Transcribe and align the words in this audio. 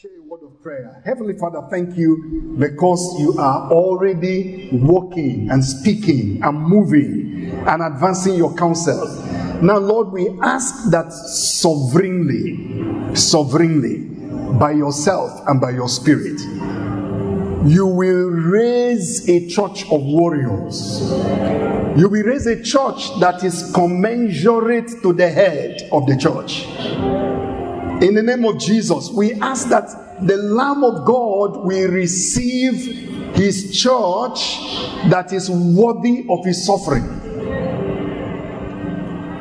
share 0.00 0.16
a 0.16 0.22
word 0.22 0.44
of 0.44 0.62
prayer. 0.62 1.02
Heavenly 1.04 1.36
Father, 1.36 1.60
thank 1.70 1.96
you 1.96 2.54
because 2.56 3.18
you 3.18 3.34
are 3.36 3.68
already 3.72 4.68
walking 4.70 5.50
and 5.50 5.64
speaking 5.64 6.40
and 6.40 6.56
moving 6.56 7.50
and 7.66 7.82
advancing 7.82 8.36
your 8.36 8.54
counsel. 8.54 9.08
Now, 9.60 9.78
Lord, 9.78 10.12
we 10.12 10.28
ask 10.40 10.88
that 10.92 11.12
sovereignly, 11.12 13.16
sovereignly, 13.16 14.02
by 14.56 14.70
yourself 14.70 15.32
and 15.48 15.60
by 15.60 15.70
your 15.70 15.88
spirit, 15.88 16.38
you 17.66 17.88
will 17.88 18.30
raise 18.30 19.28
a 19.28 19.48
church 19.48 19.82
of 19.90 20.00
warriors. 20.00 21.00
You 21.98 22.08
will 22.08 22.22
raise 22.22 22.46
a 22.46 22.62
church 22.62 23.18
that 23.18 23.42
is 23.42 23.72
commensurate 23.74 25.02
to 25.02 25.12
the 25.12 25.28
head 25.28 25.88
of 25.90 26.06
the 26.06 26.16
church. 26.16 27.27
In 28.00 28.14
the 28.14 28.22
name 28.22 28.44
of 28.44 28.60
Jesus, 28.60 29.10
we 29.10 29.32
ask 29.34 29.68
that 29.70 29.88
the 30.24 30.36
Lamb 30.36 30.84
of 30.84 31.04
God 31.04 31.64
will 31.64 31.90
receive 31.90 33.34
his 33.34 33.76
church 33.80 34.58
that 35.10 35.32
is 35.32 35.50
worthy 35.50 36.24
of 36.30 36.44
his 36.44 36.64
suffering. 36.64 37.04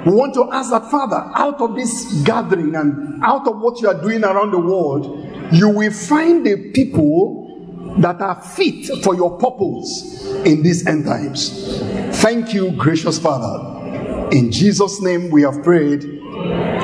We 0.05 0.11
want 0.11 0.33
to 0.35 0.49
ask 0.51 0.71
that, 0.71 0.89
Father, 0.89 1.31
out 1.35 1.61
of 1.61 1.75
this 1.75 2.23
gathering 2.23 2.73
and 2.75 3.23
out 3.23 3.47
of 3.47 3.59
what 3.59 3.79
you 3.81 3.89
are 3.89 4.01
doing 4.01 4.23
around 4.23 4.51
the 4.51 4.59
world, 4.59 5.53
you 5.53 5.69
will 5.69 5.91
find 5.91 6.45
the 6.45 6.71
people 6.71 7.95
that 7.99 8.21
are 8.21 8.41
fit 8.41 9.03
for 9.03 9.15
your 9.15 9.37
purpose 9.37 10.25
in 10.45 10.63
these 10.63 10.87
end 10.87 11.05
times. 11.05 11.79
Thank 12.21 12.53
you, 12.53 12.71
gracious 12.71 13.19
Father. 13.19 14.29
In 14.31 14.51
Jesus' 14.51 15.01
name 15.01 15.29
we 15.29 15.43
have 15.43 15.63
prayed. 15.63 16.16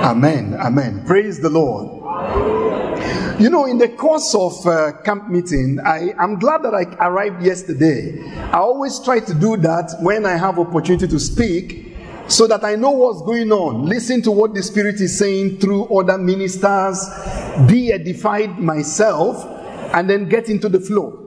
Amen. 0.04 0.56
Amen. 0.56 1.04
Praise 1.06 1.40
the 1.40 1.50
Lord. 1.50 2.04
You 3.40 3.50
know, 3.50 3.66
in 3.66 3.78
the 3.78 3.90
course 3.90 4.36
of 4.36 4.66
uh, 4.68 4.92
camp 5.04 5.30
meeting, 5.30 5.80
I, 5.80 6.14
I'm 6.20 6.40
glad 6.40 6.64
that 6.64 6.74
I 6.74 6.84
arrived 7.06 7.44
yesterday. 7.44 8.22
I 8.52 8.58
always 8.58 9.00
try 9.00 9.20
to 9.20 9.34
do 9.34 9.58
that 9.58 9.95
when 10.02 10.26
I 10.26 10.38
have 10.38 10.60
opportunity 10.60 11.08
to 11.08 11.20
speak 11.20 11.95
so 12.28 12.48
that 12.48 12.64
I 12.64 12.76
know 12.76 12.92
what's 12.92 13.22
going 13.22 13.52
on. 13.52 13.86
Listen 13.86 14.22
to 14.23 14.32
what 14.32 14.54
the 14.54 14.64
Spirit 14.64 15.02
is 15.02 15.18
saying 15.18 15.60
through 15.60 15.86
other 15.86 16.17
ministers, 16.17 17.10
be 17.67 17.92
edified 17.92 18.60
myself, 18.60 19.45
and 19.94 20.10
then 20.10 20.30
get 20.30 20.50
into 20.50 20.70
the 20.70 20.80
flow. 20.80 21.20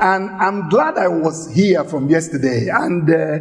And 0.00 0.30
I'm 0.30 0.68
glad 0.68 0.96
I 0.96 1.08
was 1.08 1.52
here 1.54 1.84
from 1.84 2.08
yesterday 2.08 2.68
and 2.68 3.08
uh, 3.08 3.38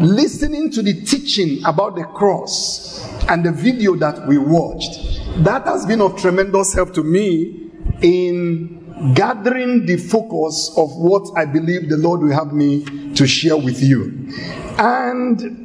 listening 0.00 0.70
to 0.72 0.82
the 0.82 1.02
teaching 1.02 1.64
about 1.64 1.96
the 1.96 2.04
cross 2.04 3.06
and 3.28 3.44
the 3.44 3.52
video 3.52 3.94
that 3.96 4.26
we 4.26 4.38
watched. 4.38 5.20
That 5.44 5.64
has 5.66 5.86
been 5.86 6.00
of 6.00 6.20
tremendous 6.20 6.74
help 6.74 6.92
to 6.94 7.02
me 7.02 7.70
in 8.02 9.14
gathering 9.14 9.86
the 9.86 9.96
focus 9.96 10.72
of 10.76 10.90
what 10.96 11.28
I 11.36 11.44
believe 11.44 11.88
the 11.88 11.96
Lord 11.96 12.20
will 12.20 12.34
have 12.34 12.52
me 12.52 12.84
to 13.14 13.26
share 13.26 13.56
with 13.56 13.82
you. 13.82 14.28
And 14.78 15.62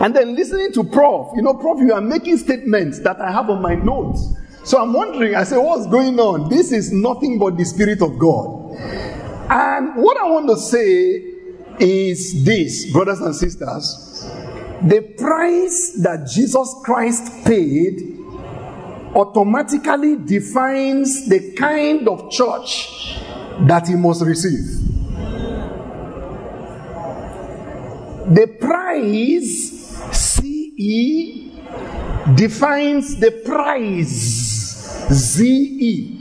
and 0.00 0.14
then 0.14 0.36
listening 0.36 0.72
to 0.74 0.84
Prof, 0.84 1.32
you 1.34 1.42
know, 1.42 1.54
Prof, 1.54 1.80
you 1.80 1.92
are 1.92 2.00
making 2.00 2.36
statements 2.36 3.00
that 3.00 3.20
I 3.20 3.32
have 3.32 3.50
on 3.50 3.60
my 3.60 3.74
notes. 3.74 4.32
So 4.62 4.80
I'm 4.80 4.92
wondering, 4.92 5.34
I 5.34 5.42
say, 5.42 5.56
what's 5.56 5.86
going 5.86 6.20
on? 6.20 6.48
This 6.48 6.70
is 6.70 6.92
nothing 6.92 7.38
but 7.38 7.56
the 7.56 7.64
Spirit 7.64 8.00
of 8.02 8.16
God. 8.18 8.76
And 9.50 9.96
what 9.96 10.16
I 10.18 10.30
want 10.30 10.48
to 10.50 10.56
say 10.56 11.37
is 11.80 12.44
this, 12.44 12.92
brothers 12.92 13.20
and 13.20 13.34
sisters 13.34 14.28
the 14.82 15.00
price 15.18 15.98
that 16.02 16.28
Jesus 16.32 16.74
Christ 16.84 17.44
paid 17.44 18.16
automatically 19.14 20.16
defines 20.16 21.28
the 21.28 21.52
kind 21.54 22.08
of 22.08 22.30
church 22.30 23.18
that 23.60 23.88
he 23.88 23.96
must 23.96 24.22
receive. 24.22 24.86
The 28.34 28.46
price, 28.60 29.96
CE, 30.12 31.50
defines 32.36 33.16
the 33.16 33.42
price, 33.44 35.08
ZE. 35.10 36.14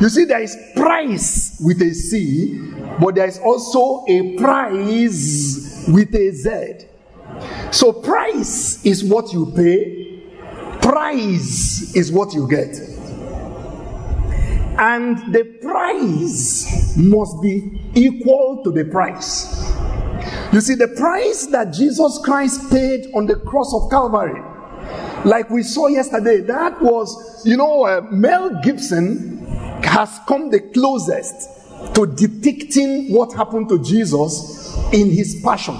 You 0.00 0.08
see, 0.08 0.24
there 0.24 0.42
is 0.42 0.56
price 0.74 1.58
with 1.64 1.80
a 1.80 1.94
C, 1.94 2.58
but 3.00 3.14
there 3.14 3.26
is 3.26 3.38
also 3.38 4.04
a 4.06 4.36
price 4.36 5.86
with 5.88 6.14
a 6.14 6.30
Z. 6.32 6.86
So, 7.70 7.92
price 7.92 8.84
is 8.84 9.02
what 9.02 9.32
you 9.32 9.52
pay, 9.56 10.22
price 10.82 11.94
is 11.96 12.12
what 12.12 12.34
you 12.34 12.48
get. 12.48 12.76
And 14.78 15.32
the 15.32 15.44
price 15.62 16.96
must 16.96 17.40
be 17.42 17.80
equal 17.94 18.62
to 18.64 18.72
the 18.72 18.84
price. 18.84 19.72
You 20.52 20.60
see, 20.60 20.74
the 20.74 20.88
price 20.88 21.46
that 21.46 21.72
Jesus 21.72 22.18
Christ 22.24 22.70
paid 22.70 23.06
on 23.14 23.26
the 23.26 23.36
cross 23.36 23.72
of 23.72 23.90
Calvary, 23.90 24.42
like 25.24 25.48
we 25.50 25.62
saw 25.62 25.86
yesterday, 25.86 26.40
that 26.40 26.80
was, 26.82 27.42
you 27.46 27.56
know, 27.56 27.84
uh, 27.84 28.00
Mel 28.10 28.60
Gibson 28.62 29.46
has 29.82 30.18
come 30.26 30.50
the 30.50 30.60
closest 30.60 31.59
to 31.94 32.06
depicting 32.06 33.12
what 33.12 33.32
happened 33.32 33.68
to 33.68 33.82
Jesus 33.82 34.76
in 34.92 35.10
his 35.10 35.40
passion. 35.42 35.74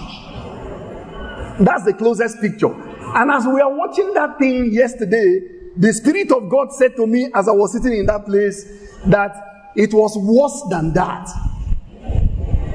That's 1.60 1.84
the 1.84 1.94
closest 1.96 2.40
picture. 2.40 2.72
And 2.72 3.30
as 3.30 3.46
we 3.46 3.60
are 3.60 3.74
watching 3.74 4.14
that 4.14 4.38
thing 4.38 4.72
yesterday, 4.72 5.40
the 5.76 5.92
Spirit 5.92 6.32
of 6.32 6.48
God 6.48 6.72
said 6.72 6.96
to 6.96 7.06
me 7.06 7.30
as 7.34 7.48
I 7.48 7.52
was 7.52 7.72
sitting 7.72 7.98
in 7.98 8.06
that 8.06 8.24
place 8.24 8.64
that 9.06 9.72
it 9.76 9.92
was 9.92 10.16
worse 10.16 10.62
than 10.70 10.92
that. 10.94 11.28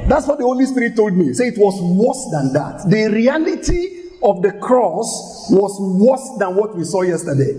That's 0.08 0.28
what 0.28 0.38
the 0.38 0.44
Holy 0.44 0.66
Spirit 0.66 0.96
told 0.96 1.14
me. 1.14 1.34
Say 1.34 1.48
it 1.48 1.58
was 1.58 1.80
worse 1.82 2.28
than 2.32 2.54
that. 2.54 2.88
The 2.90 3.10
reality 3.12 4.04
of 4.22 4.42
the 4.42 4.52
cross 4.54 5.48
was 5.50 5.78
worse 5.80 6.38
than 6.40 6.56
what 6.56 6.76
we 6.76 6.84
saw 6.84 7.02
yesterday. 7.02 7.54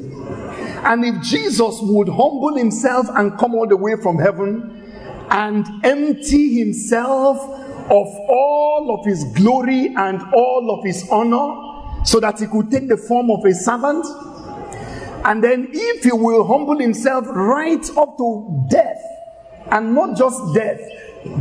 And 0.84 1.04
if 1.04 1.22
Jesus 1.22 1.78
would 1.82 2.08
humble 2.08 2.56
himself 2.56 3.08
and 3.14 3.36
come 3.38 3.54
all 3.54 3.66
the 3.66 3.76
way 3.76 3.96
from 3.96 4.18
heaven 4.18 4.85
and 5.30 5.66
empty 5.84 6.58
himself 6.58 7.38
of 7.38 8.06
all 8.28 8.98
of 8.98 9.06
his 9.06 9.24
glory 9.34 9.94
and 9.96 10.22
all 10.34 10.76
of 10.76 10.84
his 10.84 11.08
honor 11.10 12.04
so 12.04 12.20
that 12.20 12.38
he 12.38 12.46
could 12.46 12.70
take 12.70 12.88
the 12.88 12.96
form 12.96 13.30
of 13.30 13.44
a 13.44 13.52
servant. 13.52 14.04
And 15.24 15.42
then, 15.42 15.68
if 15.72 16.04
he 16.04 16.12
will 16.12 16.46
humble 16.46 16.78
himself 16.78 17.26
right 17.28 17.84
up 17.96 18.16
to 18.18 18.66
death, 18.70 19.02
and 19.72 19.94
not 19.94 20.16
just 20.16 20.54
death, 20.54 20.80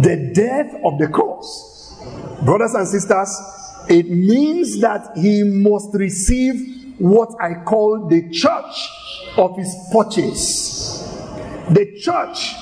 the 0.01 0.31
death 0.33 0.73
of 0.83 0.97
the 0.97 1.07
cross, 1.07 2.03
brothers 2.43 2.73
and 2.73 2.87
sisters, 2.87 3.39
it 3.87 4.09
means 4.09 4.79
that 4.79 5.15
he 5.15 5.43
must 5.43 5.93
receive 5.93 6.95
what 6.97 7.29
I 7.39 7.63
call 7.63 8.07
the 8.07 8.29
church 8.29 8.89
of 9.37 9.55
his 9.57 9.75
purchase. 9.91 11.14
The 11.69 11.99
church 11.99 12.53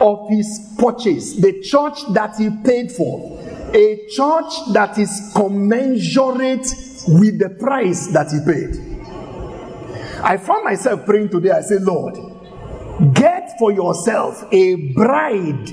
of 0.00 0.28
his 0.28 0.74
purchase, 0.78 1.34
the 1.36 1.60
church 1.60 2.00
that 2.12 2.36
he 2.38 2.50
paid 2.64 2.92
for, 2.92 3.40
a 3.74 4.06
church 4.08 4.52
that 4.72 4.96
is 4.98 5.32
commensurate 5.34 6.66
with 7.08 7.38
the 7.38 7.56
price 7.58 8.06
that 8.08 8.30
he 8.30 8.40
paid. 8.46 8.94
I 10.22 10.36
found 10.36 10.64
myself 10.64 11.04
praying 11.04 11.30
today. 11.30 11.50
I 11.50 11.60
said, 11.60 11.82
Lord, 11.82 12.14
get 13.12 13.58
for 13.58 13.72
yourself 13.72 14.44
a 14.52 14.92
bride 14.92 15.70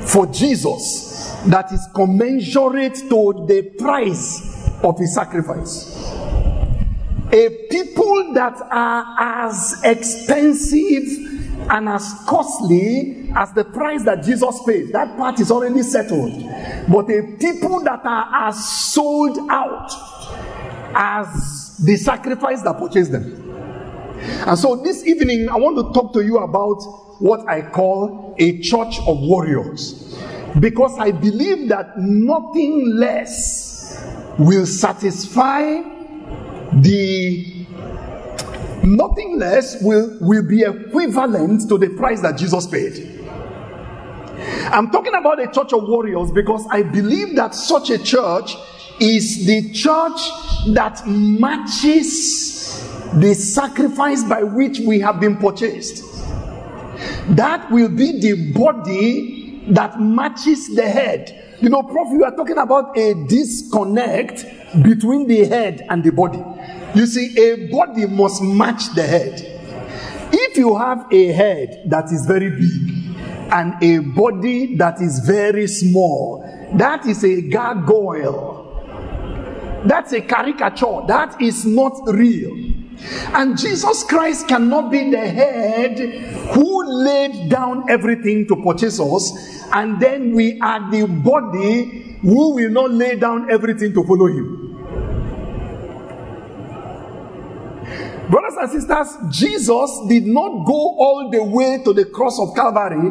for 0.00 0.26
Jesus 0.26 1.36
that 1.46 1.72
is 1.72 1.86
commensurate 1.94 2.96
to 3.08 3.44
the 3.46 3.74
price 3.78 4.70
of 4.82 4.98
his 4.98 5.14
sacrifice. 5.14 5.96
A 7.32 7.66
people 7.70 8.32
that 8.34 8.60
are 8.70 9.44
as 9.46 9.80
expensive 9.84 11.27
and 11.70 11.88
as 11.88 12.14
costly 12.26 13.30
as 13.36 13.52
the 13.52 13.64
price 13.64 14.04
that 14.04 14.22
Jesus 14.24 14.60
paid. 14.64 14.92
That 14.92 15.16
part 15.16 15.40
is 15.40 15.50
already 15.50 15.82
settled. 15.82 16.32
But 16.88 17.06
the 17.08 17.36
people 17.38 17.80
that 17.84 18.04
are 18.04 18.48
as 18.48 18.68
sold 18.68 19.38
out 19.50 19.90
as 20.94 21.76
the 21.84 21.96
sacrifice 21.96 22.62
that 22.62 22.78
purchased 22.78 23.12
them. 23.12 23.44
And 24.46 24.58
so 24.58 24.76
this 24.76 25.06
evening, 25.06 25.48
I 25.48 25.56
want 25.56 25.76
to 25.76 25.92
talk 25.92 26.12
to 26.14 26.24
you 26.24 26.38
about 26.38 26.80
what 27.20 27.46
I 27.48 27.62
call 27.62 28.34
a 28.38 28.60
church 28.60 28.98
of 29.06 29.18
warriors. 29.20 30.16
Because 30.58 30.98
I 30.98 31.12
believe 31.12 31.68
that 31.68 31.98
nothing 31.98 32.96
less 32.96 34.02
will 34.38 34.66
satisfy 34.66 35.82
the 36.72 37.57
nothing 38.96 39.38
less 39.38 39.82
will, 39.82 40.16
will 40.20 40.42
be 40.42 40.62
equivalent 40.62 41.68
to 41.68 41.78
the 41.78 41.88
price 41.90 42.20
that 42.22 42.38
Jesus 42.38 42.66
paid. 42.66 43.18
I'm 44.70 44.90
talking 44.90 45.14
about 45.14 45.40
a 45.40 45.46
church 45.46 45.72
of 45.72 45.88
warriors 45.88 46.30
because 46.30 46.66
I 46.70 46.82
believe 46.82 47.36
that 47.36 47.54
such 47.54 47.90
a 47.90 47.98
church 47.98 48.54
is 49.00 49.46
the 49.46 49.72
church 49.72 50.74
that 50.74 51.02
matches 51.06 52.58
the 53.14 53.34
sacrifice 53.34 54.22
by 54.24 54.42
which 54.42 54.80
we 54.80 55.00
have 55.00 55.20
been 55.20 55.36
purchased. 55.36 56.04
That 57.28 57.70
will 57.70 57.88
be 57.88 58.20
the 58.20 58.52
body 58.52 59.62
that 59.68 60.00
matches 60.00 60.74
the 60.74 60.88
head. 60.88 61.56
You 61.60 61.70
know, 61.70 61.82
Prof, 61.82 62.08
you 62.12 62.24
are 62.24 62.34
talking 62.34 62.58
about 62.58 62.96
a 62.96 63.14
disconnect 63.26 64.44
between 64.82 65.26
the 65.26 65.44
head 65.44 65.86
and 65.88 66.02
the 66.04 66.10
body. 66.10 66.42
You 66.98 67.06
see, 67.06 67.38
a 67.38 67.68
body 67.68 68.06
must 68.06 68.42
match 68.42 68.92
the 68.96 69.04
head. 69.04 69.40
If 70.32 70.56
you 70.56 70.76
have 70.76 71.06
a 71.12 71.26
head 71.30 71.84
that 71.86 72.06
is 72.06 72.26
very 72.26 72.50
big 72.50 73.16
and 73.52 73.80
a 73.80 73.98
body 74.00 74.74
that 74.74 75.00
is 75.00 75.20
very 75.20 75.68
small, 75.68 76.42
that 76.74 77.06
is 77.06 77.22
a 77.22 77.42
gargoyle. 77.42 78.64
That's 79.86 80.12
a 80.12 80.20
caricature. 80.20 81.04
That 81.06 81.40
is 81.40 81.64
not 81.64 82.00
real. 82.08 82.52
And 83.32 83.56
Jesus 83.56 84.02
Christ 84.02 84.48
cannot 84.48 84.90
be 84.90 85.08
the 85.08 85.24
head 85.24 86.00
who 86.52 86.84
laid 86.84 87.48
down 87.48 87.88
everything 87.88 88.48
to 88.48 88.56
purchase 88.56 88.98
us, 88.98 89.32
and 89.72 90.00
then 90.00 90.34
we 90.34 90.60
are 90.60 90.90
the 90.90 91.06
body 91.06 92.18
who 92.22 92.56
will 92.56 92.70
not 92.70 92.90
lay 92.90 93.14
down 93.14 93.48
everything 93.52 93.94
to 93.94 94.02
follow 94.02 94.26
him. 94.26 94.67
Brothers 98.30 98.56
and 98.60 98.70
sisters, 98.70 99.16
Jesus 99.30 100.00
did 100.08 100.26
not 100.26 100.66
go 100.66 100.96
all 100.98 101.30
the 101.30 101.42
way 101.42 101.82
to 101.84 101.92
the 101.92 102.04
cross 102.04 102.38
of 102.38 102.54
Calvary 102.54 103.10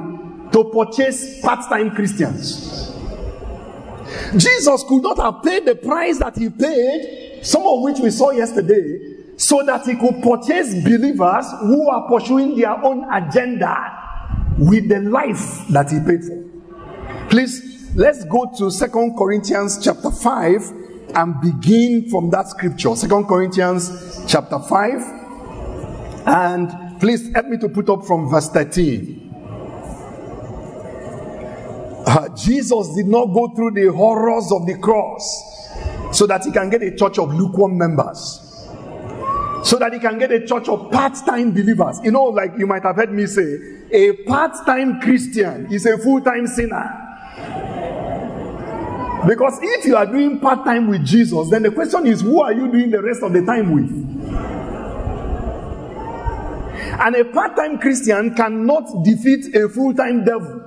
to 0.52 0.64
purchase 0.66 1.42
part 1.42 1.68
time 1.68 1.92
Christians. 1.92 2.94
Jesus 4.38 4.84
could 4.88 5.02
not 5.02 5.18
have 5.18 5.44
paid 5.44 5.66
the 5.66 5.75
price 5.75 6.19
that 6.19 6.38
he 6.38 6.50
paid, 6.50 7.40
some 7.44 7.66
of 7.66 7.81
which 7.81 8.00
we 8.00 8.12
saw 8.12 8.31
yesterday, 8.31 9.16
so 9.38 9.64
that 9.64 9.86
he 9.86 9.96
could 9.96 10.22
purchase 10.22 10.74
believers 10.84 11.46
who 11.62 11.90
are 11.90 12.08
pursuing 12.08 12.56
their 12.56 12.72
own 12.84 13.06
agenda 13.12 14.56
with 14.58 14.88
the 14.88 15.00
life 15.00 15.68
that 15.69 15.90
he 15.92 16.00
paid 16.00 16.24
for. 16.24 16.44
Please, 17.30 17.92
let's 17.96 18.24
go 18.25 18.52
to 18.58 18.72
Second 18.72 19.18
Corinthians 19.18 19.84
chapter 19.84 20.12
5 20.12 20.87
and 21.15 21.39
begin 21.42 22.09
from 22.09 22.30
that 22.31 22.48
scripture. 22.48 22.95
Second 22.95 23.25
Corinthians 23.25 24.24
chapter 24.27 24.59
5. 24.59 26.27
And 26.27 27.00
please 27.00 27.31
help 27.33 27.48
me 27.48 27.57
to 27.57 27.69
put 27.69 27.89
up 27.89 28.06
from 28.06 28.30
verse 28.30 28.50
13. 28.50 29.24
Uh, 32.06 32.30
Jesus 32.36 32.95
did 32.95 33.07
not 33.07 33.33
go 33.33 33.50
through 33.56 33.71
the 33.71 33.92
horrors 33.92 34.51
of 34.51 34.65
the 34.65 34.77
cross 34.77 35.69
so 36.12 36.25
that 36.25 36.45
he 36.45 36.51
can 36.51 36.69
get 36.69 36.81
a 36.81 36.95
church 36.95 37.19
of 37.19 37.33
lukewarm 37.33 37.77
members 37.77 38.48
so 39.63 39.77
that 39.77 39.92
he 39.92 40.00
can 40.00 40.18
get 40.18 40.31
a 40.31 40.45
church 40.45 40.69
of 40.69 40.89
part-time 40.92 41.51
believers. 41.51 42.00
You 42.04 42.12
know, 42.12 42.25
like 42.25 42.54
you 42.57 42.65
might 42.68 42.83
have 42.83 42.95
heard 42.95 43.12
me 43.12 43.25
say, 43.25 43.57
a 43.92 44.13
part-time 44.24 45.01
Christian 45.01 45.71
is 45.74 45.86
a 45.86 45.98
full-time 45.98 46.48
sinner. 46.48 47.06
Because 49.25 49.60
if 49.62 49.86
you 49.86 49.96
are 49.96 50.06
doing 50.06 50.40
part-time 50.40 50.88
with 50.88 51.06
Jesus, 51.06 51.50
then 51.50 51.64
the 51.64 51.72
question 51.72 52.06
is, 52.06 52.22
who 52.22 52.42
are 52.42 52.54
you 52.54 52.72
doing 52.72 52.92
the 52.92 53.02
rest 53.02 53.24
of 53.24 53.34
the 53.34 53.44
time 53.44 53.72
with? 53.72 53.90
And 57.00 57.16
a 57.16 57.25
part-time 57.25 57.80
Christian 57.80 58.36
cannot 58.36 59.04
defeat 59.04 59.56
a 59.56 59.69
full-time 59.69 60.24
devil. 60.24 60.64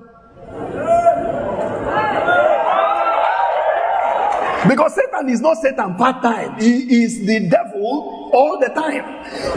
Because 4.69 4.95
Satan 4.95 5.29
is 5.29 5.41
not 5.41 5.57
Satan 5.57 5.95
part 5.97 6.23
time, 6.23 6.61
he 6.61 7.03
is 7.03 7.25
the 7.25 7.49
devil 7.49 8.31
all 8.33 8.59
the 8.61 8.69
time. 8.69 9.05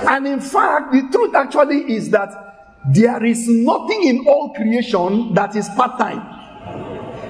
And 0.08 0.28
in 0.28 0.40
fact, 0.40 0.94
the 0.94 1.10
truth 1.12 1.36
actually 1.36 1.94
is 1.94 2.10
that 2.12 2.82
there 2.90 3.24
is 3.26 3.48
nothing 3.48 4.04
in 4.04 4.26
all 4.28 4.54
creation 4.54 5.34
that 5.34 5.56
is 5.56 5.68
part 5.70 5.98
time. 6.00 6.20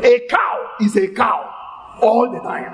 A 0.04 0.20
cow 0.30 0.72
is 0.82 0.96
a 0.98 1.08
cow 1.10 1.53
all 2.04 2.30
the 2.32 2.40
time. 2.40 2.72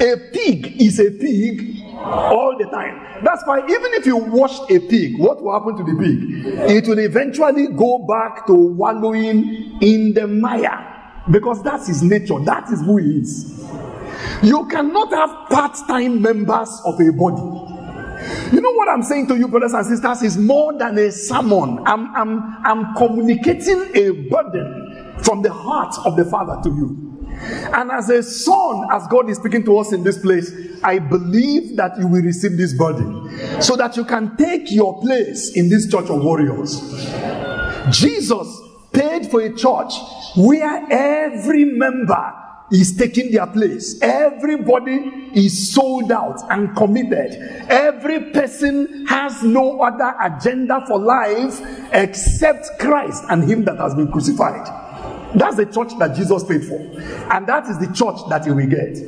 A 0.00 0.16
pig 0.32 0.80
is 0.80 0.98
a 0.98 1.10
pig 1.12 1.80
all 1.96 2.56
the 2.58 2.64
time. 2.64 3.22
That's 3.24 3.42
why 3.46 3.58
even 3.60 3.94
if 3.94 4.04
you 4.04 4.16
wash 4.16 4.58
a 4.68 4.80
pig, 4.80 5.18
what 5.18 5.40
will 5.42 5.52
happen 5.52 5.76
to 5.76 5.84
the 5.84 5.96
pig? 5.98 6.70
It 6.70 6.88
will 6.88 6.98
eventually 6.98 7.68
go 7.68 8.04
back 8.06 8.46
to 8.48 8.54
wallowing 8.54 9.78
in 9.80 10.12
the 10.14 10.26
mire. 10.26 10.88
Because 11.30 11.62
that's 11.62 11.86
his 11.86 12.02
nature, 12.02 12.40
that 12.40 12.68
is 12.72 12.80
who 12.80 12.96
he 12.96 13.20
is. 13.20 13.64
You 14.42 14.66
cannot 14.66 15.12
have 15.12 15.48
part 15.50 15.76
time 15.86 16.20
members 16.20 16.80
of 16.84 17.00
a 17.00 17.12
body. 17.12 17.72
You 18.52 18.60
know 18.60 18.72
what 18.72 18.88
I'm 18.88 19.02
saying 19.02 19.28
to 19.28 19.36
you, 19.36 19.46
brothers 19.48 19.72
and 19.72 19.86
sisters, 19.86 20.22
is 20.22 20.36
more 20.36 20.76
than 20.76 20.98
a 20.98 21.12
sermon. 21.12 21.80
I'm, 21.86 22.14
I'm, 22.14 22.66
I'm 22.66 22.94
communicating 22.96 23.90
a 23.94 24.10
burden 24.28 25.14
from 25.22 25.42
the 25.42 25.52
heart 25.52 25.94
of 26.04 26.16
the 26.16 26.24
Father 26.24 26.60
to 26.64 26.74
you. 26.74 27.11
And 27.74 27.90
as 27.90 28.08
a 28.10 28.22
son, 28.22 28.86
as 28.90 29.06
God 29.08 29.28
is 29.30 29.38
speaking 29.38 29.64
to 29.64 29.78
us 29.78 29.92
in 29.92 30.04
this 30.04 30.18
place, 30.18 30.52
I 30.82 30.98
believe 30.98 31.76
that 31.76 31.98
you 31.98 32.06
will 32.06 32.22
receive 32.22 32.56
this 32.56 32.72
burden 32.72 33.62
so 33.62 33.76
that 33.76 33.96
you 33.96 34.04
can 34.04 34.36
take 34.36 34.70
your 34.70 35.00
place 35.00 35.56
in 35.56 35.68
this 35.68 35.90
church 35.90 36.08
of 36.10 36.22
warriors. 36.22 36.80
Jesus 37.90 38.60
paid 38.92 39.30
for 39.30 39.40
a 39.40 39.54
church 39.54 39.94
where 40.36 40.86
every 40.90 41.64
member 41.64 42.32
is 42.72 42.96
taking 42.96 43.30
their 43.30 43.46
place. 43.46 44.00
Everybody 44.00 45.30
is 45.34 45.74
sold 45.74 46.10
out 46.10 46.40
and 46.50 46.74
committed. 46.74 47.34
Every 47.68 48.32
person 48.32 49.06
has 49.06 49.42
no 49.42 49.82
other 49.82 50.14
agenda 50.20 50.82
for 50.88 50.98
life 50.98 51.60
except 51.92 52.66
Christ 52.78 53.24
and 53.28 53.44
Him 53.44 53.64
that 53.64 53.76
has 53.76 53.94
been 53.94 54.10
crucified. 54.10 54.66
That's 55.34 55.56
the 55.56 55.66
church 55.66 55.98
that 55.98 56.14
Jesus 56.14 56.44
paid 56.44 56.64
for. 56.64 56.78
And 57.32 57.46
that 57.46 57.66
is 57.66 57.78
the 57.78 57.92
church 57.94 58.20
that 58.28 58.44
you 58.46 58.54
will 58.54 58.66
get. 58.66 58.98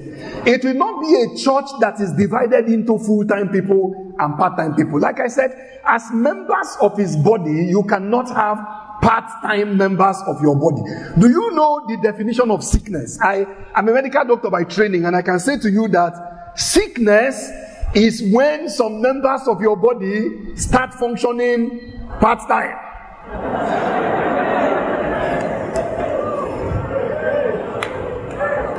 It 0.47 0.65
will 0.65 0.75
not 0.75 1.00
be 1.00 1.15
a 1.15 1.37
church 1.37 1.67
that 1.81 2.00
is 2.00 2.12
divided 2.12 2.67
into 2.67 2.99
full 2.99 3.25
time 3.26 3.50
people 3.50 4.15
and 4.19 4.37
part 4.38 4.56
time 4.56 4.75
people. 4.75 5.00
Like 5.00 5.21
I 5.21 5.29
said, 5.29 5.81
as 5.85 6.11
members 6.12 6.76
of 6.81 6.97
His 6.97 7.17
body, 7.17 7.67
you 7.67 7.82
cannot 7.85 8.29
have 8.31 8.59
part-time 9.03 9.76
members 9.76 10.17
of 10.26 10.41
your 10.41 10.56
body. 10.56 10.82
Do 11.19 11.29
you 11.29 11.50
know 11.50 11.85
the 11.87 11.99
definition 12.03 12.50
of 12.50 12.65
sickness? 12.65 13.21
I 13.21 13.47
am 13.75 13.88
a 13.88 13.93
medical 13.93 14.25
doctor 14.25 14.49
by 14.49 14.65
training, 14.65 15.05
and 15.05 15.15
I 15.15 15.21
can 15.21 15.38
say 15.38 15.59
to 15.59 15.71
you 15.71 15.88
that 15.88 16.53
sickness 16.59 17.50
is 17.94 18.23
when 18.32 18.71
some 18.71 19.03
members 19.03 19.43
of 19.47 19.61
your 19.61 19.76
body 19.76 20.56
start 20.56 20.94
functioning 20.94 22.00
part-time. 22.19 22.79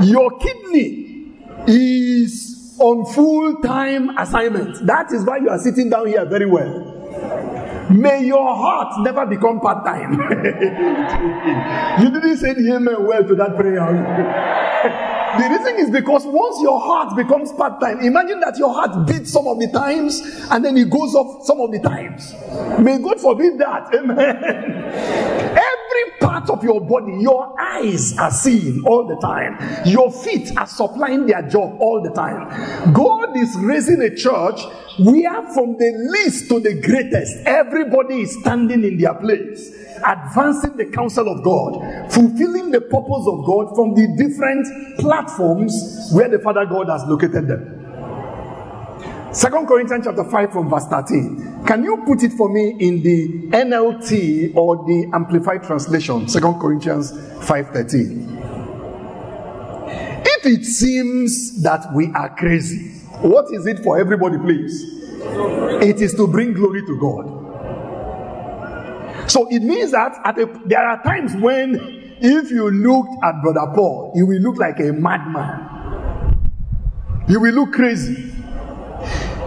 Your 0.01 0.37
kidney 0.39 1.31
is 1.67 2.77
on 2.79 3.05
full-time 3.13 4.17
assignment. 4.17 4.85
That 4.85 5.11
is 5.11 5.23
why 5.25 5.37
you 5.37 5.49
are 5.49 5.59
sitting 5.59 5.89
down 5.89 6.07
here 6.07 6.25
very 6.25 6.45
well. 6.45 6.91
May 7.89 8.25
your 8.25 8.55
heart 8.55 9.03
never 9.03 9.25
become 9.25 9.59
part 9.59 9.85
time. 9.85 10.13
you 12.01 12.11
didn't 12.11 12.37
say 12.37 12.53
the 12.53 12.75
amen 12.75 13.05
well 13.05 13.23
to 13.23 13.35
that 13.35 13.55
prayer. 13.55 15.11
The 15.35 15.49
reason 15.49 15.75
is 15.79 15.89
because 15.89 16.25
once 16.25 16.61
your 16.61 16.79
heart 16.79 17.13
becomes 17.17 17.51
part 17.51 17.81
time, 17.81 17.99
imagine 17.99 18.39
that 18.39 18.57
your 18.57 18.73
heart 18.73 19.05
beats 19.05 19.33
some 19.33 19.47
of 19.47 19.59
the 19.59 19.67
times 19.67 20.21
and 20.49 20.63
then 20.63 20.77
it 20.77 20.89
goes 20.89 21.13
off 21.13 21.45
some 21.45 21.59
of 21.59 21.73
the 21.73 21.79
times. 21.79 22.33
May 22.79 22.97
God 22.99 23.19
forbid 23.19 23.57
that. 23.59 23.93
Amen. 23.93 25.65
Every 25.95 26.19
part 26.19 26.49
of 26.49 26.63
your 26.63 26.81
body, 26.81 27.17
your 27.21 27.59
eyes 27.59 28.17
are 28.17 28.31
seeing 28.31 28.83
all 28.85 29.07
the 29.07 29.15
time, 29.17 29.57
your 29.85 30.11
feet 30.11 30.51
are 30.57 30.67
supplying 30.67 31.25
their 31.25 31.41
job 31.43 31.77
all 31.79 32.01
the 32.01 32.11
time. 32.11 32.93
God 32.93 33.37
is 33.37 33.55
raising 33.57 34.01
a 34.01 34.15
church 34.15 34.61
where 34.99 35.43
from 35.53 35.77
the 35.77 36.09
least 36.11 36.49
to 36.49 36.59
the 36.59 36.81
greatest, 36.81 37.37
everybody 37.45 38.21
is 38.21 38.37
standing 38.39 38.83
in 38.83 38.97
their 38.97 39.13
place 39.13 39.71
advancing 40.05 40.75
the 40.75 40.85
counsel 40.85 41.29
of 41.29 41.43
God, 41.43 42.11
fulfilling 42.11 42.71
the 42.71 42.81
purpose 42.81 43.25
of 43.27 43.45
God 43.45 43.73
from 43.75 43.93
the 43.93 44.07
different 44.17 44.99
platforms 44.99 46.09
where 46.13 46.29
the 46.29 46.39
Father 46.39 46.65
God 46.65 46.89
has 46.89 47.03
located 47.05 47.47
them. 47.47 47.84
Second 49.35 49.67
Corinthians 49.67 50.05
chapter 50.05 50.23
5 50.23 50.53
from 50.53 50.69
verse 50.69 50.85
13. 50.85 51.65
Can 51.67 51.83
you 51.83 52.01
put 52.05 52.23
it 52.23 52.31
for 52.31 52.47
me 52.47 52.77
in 52.79 53.03
the 53.03 53.49
NLT 53.49 54.55
or 54.55 54.77
the 54.87 55.11
Amplified 55.13 55.61
Translation? 55.61 56.29
Second 56.29 56.57
Corinthians 56.57 57.11
5:13. 57.41 58.29
If 60.25 60.45
it 60.45 60.63
seems 60.63 61.61
that 61.63 61.93
we 61.93 62.13
are 62.15 62.33
crazy, 62.37 62.91
what 63.19 63.51
is 63.51 63.67
it 63.67 63.79
for 63.79 63.99
everybody, 63.99 64.37
please? 64.37 64.81
It 65.83 65.99
is 65.99 66.13
to 66.13 66.27
bring 66.27 66.53
glory 66.53 66.85
to 66.85 66.97
God. 66.97 67.27
So 69.29 69.49
it 69.49 69.63
means 69.63 69.91
that 69.91 70.17
at 70.23 70.39
a, 70.39 70.45
there 70.65 70.87
are 70.87 71.03
times 71.03 71.35
when 71.35 71.75
if 72.21 72.51
you 72.51 72.71
looked 72.71 73.21
at 73.21 73.41
Brother 73.43 73.69
Paul, 73.75 74.13
he 74.15 74.23
will 74.23 74.39
look 74.39 74.55
like 74.55 74.79
a 74.79 74.93
madman. 74.93 75.59
He 77.27 77.35
will 77.35 77.53
look 77.53 77.73
crazy. 77.73 78.31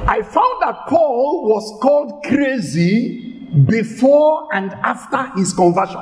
I 0.08 0.22
found 0.22 0.62
that 0.62 0.86
Paul 0.88 1.50
was 1.50 1.78
called 1.82 2.24
crazy 2.24 3.42
before 3.66 4.48
and 4.54 4.72
after 4.72 5.30
his 5.38 5.52
conversion. 5.52 6.00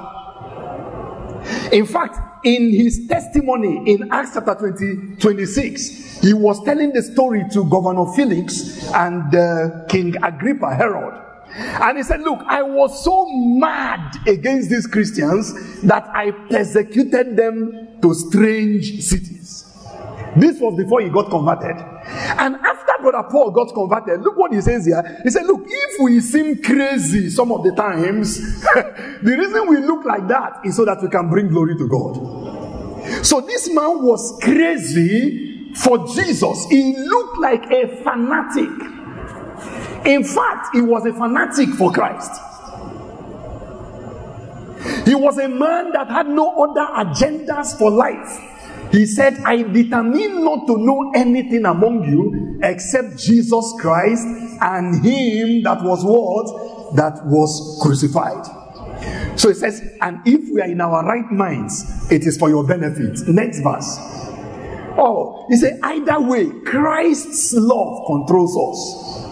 In 1.72 1.86
fact, 1.86 2.16
in 2.44 2.70
his 2.70 3.08
testimony 3.08 3.82
in 3.90 4.08
Acts 4.12 4.34
chapter 4.34 4.54
20, 4.54 5.16
26, 5.16 6.20
he 6.22 6.34
was 6.34 6.62
telling 6.62 6.92
the 6.92 7.02
story 7.02 7.42
to 7.50 7.64
Governor 7.64 8.06
Felix 8.14 8.88
and 8.94 9.34
uh, 9.34 9.84
King 9.88 10.14
Agrippa, 10.22 10.72
Herod. 10.72 11.20
And 11.56 11.96
he 11.96 12.04
said, 12.04 12.20
Look, 12.20 12.38
I 12.46 12.62
was 12.62 13.02
so 13.02 13.28
mad 13.28 14.18
against 14.28 14.70
these 14.70 14.86
Christians 14.86 15.82
that 15.82 16.06
I 16.14 16.30
persecuted 16.30 17.36
them 17.36 17.98
to 18.02 18.14
strange 18.14 19.02
cities. 19.02 19.64
This 20.36 20.60
was 20.60 20.76
before 20.76 21.00
he 21.00 21.08
got 21.08 21.28
converted. 21.28 21.76
And 22.38 22.54
after 22.56 22.75
Brother 23.06 23.28
Paul 23.30 23.52
got 23.52 23.72
converted, 23.72 24.20
look 24.22 24.36
what 24.36 24.52
he 24.52 24.60
says 24.60 24.84
here. 24.84 25.20
He 25.22 25.30
said, 25.30 25.46
Look, 25.46 25.62
if 25.64 26.00
we 26.00 26.18
seem 26.18 26.60
crazy 26.60 27.30
some 27.30 27.52
of 27.52 27.62
the 27.62 27.70
times, 27.70 28.62
the 28.74 29.36
reason 29.38 29.68
we 29.68 29.76
look 29.76 30.04
like 30.04 30.26
that 30.26 30.60
is 30.64 30.74
so 30.74 30.84
that 30.84 31.00
we 31.00 31.08
can 31.08 31.30
bring 31.30 31.46
glory 31.46 31.76
to 31.76 31.86
God. 31.86 33.24
So 33.24 33.40
this 33.40 33.68
man 33.72 34.02
was 34.02 34.36
crazy 34.42 35.72
for 35.74 36.04
Jesus. 36.08 36.66
He 36.68 36.96
looked 36.96 37.38
like 37.38 37.70
a 37.70 38.02
fanatic. 38.02 38.70
In 40.04 40.24
fact, 40.24 40.74
he 40.74 40.80
was 40.80 41.06
a 41.06 41.12
fanatic 41.12 41.68
for 41.78 41.92
Christ. 41.92 42.32
He 45.06 45.14
was 45.14 45.38
a 45.38 45.48
man 45.48 45.92
that 45.92 46.08
had 46.08 46.26
no 46.26 46.50
other 46.64 47.08
agendas 47.08 47.78
for 47.78 47.88
life. 47.88 48.55
He 48.92 49.06
said, 49.06 49.38
I 49.44 49.62
determine 49.62 50.44
not 50.44 50.66
to 50.68 50.76
know 50.78 51.12
anything 51.14 51.66
among 51.66 52.04
you 52.04 52.60
except 52.62 53.18
Jesus 53.18 53.74
Christ 53.80 54.24
and 54.60 55.04
Him 55.04 55.62
that 55.64 55.82
was 55.82 56.04
what? 56.04 56.94
That 56.96 57.26
was 57.26 57.80
crucified. 57.82 58.46
So 59.38 59.50
it 59.50 59.56
says, 59.56 59.82
and 60.00 60.20
if 60.24 60.52
we 60.52 60.60
are 60.62 60.68
in 60.68 60.80
our 60.80 61.04
right 61.04 61.30
minds, 61.30 62.10
it 62.10 62.26
is 62.26 62.38
for 62.38 62.48
your 62.48 62.64
benefit. 62.64 63.28
Next 63.28 63.60
verse. 63.60 63.98
Oh, 64.98 65.46
he 65.50 65.56
said, 65.56 65.78
either 65.82 66.20
way, 66.20 66.48
Christ's 66.64 67.52
love 67.52 68.06
controls 68.06 68.56
us. 68.56 69.26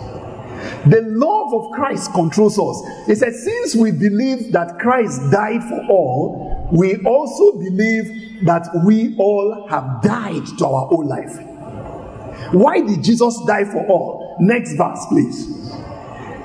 The 0.87 1.01
love 1.01 1.55
of 1.55 1.73
Christ 1.73 2.13
controls 2.13 2.59
us. 2.59 3.07
He 3.07 3.15
said, 3.15 3.33
since 3.33 3.75
we 3.75 3.91
believe 3.91 4.53
that 4.53 4.79
Christ 4.79 5.31
died 5.31 5.63
for 5.65 5.81
all, 5.89 6.54
we 6.73 6.97
also 7.05 7.59
believe 7.59 8.45
that 8.45 8.67
we 8.85 9.15
all 9.19 9.67
have 9.69 10.03
died 10.03 10.47
to 10.59 10.67
our 10.67 10.89
own 10.93 11.07
life. 11.07 11.39
Why 12.53 12.81
did 12.81 13.03
Jesus 13.03 13.41
die 13.47 13.65
for 13.65 13.87
all? 13.87 14.37
Next 14.41 14.77
verse, 14.77 15.05
please. 15.09 15.73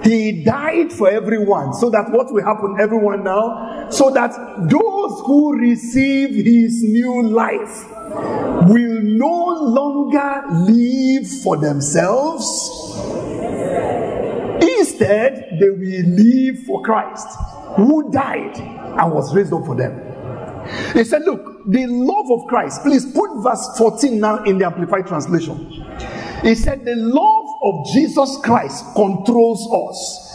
He 0.03 0.43
died 0.43 0.93
for 0.93 1.09
everyone, 1.09 1.73
so 1.73 1.89
that 1.89 2.09
what 2.11 2.33
will 2.33 2.43
happen, 2.43 2.77
everyone 2.79 3.23
now? 3.23 3.89
So 3.89 4.09
that 4.11 4.31
those 4.69 5.21
who 5.25 5.57
receive 5.57 6.33
his 6.33 6.83
new 6.83 7.23
life 7.27 7.85
will 8.69 9.01
no 9.01 9.45
longer 9.61 10.43
live 10.71 11.27
for 11.43 11.57
themselves 11.57 12.79
Instead, 14.79 15.57
they 15.59 15.69
will 15.69 16.05
live 16.09 16.59
for 16.65 16.81
Christ, 16.81 17.27
who 17.75 18.11
died 18.11 18.57
and 18.57 19.13
was 19.13 19.33
raised 19.33 19.53
up 19.53 19.65
for 19.65 19.75
them. 19.75 20.08
He 20.93 21.03
said, 21.03 21.23
Look, 21.23 21.63
the 21.67 21.87
love 21.87 22.31
of 22.31 22.47
Christ, 22.47 22.83
please 22.83 23.05
put 23.05 23.29
verse 23.41 23.77
14 23.77 24.19
now 24.19 24.43
in 24.43 24.57
the 24.57 24.65
Amplified 24.65 25.07
Translation. 25.07 25.85
He 26.41 26.55
said, 26.55 26.85
The 26.85 26.95
love 26.95 27.45
of 27.63 27.85
Jesus 27.93 28.37
Christ 28.43 28.85
controls 28.95 29.67
us. 29.71 30.29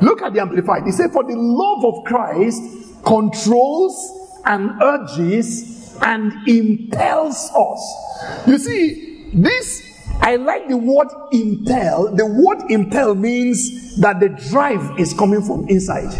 Look 0.00 0.22
at 0.22 0.32
the 0.32 0.40
Amplified. 0.40 0.84
He 0.84 0.92
said, 0.92 1.12
For 1.12 1.24
the 1.24 1.36
love 1.36 1.84
of 1.84 2.04
Christ 2.04 2.62
controls 3.04 4.40
and 4.44 4.80
urges 4.82 5.98
and 6.02 6.32
impels 6.48 7.50
us. 7.50 8.44
You 8.46 8.58
see, 8.58 9.30
this 9.34 9.88
I 10.20 10.36
like 10.36 10.68
the 10.68 10.76
word 10.76 11.08
impel. 11.32 12.14
The 12.14 12.26
word 12.26 12.70
impel 12.70 13.14
means 13.14 13.96
that 14.00 14.20
the 14.20 14.28
drive 14.28 14.98
is 14.98 15.14
coming 15.14 15.42
from 15.42 15.68
inside. 15.68 16.12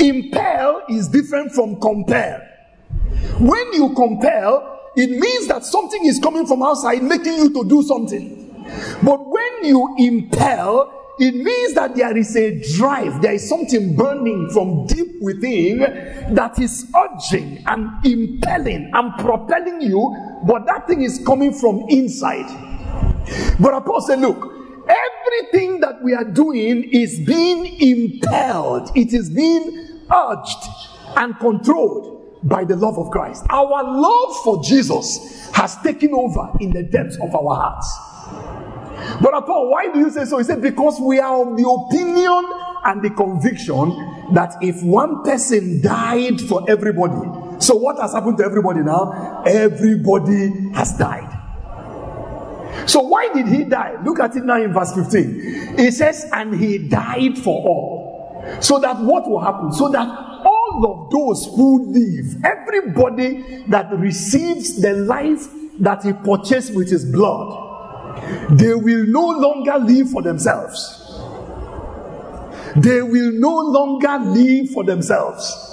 Impel 0.00 0.82
is 0.88 1.08
different 1.08 1.52
from 1.52 1.80
compel. 1.80 2.40
When 3.38 3.72
you 3.72 3.94
compel, 3.94 4.90
it 4.96 5.10
means 5.10 5.46
that 5.48 5.64
something 5.64 6.04
is 6.06 6.18
coming 6.18 6.46
from 6.46 6.62
outside 6.62 7.02
making 7.02 7.34
you 7.34 7.50
to 7.52 7.68
do 7.68 7.82
something. 7.82 8.66
But 9.02 9.26
when 9.26 9.64
you 9.64 9.94
impel, 9.98 10.92
it 11.18 11.34
means 11.34 11.74
that 11.74 11.96
there 11.96 12.16
is 12.16 12.36
a 12.36 12.60
drive, 12.76 13.22
there 13.22 13.32
is 13.32 13.48
something 13.48 13.96
burning 13.96 14.50
from 14.50 14.86
deep 14.86 15.20
within 15.20 15.78
that 16.34 16.58
is 16.60 16.90
urging 16.96 17.64
and 17.66 17.90
impelling 18.04 18.90
and 18.94 19.12
propelling 19.18 19.80
you, 19.80 20.14
but 20.46 20.64
that 20.66 20.86
thing 20.86 21.02
is 21.02 21.20
coming 21.26 21.52
from 21.52 21.84
inside. 21.88 22.46
But 23.58 23.74
Apostle 23.74 24.00
said, 24.02 24.20
look, 24.20 24.52
everything 24.88 25.80
that 25.80 26.02
we 26.02 26.14
are 26.14 26.24
doing 26.24 26.84
is 26.92 27.20
being 27.26 27.66
impelled, 27.80 28.90
it 28.94 29.12
is 29.12 29.28
being 29.30 29.87
urged 30.12 30.68
and 31.16 31.38
controlled 31.38 32.40
by 32.42 32.64
the 32.64 32.76
love 32.76 32.98
of 32.98 33.10
Christ. 33.10 33.44
Our 33.50 33.84
love 33.84 34.36
for 34.44 34.62
Jesus 34.62 35.50
has 35.52 35.76
taken 35.82 36.12
over 36.12 36.52
in 36.60 36.70
the 36.70 36.82
depths 36.82 37.16
of 37.20 37.34
our 37.34 37.54
hearts. 37.54 39.20
But 39.20 39.40
Paul, 39.46 39.70
why 39.70 39.92
do 39.92 39.98
you 39.98 40.10
say 40.10 40.24
so? 40.24 40.38
He 40.38 40.44
said, 40.44 40.60
because 40.60 41.00
we 41.00 41.18
are 41.18 41.42
of 41.42 41.56
the 41.56 41.68
opinion 41.68 42.44
and 42.84 43.02
the 43.02 43.10
conviction 43.10 44.34
that 44.34 44.54
if 44.60 44.82
one 44.82 45.22
person 45.24 45.80
died 45.80 46.40
for 46.40 46.68
everybody, 46.68 47.60
so 47.60 47.74
what 47.74 47.98
has 48.00 48.12
happened 48.12 48.38
to 48.38 48.44
everybody 48.44 48.80
now? 48.80 49.42
Everybody 49.46 50.70
has 50.74 50.96
died. 50.96 51.34
So 52.86 53.00
why 53.00 53.32
did 53.32 53.48
he 53.48 53.64
die? 53.64 53.96
Look 54.04 54.20
at 54.20 54.36
it 54.36 54.44
now 54.44 54.62
in 54.62 54.72
verse 54.72 54.94
15. 54.94 55.76
It 55.78 55.92
says, 55.94 56.26
and 56.32 56.54
he 56.54 56.78
died 56.78 57.38
for 57.38 57.54
all. 57.66 57.97
So 58.60 58.78
that 58.80 58.98
what 59.00 59.28
will 59.28 59.40
happen? 59.40 59.72
So 59.72 59.88
that 59.90 60.08
all 60.08 60.84
of 60.86 61.10
those 61.10 61.46
who 61.54 61.84
live, 61.84 62.44
everybody 62.44 63.64
that 63.68 63.92
receives 63.92 64.80
the 64.80 64.92
life 64.92 65.46
that 65.80 66.02
he 66.02 66.12
purchased 66.12 66.74
with 66.74 66.90
his 66.90 67.04
blood, 67.04 67.66
they 68.50 68.74
will 68.74 69.06
no 69.06 69.26
longer 69.28 69.78
live 69.78 70.10
for 70.10 70.22
themselves. 70.22 71.04
They 72.76 73.02
will 73.02 73.32
no 73.32 73.56
longer 73.56 74.18
live 74.18 74.70
for 74.70 74.84
themselves. 74.84 75.67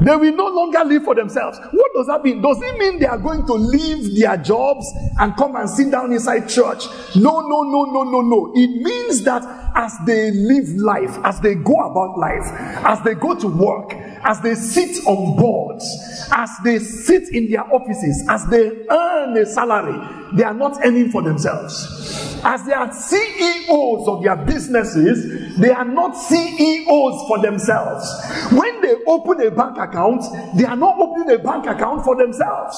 They 0.00 0.14
will 0.14 0.34
no 0.34 0.48
longer 0.48 0.84
live 0.84 1.04
for 1.04 1.14
themselves. 1.14 1.58
What 1.72 1.92
does 1.94 2.06
that 2.06 2.22
mean? 2.22 2.42
Does 2.42 2.60
it 2.60 2.78
mean 2.78 2.98
they 2.98 3.06
are 3.06 3.18
going 3.18 3.46
to 3.46 3.54
leave 3.54 4.18
their 4.18 4.36
jobs 4.36 4.86
and 5.18 5.34
come 5.36 5.56
and 5.56 5.68
sit 5.68 5.90
down 5.90 6.12
inside 6.12 6.48
church? 6.48 6.84
No, 7.14 7.40
no, 7.40 7.62
no, 7.62 7.84
no, 7.84 8.02
no, 8.04 8.20
no. 8.20 8.52
It 8.54 8.82
means 8.82 9.22
that 9.22 9.42
as 9.74 9.94
they 10.06 10.30
live 10.32 10.68
life, 10.76 11.16
as 11.24 11.40
they 11.40 11.54
go 11.54 11.74
about 11.80 12.18
life, 12.18 12.44
as 12.84 13.00
they 13.02 13.14
go 13.14 13.34
to 13.38 13.48
work, 13.48 13.92
as 14.24 14.40
they 14.40 14.54
sit 14.54 15.06
on 15.06 15.36
boards, 15.36 15.84
as 16.32 16.50
they 16.62 16.78
sit 16.78 17.28
in 17.34 17.50
their 17.50 17.62
offices, 17.72 18.24
as 18.28 18.44
they 18.46 18.70
earn 18.90 19.36
a 19.36 19.46
salary, 19.46 19.98
they 20.34 20.42
are 20.42 20.54
not 20.54 20.78
earning 20.84 21.10
for 21.10 21.22
themselves. 21.22 22.35
As 22.48 22.64
they 22.64 22.74
are 22.74 22.92
CEOs 22.92 24.06
of 24.06 24.22
their 24.22 24.36
businesses, 24.36 25.58
they 25.58 25.70
are 25.70 25.84
not 25.84 26.12
CEOs 26.12 27.26
for 27.26 27.42
themselves. 27.42 28.08
When 28.52 28.80
they 28.82 28.94
open 29.04 29.44
a 29.44 29.50
bank 29.50 29.76
account, 29.78 30.22
they 30.56 30.64
are 30.64 30.76
not 30.76 30.96
opening 30.96 31.34
a 31.34 31.42
bank 31.42 31.66
account 31.66 32.04
for 32.04 32.14
themselves. 32.14 32.76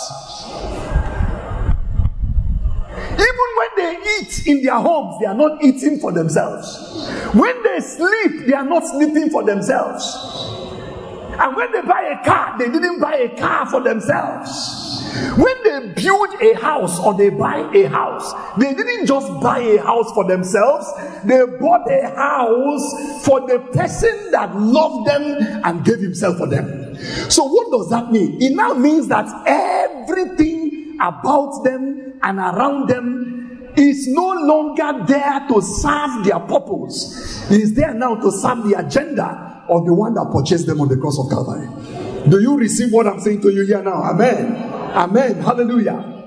Even 3.13 3.49
when 3.59 3.69
they 3.77 3.99
eat 4.19 4.47
in 4.47 4.63
their 4.63 4.81
homes, 4.81 5.17
they 5.21 5.27
are 5.27 5.35
not 5.35 5.63
eating 5.63 6.01
for 6.01 6.13
themselves. 6.13 7.07
When 7.35 7.63
they 7.63 7.81
sleep, 7.81 8.47
they 8.47 8.55
are 8.55 8.65
not 8.65 8.87
sleeping 8.87 9.29
for 9.29 9.45
themselves. 9.45 10.03
And 11.39 11.57
when 11.57 11.71
they 11.73 11.83
buy 11.83 12.19
a 12.21 12.25
car, 12.25 12.59
they 12.59 12.67
didn't 12.69 13.01
buy 13.01 13.15
a 13.15 13.37
car 13.37 13.67
for 13.67 13.81
themselves. 13.81 15.05
When 15.37 15.63
they 15.65 15.93
build 15.95 16.41
a 16.41 16.55
house 16.55 16.99
or 17.01 17.15
they 17.15 17.31
buy 17.31 17.71
a 17.75 17.85
house, 17.89 18.35
they 18.59 18.75
didn't 18.75 19.07
just 19.07 19.29
buy 19.41 19.59
a 19.59 19.83
house 19.83 20.11
for 20.13 20.27
themselves, 20.27 20.87
they 21.25 21.45
bought 21.61 21.91
a 21.91 22.09
house 22.15 23.25
for 23.25 23.41
the 23.47 23.59
person 23.73 24.31
that 24.33 24.55
loved 24.57 25.09
them 25.09 25.63
and 25.65 25.85
gave 25.85 26.01
himself 26.01 26.39
for 26.39 26.47
them. 26.47 26.97
So, 27.31 27.45
what 27.45 27.71
does 27.71 27.91
that 27.91 28.11
mean? 28.11 28.43
It 28.43 28.55
now 28.55 28.75
means 28.75 29.09
that 29.09 29.27
everything 29.47 30.99
about 31.01 31.63
them 31.63 32.19
and 32.23 32.39
around 32.39 32.89
them 32.89 33.71
is 33.77 34.09
no 34.09 34.33
longer 34.33 35.05
there 35.07 35.47
to 35.49 35.63
serve 35.63 36.25
their 36.25 36.41
purpose, 36.41 37.49
it 37.51 37.61
is 37.61 37.75
there 37.75 37.95
now 37.95 38.17
to 38.17 38.33
serve 38.33 38.65
the 38.65 38.75
agenda 38.79 39.48
of 39.69 39.87
the 39.87 39.95
one 39.95 40.15
that 40.15 40.31
purchased 40.33 40.67
them 40.67 40.81
on 40.81 40.89
the 40.89 40.97
cross 40.97 41.19
of 41.19 41.29
Calvary. 41.31 41.69
Do 42.29 42.41
you 42.41 42.57
receive 42.59 42.93
what 42.93 43.07
I'm 43.07 43.21
saying 43.21 43.41
to 43.43 43.51
you 43.51 43.65
here 43.65 43.83
now? 43.83 44.03
Amen. 44.03 44.57
Amen. 44.93 45.41
Hallelujah. 45.41 46.19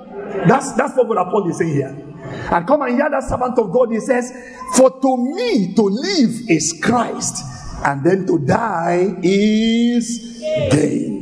That's 0.48 0.74
that's 0.74 0.96
what 0.96 1.08
Brother 1.08 1.30
Paul 1.30 1.50
is 1.50 1.58
saying 1.58 1.74
here. 1.74 2.12
And 2.52 2.68
come 2.68 2.82
and 2.84 2.96
hear 2.96 3.10
that 3.10 3.24
servant 3.24 3.58
of 3.60 3.72
God. 3.72 3.92
He 3.92 4.00
says, 4.00 4.32
For 4.76 4.90
to 4.90 5.18
me 5.18 5.74
to 5.76 5.82
live 5.82 6.50
is 6.50 6.80
Christ, 6.82 7.44
and 7.86 8.04
then 8.04 8.26
to 8.28 8.40
die 8.40 9.16
is 9.22 10.40
gain. 10.72 11.22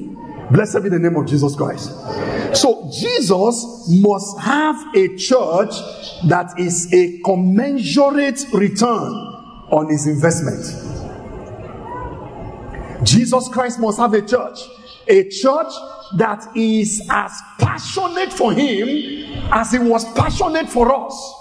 Blessed 0.52 0.84
be 0.84 0.90
the 0.90 1.00
name 1.00 1.16
of 1.16 1.28
Jesus 1.28 1.56
Christ. 1.56 1.90
So 2.56 2.90
Jesus 2.92 3.88
must 4.02 4.40
have 4.40 4.96
a 4.96 5.16
church 5.16 5.74
that 6.28 6.54
is 6.58 6.92
a 6.94 7.20
commensurate 7.20 8.46
return 8.54 9.14
on 9.72 9.90
his 9.90 10.08
investment. 10.08 10.89
Jesus 13.04 13.48
Christ 13.50 13.80
must 13.80 13.98
have 14.00 14.14
a 14.14 14.22
church, 14.22 14.60
a 15.08 15.30
church 15.30 15.72
that 16.18 16.46
is 16.56 17.02
as 17.10 17.32
passionate 17.60 18.34
for 18.34 18.52
him 18.54 19.50
as 19.52 19.72
he 19.72 19.80
was 19.80 20.06
passionate 20.14 20.70
for 20.70 20.94
us. 20.94 21.36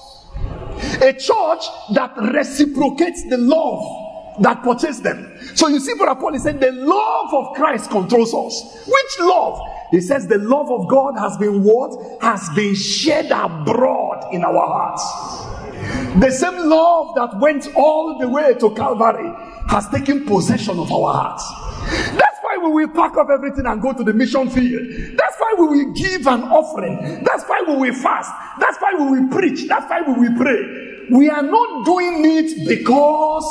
A 1.03 1.13
church 1.13 1.65
that 1.95 2.13
reciprocates 2.33 3.29
the 3.29 3.39
love 3.39 4.41
that 4.41 4.63
purchased 4.63 5.03
them. 5.03 5.37
So 5.55 5.69
you 5.69 5.81
see, 5.81 5.95
Brother 5.95 6.21
Paul 6.21 6.35
is 6.35 6.45
saying 6.45 6.61
the 6.61 6.73
love 6.73 7.35
of 7.35 7.57
Christ 7.57 7.91
controls 7.91 8.33
us. 8.33 8.87
Which 8.87 9.19
love? 9.21 9.61
He 9.91 10.01
says 10.01 10.29
the 10.29 10.39
love 10.39 10.71
of 10.71 10.89
God 10.89 11.19
has 11.19 11.37
been 11.39 11.65
what? 11.65 12.23
Has 12.23 12.49
been 12.51 12.75
shed 12.75 13.31
abroad 13.33 14.33
in 14.33 14.45
our 14.45 14.67
hearts. 14.67 16.21
The 16.21 16.31
same 16.31 16.69
love 16.69 17.15
that 17.17 17.39
went 17.41 17.69
all 17.75 18.19
the 18.19 18.29
way 18.29 18.55
to 18.55 18.71
Calvary 18.75 19.33
has 19.69 19.89
taken 19.89 20.25
possession 20.25 20.79
of 20.79 20.91
our 20.91 21.13
hearts. 21.13 21.45
That's 22.17 22.39
why 22.43 22.59
we 22.63 22.71
will 22.71 22.89
pack 22.89 23.17
up 23.17 23.29
everything 23.31 23.67
and 23.67 23.81
go 23.81 23.93
to 23.93 24.03
the 24.03 24.13
mission 24.13 24.49
field. 24.51 25.17
That's 25.17 25.37
why 25.39 25.55
we 25.59 25.67
will 25.67 25.93
give 25.93 26.27
an 26.27 26.43
offering. 26.45 27.23
That's 27.25 27.45
why 27.45 27.63
we 27.67 27.77
will 27.77 27.95
fast. 27.95 28.31
That's 28.59 28.79
why 28.79 28.95
we 28.99 29.21
will 29.21 29.29
preach. 29.29 29.69
That's 29.69 29.89
why 29.91 30.03
we 30.03 30.13
will 30.29 30.37
pray. 30.37 31.07
We 31.11 31.31
are 31.31 31.43
not 31.43 31.87
doing 31.87 32.23
it 32.25 32.69
because 32.69 33.45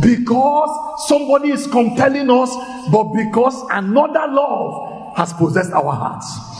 because 0.00 1.06
somebody 1.08 1.50
is 1.50 1.66
compelling 1.68 2.28
us, 2.30 2.50
but 2.90 3.12
because 3.12 3.54
another 3.70 4.26
love 4.32 5.16
has 5.16 5.32
possessed 5.32 5.72
our 5.72 5.92
hearts. 5.92 6.53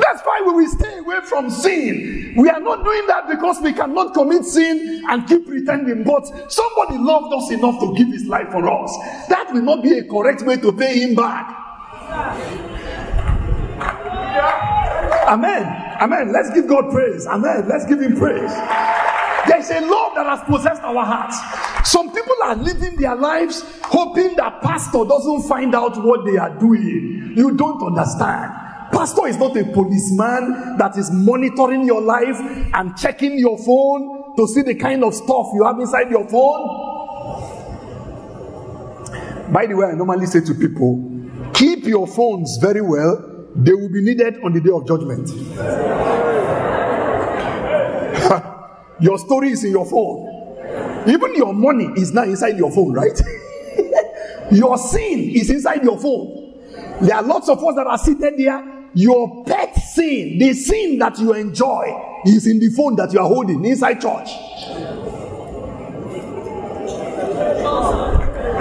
That's 0.00 0.22
why 0.24 0.42
we 0.46 0.52
will 0.52 0.68
stay 0.68 0.98
away 0.98 1.20
from 1.28 1.50
sin. 1.50 2.34
We 2.36 2.48
are 2.48 2.60
not 2.60 2.84
doing 2.84 3.06
that 3.06 3.28
because 3.28 3.60
we 3.60 3.72
cannot 3.72 4.14
commit 4.14 4.44
sin 4.44 5.04
and 5.08 5.26
keep 5.26 5.46
pretending. 5.46 6.04
But 6.04 6.50
somebody 6.50 6.98
loved 6.98 7.32
us 7.34 7.50
enough 7.50 7.78
to 7.80 7.94
give 7.96 8.08
his 8.08 8.26
life 8.26 8.50
for 8.50 8.68
us. 8.68 8.96
That 9.28 9.52
will 9.52 9.62
not 9.62 9.82
be 9.82 9.98
a 9.98 10.04
correct 10.04 10.42
way 10.42 10.56
to 10.56 10.72
pay 10.72 11.00
him 11.00 11.14
back. 11.14 11.60
Amen. 15.28 15.64
Amen. 16.00 16.32
Let's 16.32 16.50
give 16.50 16.68
God 16.68 16.90
praise. 16.90 17.26
Amen. 17.26 17.68
Let's 17.68 17.86
give 17.86 18.00
him 18.00 18.16
praise. 18.16 18.50
There's 19.46 19.70
a 19.70 19.80
love 19.80 20.14
that 20.14 20.26
has 20.26 20.40
possessed 20.44 20.82
our 20.82 21.04
hearts. 21.04 21.36
Some 21.90 22.12
people 22.12 22.34
are 22.44 22.56
living 22.56 22.96
their 22.96 23.14
lives 23.14 23.62
hoping 23.82 24.36
that 24.36 24.62
pastor 24.62 25.04
doesn't 25.04 25.42
find 25.42 25.74
out 25.74 26.02
what 26.02 26.24
they 26.24 26.36
are 26.38 26.58
doing. 26.58 27.34
You 27.36 27.54
don't 27.56 27.82
understand. 27.82 28.52
Pastor 28.92 29.26
is 29.26 29.36
not 29.38 29.56
a 29.56 29.64
policeman 29.64 30.76
that 30.78 30.96
is 30.96 31.10
monitoring 31.10 31.84
your 31.84 32.00
life 32.00 32.38
and 32.74 32.96
checking 32.96 33.38
your 33.38 33.58
phone 33.58 34.36
to 34.36 34.46
see 34.48 34.62
the 34.62 34.74
kind 34.74 35.04
of 35.04 35.14
stuff 35.14 35.48
you 35.54 35.64
have 35.64 35.78
inside 35.78 36.10
your 36.10 36.28
phone. 36.28 36.92
By 39.52 39.66
the 39.66 39.76
way, 39.76 39.86
I 39.86 39.92
normally 39.92 40.26
say 40.26 40.40
to 40.40 40.54
people, 40.54 41.10
keep 41.52 41.84
your 41.84 42.06
phones 42.06 42.58
very 42.60 42.80
well, 42.80 43.46
they 43.54 43.72
will 43.72 43.90
be 43.90 44.02
needed 44.02 44.42
on 44.42 44.52
the 44.52 44.60
day 44.60 44.70
of 44.70 44.86
judgment. 44.86 45.28
your 49.00 49.18
story 49.18 49.50
is 49.50 49.64
in 49.64 49.70
your 49.70 49.86
phone. 49.86 50.30
Even 51.08 51.34
your 51.34 51.52
money 51.52 51.86
is 51.96 52.12
now 52.12 52.24
inside 52.24 52.56
your 52.56 52.72
phone, 52.72 52.92
right? 52.92 53.20
your 54.50 54.76
sin 54.78 55.30
is 55.34 55.50
inside 55.50 55.84
your 55.84 55.98
phone. 55.98 56.54
There 57.00 57.14
are 57.14 57.22
lots 57.22 57.48
of 57.48 57.62
us 57.62 57.74
that 57.76 57.86
are 57.86 57.98
seated 57.98 58.34
there 58.38 58.73
your 58.94 59.44
pet 59.44 59.74
sin, 59.74 60.38
the 60.38 60.52
sin 60.52 60.98
that 60.98 61.18
you 61.18 61.34
enjoy, 61.34 62.20
is 62.26 62.46
in 62.46 62.58
the 62.58 62.70
phone 62.70 62.96
that 62.96 63.12
you 63.12 63.20
are 63.20 63.28
holding 63.28 63.64
inside 63.64 64.00
church. 64.00 64.28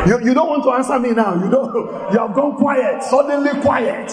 You, 0.07 0.19
you 0.21 0.33
don't 0.33 0.49
want 0.49 0.63
to 0.63 0.71
answer 0.71 0.99
me 0.99 1.11
now. 1.11 1.35
You 1.35 1.49
don't. 1.49 1.73
You 2.11 2.19
have 2.19 2.33
gone 2.33 2.57
quiet, 2.57 3.03
suddenly 3.03 3.61
quiet. 3.61 4.11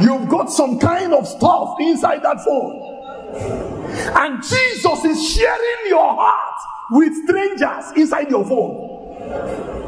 You've 0.00 0.28
got 0.28 0.50
some 0.52 0.78
kind 0.78 1.12
of 1.12 1.26
stuff 1.26 1.76
inside 1.80 2.22
that 2.22 2.44
phone. 2.44 2.94
And 4.14 4.42
Jesus 4.42 5.04
is 5.04 5.28
sharing 5.28 5.88
your 5.88 6.14
heart 6.14 6.60
with 6.92 7.12
strangers 7.24 7.92
inside 7.96 8.30
your 8.30 8.44
phone. 8.44 9.85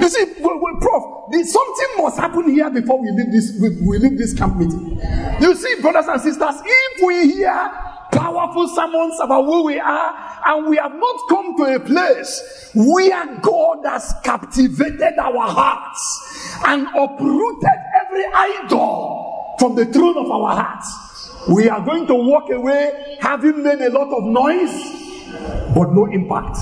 You 0.00 0.08
see, 0.08 0.24
well, 0.40 0.58
well, 0.60 0.76
Prof, 0.80 1.46
something 1.46 1.86
must 1.98 2.18
happen 2.18 2.50
here 2.50 2.70
before 2.70 3.00
we 3.00 3.10
leave 3.10 3.30
this 3.32 3.58
we, 3.60 3.70
we 3.86 3.98
leave 3.98 4.18
this 4.18 4.32
camp 4.34 4.56
meeting. 4.56 5.00
You 5.40 5.54
see, 5.54 5.80
brothers 5.80 6.06
and 6.06 6.20
sisters, 6.20 6.54
if 6.64 7.06
we 7.06 7.32
hear 7.32 7.70
powerful 8.12 8.68
sermons 8.68 9.18
about 9.20 9.44
who 9.44 9.64
we 9.64 9.78
are, 9.78 10.40
and 10.46 10.66
we 10.66 10.76
have 10.76 10.94
not 10.94 11.28
come 11.28 11.56
to 11.56 11.74
a 11.74 11.80
place 11.80 12.70
where 12.74 13.36
God 13.40 13.84
has 13.84 14.14
captivated 14.24 15.18
our 15.18 15.48
hearts 15.48 16.60
and 16.66 16.86
uprooted 16.88 17.68
every 18.04 18.24
idol 18.32 19.56
from 19.58 19.74
the 19.74 19.86
throne 19.86 20.16
of 20.16 20.30
our 20.30 20.54
hearts, 20.56 21.30
we 21.48 21.68
are 21.68 21.84
going 21.84 22.06
to 22.06 22.14
walk 22.14 22.50
away 22.50 23.18
having 23.20 23.62
made 23.62 23.80
a 23.80 23.90
lot 23.90 24.08
of 24.16 24.24
noise, 24.24 25.74
but 25.74 25.92
no 25.92 26.06
impact. 26.06 26.58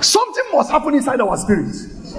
Something 0.00 0.44
must 0.52 0.70
happen 0.70 0.94
inside 0.94 1.20
our 1.20 1.36
spirits. 1.36 2.14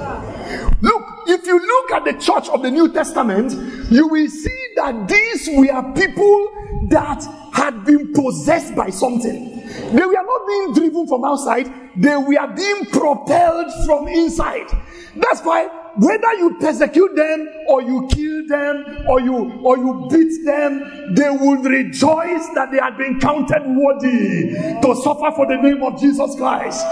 Look, 0.82 1.04
if 1.28 1.46
you 1.46 1.60
look 1.60 1.92
at 1.92 2.06
the 2.06 2.14
church 2.14 2.50
of 2.50 2.62
the 2.62 2.72
New 2.72 2.92
Testament, 2.92 3.52
you 3.92 4.08
will 4.08 4.28
see 4.28 4.68
that 4.76 5.08
these 5.08 5.50
were 5.50 5.94
people 5.94 6.88
that 6.90 7.24
had 7.54 7.86
been 7.86 8.14
possessed 8.14 8.76
by 8.76 8.90
something. 8.90 9.56
They 9.92 10.06
were 10.06 10.14
not 10.14 10.48
being 10.48 10.74
driven 10.74 11.08
from 11.08 11.24
outside, 11.24 11.72
they 11.96 12.16
were 12.16 12.48
being 12.56 12.86
propelled 12.86 13.72
from 13.86 14.08
inside. 14.08 14.68
That's 15.16 15.42
why 15.42 15.70
whether 15.98 16.34
you 16.36 16.58
persecute 16.60 17.16
them 17.16 17.50
or 17.68 17.82
you 17.82 18.08
kill 18.12 18.48
them 18.48 19.06
or 19.08 19.20
you 19.22 19.60
or 19.64 19.78
you 19.78 20.08
beat 20.10 20.46
them 20.46 21.14
they 21.16 21.30
will 21.30 21.58
rejoice 21.58 22.48
that 22.54 22.70
they 22.72 22.78
had 22.78 22.98
been 22.98 23.20
counted 23.20 23.64
worthy 23.66 24.54
to 24.82 24.96
suffer 25.04 25.32
for 25.36 25.48
the 25.48 25.56
name 25.56 25.82
of 25.84 26.00
jesus 26.00 26.36
christ. 26.36 26.86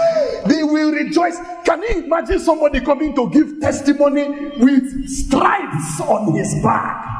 They 0.46 0.62
will 0.62 0.92
rejoice. 0.92 1.38
Can 1.64 1.82
you 1.82 2.04
imagine 2.04 2.38
somebody 2.38 2.80
coming 2.80 3.14
to 3.14 3.30
give 3.30 3.60
testimony 3.60 4.50
with 4.58 5.08
stripes 5.08 6.00
on 6.00 6.34
his 6.34 6.54
back? 6.62 7.10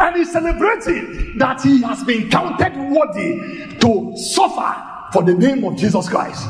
And 0.00 0.16
he's 0.16 0.32
celebrating 0.32 1.38
that 1.38 1.62
he 1.62 1.80
has 1.82 2.02
been 2.04 2.28
counted 2.30 2.74
worthy 2.90 3.76
to 3.78 4.16
suffer 4.16 5.10
for 5.12 5.22
the 5.22 5.34
name 5.34 5.64
of 5.64 5.76
jesus 5.76 6.08
christ. 6.08 6.48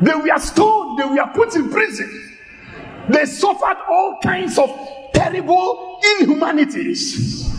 They 0.00 0.14
were 0.14 0.38
stoned, 0.38 0.98
they 0.98 1.04
were 1.04 1.30
put 1.34 1.54
in 1.56 1.70
prison. 1.70 2.23
They 3.08 3.26
suffered 3.26 3.76
all 3.88 4.18
kinds 4.22 4.58
of 4.58 4.70
terrible 5.12 6.00
inhumanities. 6.20 7.50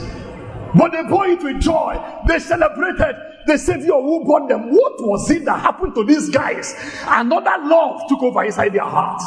But 0.75 0.91
they 0.91 1.03
bore 1.03 1.27
it 1.27 1.41
with 1.43 1.61
joy. 1.61 1.97
They 2.27 2.39
celebrated 2.39 3.15
the 3.45 3.57
Savior 3.57 3.93
who 3.93 4.23
bought 4.25 4.49
them. 4.49 4.71
What 4.71 4.93
was 4.99 5.29
it 5.29 5.45
that 5.45 5.59
happened 5.59 5.93
to 5.95 6.03
these 6.03 6.29
guys? 6.29 6.73
Another 7.05 7.55
love 7.63 8.01
took 8.09 8.21
over 8.23 8.43
inside 8.43 8.73
their 8.73 8.83
hearts. 8.83 9.23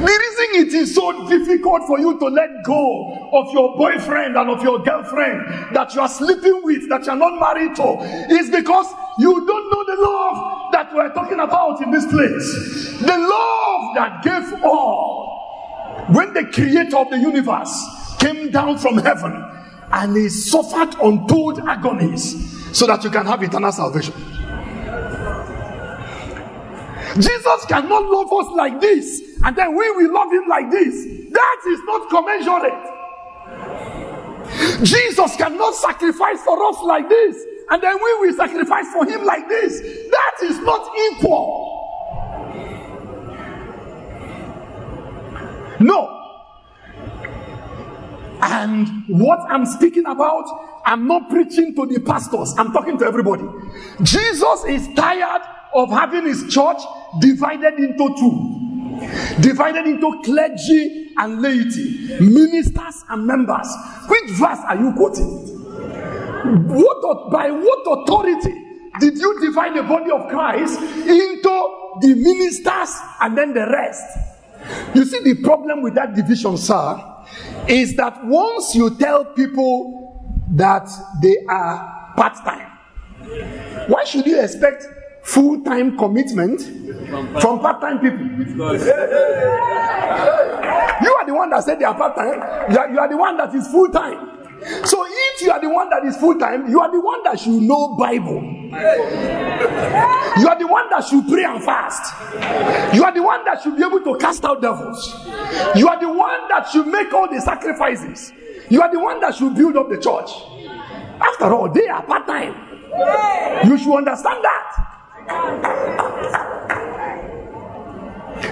The 0.00 0.06
reason 0.06 0.66
it 0.66 0.74
is 0.74 0.94
so 0.94 1.28
difficult 1.28 1.86
for 1.86 1.98
you 1.98 2.18
to 2.18 2.26
let 2.26 2.64
go 2.64 3.30
of 3.32 3.52
your 3.52 3.76
boyfriend 3.76 4.36
and 4.36 4.50
of 4.50 4.62
your 4.62 4.82
girlfriend 4.82 5.74
that 5.74 5.94
you 5.94 6.00
are 6.00 6.08
sleeping 6.08 6.60
with, 6.64 6.88
that 6.88 7.04
you 7.04 7.12
are 7.12 7.16
not 7.16 7.38
married 7.38 7.76
to, 7.76 7.98
is 8.34 8.50
because 8.50 8.86
you 9.18 9.46
don't 9.46 9.70
know 9.70 9.84
the 9.84 10.02
love 10.02 10.72
that 10.72 10.94
we're 10.94 11.12
talking 11.12 11.40
about 11.40 11.82
in 11.82 11.90
this 11.90 12.06
place. 12.06 12.98
The 13.00 13.18
love 13.18 13.94
that 13.94 14.22
gave 14.24 14.64
all. 14.64 15.26
When 16.08 16.32
the 16.32 16.46
creator 16.46 16.96
of 16.96 17.10
the 17.10 17.18
universe 17.18 18.16
came 18.18 18.50
down 18.50 18.78
from 18.78 18.96
heaven 18.98 19.44
and 19.90 20.16
he 20.16 20.28
suffered 20.28 20.94
untold 21.02 21.60
agonies 21.60 22.57
so 22.78 22.86
that 22.86 23.02
you 23.02 23.10
can 23.10 23.26
have 23.26 23.42
eternal 23.42 23.72
salvation. 23.72 24.14
Jesus 27.18 27.64
cannot 27.66 28.04
love 28.04 28.32
us 28.32 28.52
like 28.54 28.80
this, 28.80 29.20
and 29.42 29.56
then 29.56 29.74
we 29.74 29.90
will 29.90 30.12
love 30.14 30.30
him 30.30 30.46
like 30.48 30.70
this. 30.70 30.94
That 31.32 31.60
is 31.66 31.80
not 31.86 32.08
commensurate. 32.08 32.84
Jesus 34.84 35.34
cannot 35.34 35.74
sacrifice 35.74 36.40
for 36.44 36.62
us 36.66 36.80
like 36.84 37.08
this, 37.08 37.44
and 37.70 37.82
then 37.82 37.96
we 37.96 38.14
will 38.20 38.32
sacrifice 38.34 38.86
for 38.92 39.04
him 39.04 39.24
like 39.24 39.48
this. 39.48 39.80
That 40.10 40.36
is 40.44 40.60
not 40.60 40.88
equal. 41.10 41.74
No. 45.80 46.14
And 48.40 49.04
what 49.08 49.40
I'm 49.50 49.66
speaking 49.66 50.06
about, 50.06 50.46
I'm 50.84 51.06
not 51.06 51.28
preaching 51.28 51.74
to 51.74 51.86
the 51.86 52.00
pastors, 52.00 52.54
I'm 52.58 52.72
talking 52.72 52.98
to 52.98 53.04
everybody. 53.04 53.44
Jesus 54.02 54.64
is 54.64 54.88
tired 54.94 55.42
of 55.74 55.90
having 55.90 56.24
his 56.26 56.52
church 56.52 56.78
divided 57.20 57.74
into 57.74 58.14
two, 58.18 59.40
divided 59.40 59.86
into 59.86 60.20
clergy 60.24 61.12
and 61.18 61.42
laity, 61.42 62.18
ministers 62.20 63.04
and 63.08 63.26
members. 63.26 63.68
Which 64.08 64.30
verse 64.30 64.60
are 64.66 64.76
you 64.76 64.92
quoting? 64.94 65.44
What, 66.68 67.30
by 67.30 67.50
what 67.50 68.00
authority 68.00 68.54
did 69.00 69.18
you 69.18 69.40
divide 69.40 69.76
the 69.76 69.82
body 69.82 70.10
of 70.10 70.28
Christ 70.28 70.80
into 70.80 71.98
the 72.00 72.14
ministers 72.14 72.94
and 73.20 73.36
then 73.36 73.52
the 73.54 73.66
rest? 73.66 74.04
You 74.94 75.04
see, 75.04 75.20
the 75.22 75.42
problem 75.42 75.82
with 75.82 75.94
that 75.94 76.14
division, 76.14 76.56
sir, 76.56 77.04
is 77.68 77.96
that 77.96 78.24
once 78.24 78.74
you 78.74 78.96
tell 78.96 79.24
people 79.24 80.07
that 80.52 80.88
they 81.22 81.36
are 81.48 82.12
part 82.16 82.34
time, 82.44 82.70
why 83.88 84.04
should 84.04 84.26
you 84.26 84.40
expect 84.40 84.84
full 85.22 85.62
time 85.62 85.96
commitment 85.98 86.60
from 87.40 87.60
part 87.60 87.80
time 87.80 87.98
people? 88.00 88.20
You 91.00 91.14
are 91.14 91.26
the 91.26 91.34
one 91.34 91.50
that 91.50 91.64
said 91.64 91.78
they 91.78 91.84
are 91.84 91.94
part 91.96 92.16
time, 92.16 92.70
you, 92.70 92.94
you 92.94 92.98
are 93.00 93.08
the 93.08 93.16
one 93.16 93.36
that 93.36 93.54
is 93.54 93.66
full 93.68 93.88
time. 93.88 94.34
So 94.84 95.04
if 95.08 95.42
you 95.42 95.52
are 95.52 95.60
the 95.60 95.68
one 95.68 95.88
that 95.90 96.04
is 96.04 96.16
full 96.16 96.36
time, 96.38 96.68
you 96.68 96.80
are 96.80 96.90
the 96.90 97.00
one 97.00 97.22
that 97.22 97.38
should 97.38 97.62
know 97.62 97.94
Bible. 97.96 98.42
You 100.40 100.48
are 100.48 100.58
the 100.58 100.66
one 100.66 100.90
that 100.90 101.04
should 101.08 101.28
pray 101.28 101.44
and 101.44 101.62
fast. 101.62 102.12
You 102.94 103.04
are 103.04 103.12
the 103.14 103.22
one 103.22 103.44
that 103.44 103.62
should 103.62 103.76
be 103.76 103.84
able 103.84 104.00
to 104.00 104.16
cast 104.18 104.44
out 104.44 104.60
devils. 104.60 105.14
You 105.76 105.88
are 105.88 106.00
the 106.00 106.08
one 106.12 106.48
that 106.48 106.68
should 106.72 106.86
make 106.88 107.12
all 107.12 107.28
the 107.32 107.40
sacrifices. 107.40 108.32
You 108.70 108.82
are 108.82 108.92
the 108.92 108.98
one 108.98 109.20
that 109.20 109.34
should 109.34 109.54
build 109.54 109.76
up 109.76 109.88
the 109.88 109.96
church. 109.96 110.30
After 111.20 111.52
all, 111.52 111.70
they 111.70 111.88
are 111.88 112.02
part 112.02 112.26
time. 112.26 112.54
You 113.66 113.78
should 113.78 113.96
understand 113.96 114.44
that. 114.44 114.88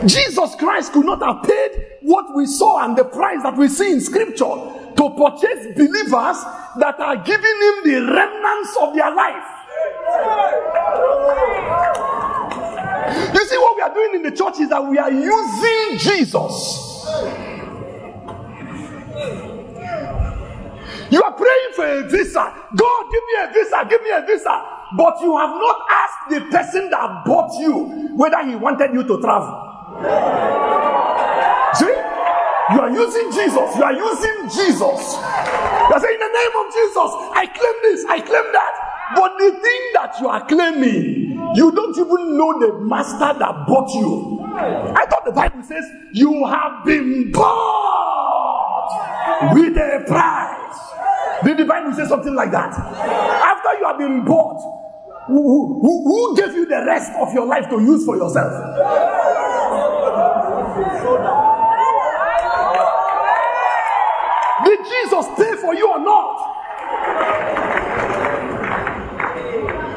Jesus 0.07 0.55
Christ 0.57 0.92
could 0.92 1.07
not 1.07 1.22
have 1.22 1.42
paid 1.48 1.98
what 2.02 2.35
we 2.35 2.46
saw 2.46 2.85
and 2.85 2.96
the 2.96 3.05
price 3.05 3.42
that 3.42 3.57
we 3.57 3.68
see 3.68 3.92
in 3.92 4.00
scripture 4.00 4.44
to 4.96 5.11
purchase 5.16 5.66
believers 5.76 6.38
that 6.79 6.98
are 6.98 7.16
giving 7.16 7.44
him 7.44 7.85
the 7.85 8.12
remnants 8.12 8.76
of 8.81 8.94
their 8.94 9.14
life. 9.14 9.44
You 13.35 13.46
see, 13.46 13.59
what 13.59 13.76
we 13.76 13.83
are 13.83 13.94
doing 13.94 14.14
in 14.16 14.22
the 14.22 14.31
church 14.33 14.61
is 14.61 14.68
that 14.70 14.85
we 14.85 14.98
are 14.98 15.11
using 15.11 15.98
Jesus. 15.98 16.83
You 21.11 21.23
are 21.23 21.33
praying 21.33 21.73
for 21.75 21.87
a 21.87 22.09
visa. 22.09 22.53
God, 22.75 23.05
give 23.12 23.23
me 23.23 23.35
a 23.42 23.53
visa, 23.53 23.87
give 23.88 24.03
me 24.03 24.11
a 24.11 24.27
visa. 24.27 24.64
But 24.97 25.21
you 25.21 25.37
have 25.37 25.51
not 25.51 25.77
asked 25.90 26.31
the 26.31 26.40
person 26.51 26.90
that 26.90 27.23
bought 27.25 27.53
you 27.61 28.11
whether 28.16 28.45
he 28.47 28.55
wanted 28.57 28.92
you 28.95 29.03
to 29.03 29.21
travel. 29.21 29.62
See? 31.75 31.95
You 32.73 32.81
are 32.81 32.90
using 32.90 33.31
Jesus. 33.31 33.77
You 33.77 33.85
are 33.85 33.92
using 33.92 34.49
Jesus. 34.49 35.14
You 35.14 35.92
are 35.95 36.01
saying, 36.01 36.14
In 36.14 36.21
the 36.21 36.33
name 36.35 36.55
of 36.59 36.73
Jesus, 36.75 37.11
I 37.35 37.47
claim 37.47 37.75
this, 37.83 38.05
I 38.07 38.21
claim 38.21 38.53
that. 38.53 38.73
But 39.14 39.38
the 39.38 39.53
thing 39.53 39.83
that 39.95 40.16
you 40.21 40.29
are 40.29 40.45
claiming, 40.47 41.55
you 41.55 41.71
don't 41.71 41.97
even 41.97 42.37
know 42.37 42.59
the 42.59 42.81
master 42.85 43.38
that 43.38 43.66
bought 43.69 43.95
you. 43.95 44.40
I 44.42 45.07
thought 45.07 45.25
the 45.25 45.33
Bible 45.33 45.62
says, 45.62 45.85
You 46.12 46.45
have 46.47 46.85
been 46.85 47.31
bought 47.31 48.88
with 49.55 49.77
a 49.77 50.03
price. 50.07 50.96
Did 51.44 51.59
the 51.59 51.64
Bible 51.64 51.92
say 51.92 52.07
something 52.07 52.35
like 52.35 52.51
that? 52.51 52.72
After 52.72 53.79
you 53.79 53.85
have 53.87 53.99
been 53.99 54.25
bought, 54.25 54.61
who, 55.27 55.81
who, 55.81 56.05
who 56.05 56.37
gave 56.37 56.55
you 56.55 56.66
the 56.66 56.85
rest 56.87 57.12
of 57.20 57.33
your 57.35 57.46
life 57.46 57.68
to 57.68 57.81
use 57.81 58.05
for 58.05 58.16
yourself? 58.16 58.53
Did 64.64 64.79
Jesus 64.85 65.27
pay 65.37 65.57
for 65.57 65.75
you 65.75 65.88
or 65.90 65.99
not? 65.99 66.57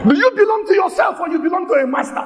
Do 0.08 0.16
you 0.16 0.32
belong 0.36 0.66
to 0.68 0.74
yourself 0.74 1.20
or 1.20 1.30
you 1.30 1.40
belong 1.40 1.68
to 1.68 1.74
a 1.74 1.88
master? 1.88 2.24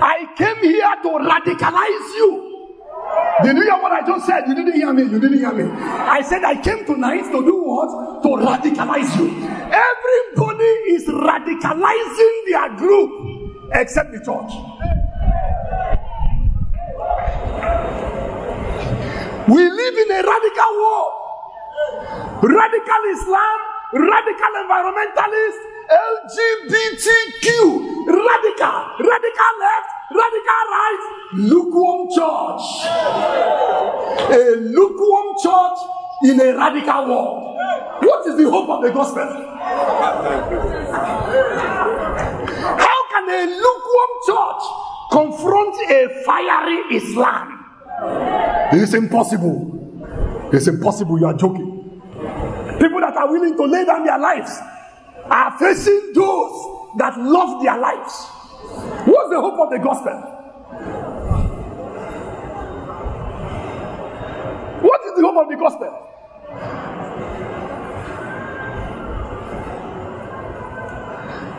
I 0.00 0.26
came 0.36 0.62
here 0.62 0.94
to 1.02 1.08
radicalize 1.08 2.16
you. 2.16 2.47
Did 3.44 3.56
you 3.56 3.62
hear 3.62 3.78
what 3.80 3.92
I 3.92 4.04
just 4.04 4.26
said? 4.26 4.48
You 4.48 4.54
didn't 4.54 4.74
hear 4.74 4.92
me. 4.92 5.02
You 5.02 5.20
didn't 5.20 5.38
hear 5.38 5.52
me. 5.52 5.70
I 5.72 6.22
said 6.22 6.42
I 6.44 6.60
came 6.60 6.84
tonight 6.84 7.22
to 7.30 7.44
do 7.44 7.62
what? 7.62 8.22
To 8.22 8.28
radicalize 8.28 9.16
you. 9.16 9.30
Everybody 9.70 10.72
is 10.90 11.06
radicalizing 11.06 12.34
their 12.50 12.76
group 12.76 13.10
except 13.74 14.10
the 14.12 14.18
church. 14.18 14.52
We 19.48 19.62
live 19.70 19.94
in 19.96 20.10
a 20.10 20.22
radical 20.26 20.72
world. 20.76 21.12
Radical 22.42 23.02
Islam, 23.14 23.58
radical 23.94 24.52
environmentalist, 24.66 25.58
LGBTQ, 25.88 27.48
radical, 28.06 28.78
radical 28.98 29.52
left, 29.58 29.90
radical 30.10 30.64
right, 30.70 31.02
lukewarm 31.34 32.08
church. 32.08 32.64
A 34.30 34.56
lukewarm 34.56 35.36
church 35.42 35.78
in 36.24 36.40
a 36.40 36.56
radical 36.56 37.06
world. 37.08 37.56
What 38.02 38.26
is 38.26 38.36
the 38.36 38.50
hope 38.50 38.68
of 38.68 38.82
the 38.82 38.90
gospel? 38.90 39.24
How 42.78 43.00
can 43.10 43.28
a 43.28 43.46
lukewarm 43.46 44.12
church 44.26 44.62
confront 45.12 45.74
a 45.90 46.22
fiery 46.24 46.96
Islam? 46.96 47.54
It's 48.72 48.94
impossible. 48.94 50.48
It's 50.52 50.66
impossible. 50.66 51.18
You 51.20 51.26
are 51.26 51.34
joking. 51.34 52.00
People 52.78 53.00
that 53.00 53.16
are 53.16 53.30
willing 53.30 53.56
to 53.56 53.64
lay 53.64 53.84
down 53.84 54.04
their 54.04 54.18
lives 54.18 54.58
are 55.30 55.58
facing 55.58 56.12
those 56.14 56.52
that 56.98 57.18
love 57.18 57.62
their 57.62 57.78
lives. 57.78 58.26
The 59.28 59.40
hope 59.40 59.58
of 59.60 59.70
the 59.70 59.78
gospel? 59.78 60.12
What 64.80 65.00
is 65.06 65.14
the 65.16 65.22
hope 65.22 65.36
of 65.36 65.48
the 65.48 65.56
gospel? 65.56 66.04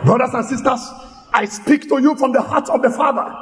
Brothers 0.04 0.34
and 0.34 0.44
sisters, 0.46 0.80
I 1.32 1.44
speak 1.44 1.88
to 1.88 2.00
you 2.00 2.16
from 2.16 2.32
the 2.32 2.42
heart 2.42 2.68
of 2.70 2.82
the 2.82 2.90
Father. 2.90 3.32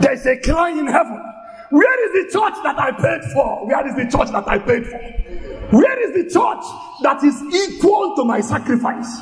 There 0.00 0.12
is 0.12 0.24
a 0.26 0.38
cry 0.40 0.70
in 0.70 0.86
heaven 0.86 1.28
where 1.70 2.06
is 2.06 2.32
the 2.32 2.38
church 2.38 2.54
that 2.62 2.78
I 2.78 2.92
paid 2.92 3.30
for? 3.32 3.66
Where 3.66 3.86
is 3.86 3.94
the 3.94 4.16
church 4.16 4.30
that 4.32 4.48
I 4.48 4.58
paid 4.58 4.86
for? 4.86 4.98
Where 5.76 6.00
is 6.02 6.14
the 6.14 6.24
church 6.24 6.64
that 7.02 7.22
is 7.22 7.42
equal 7.54 8.16
to 8.16 8.24
my 8.24 8.40
sacrifice? 8.40 9.20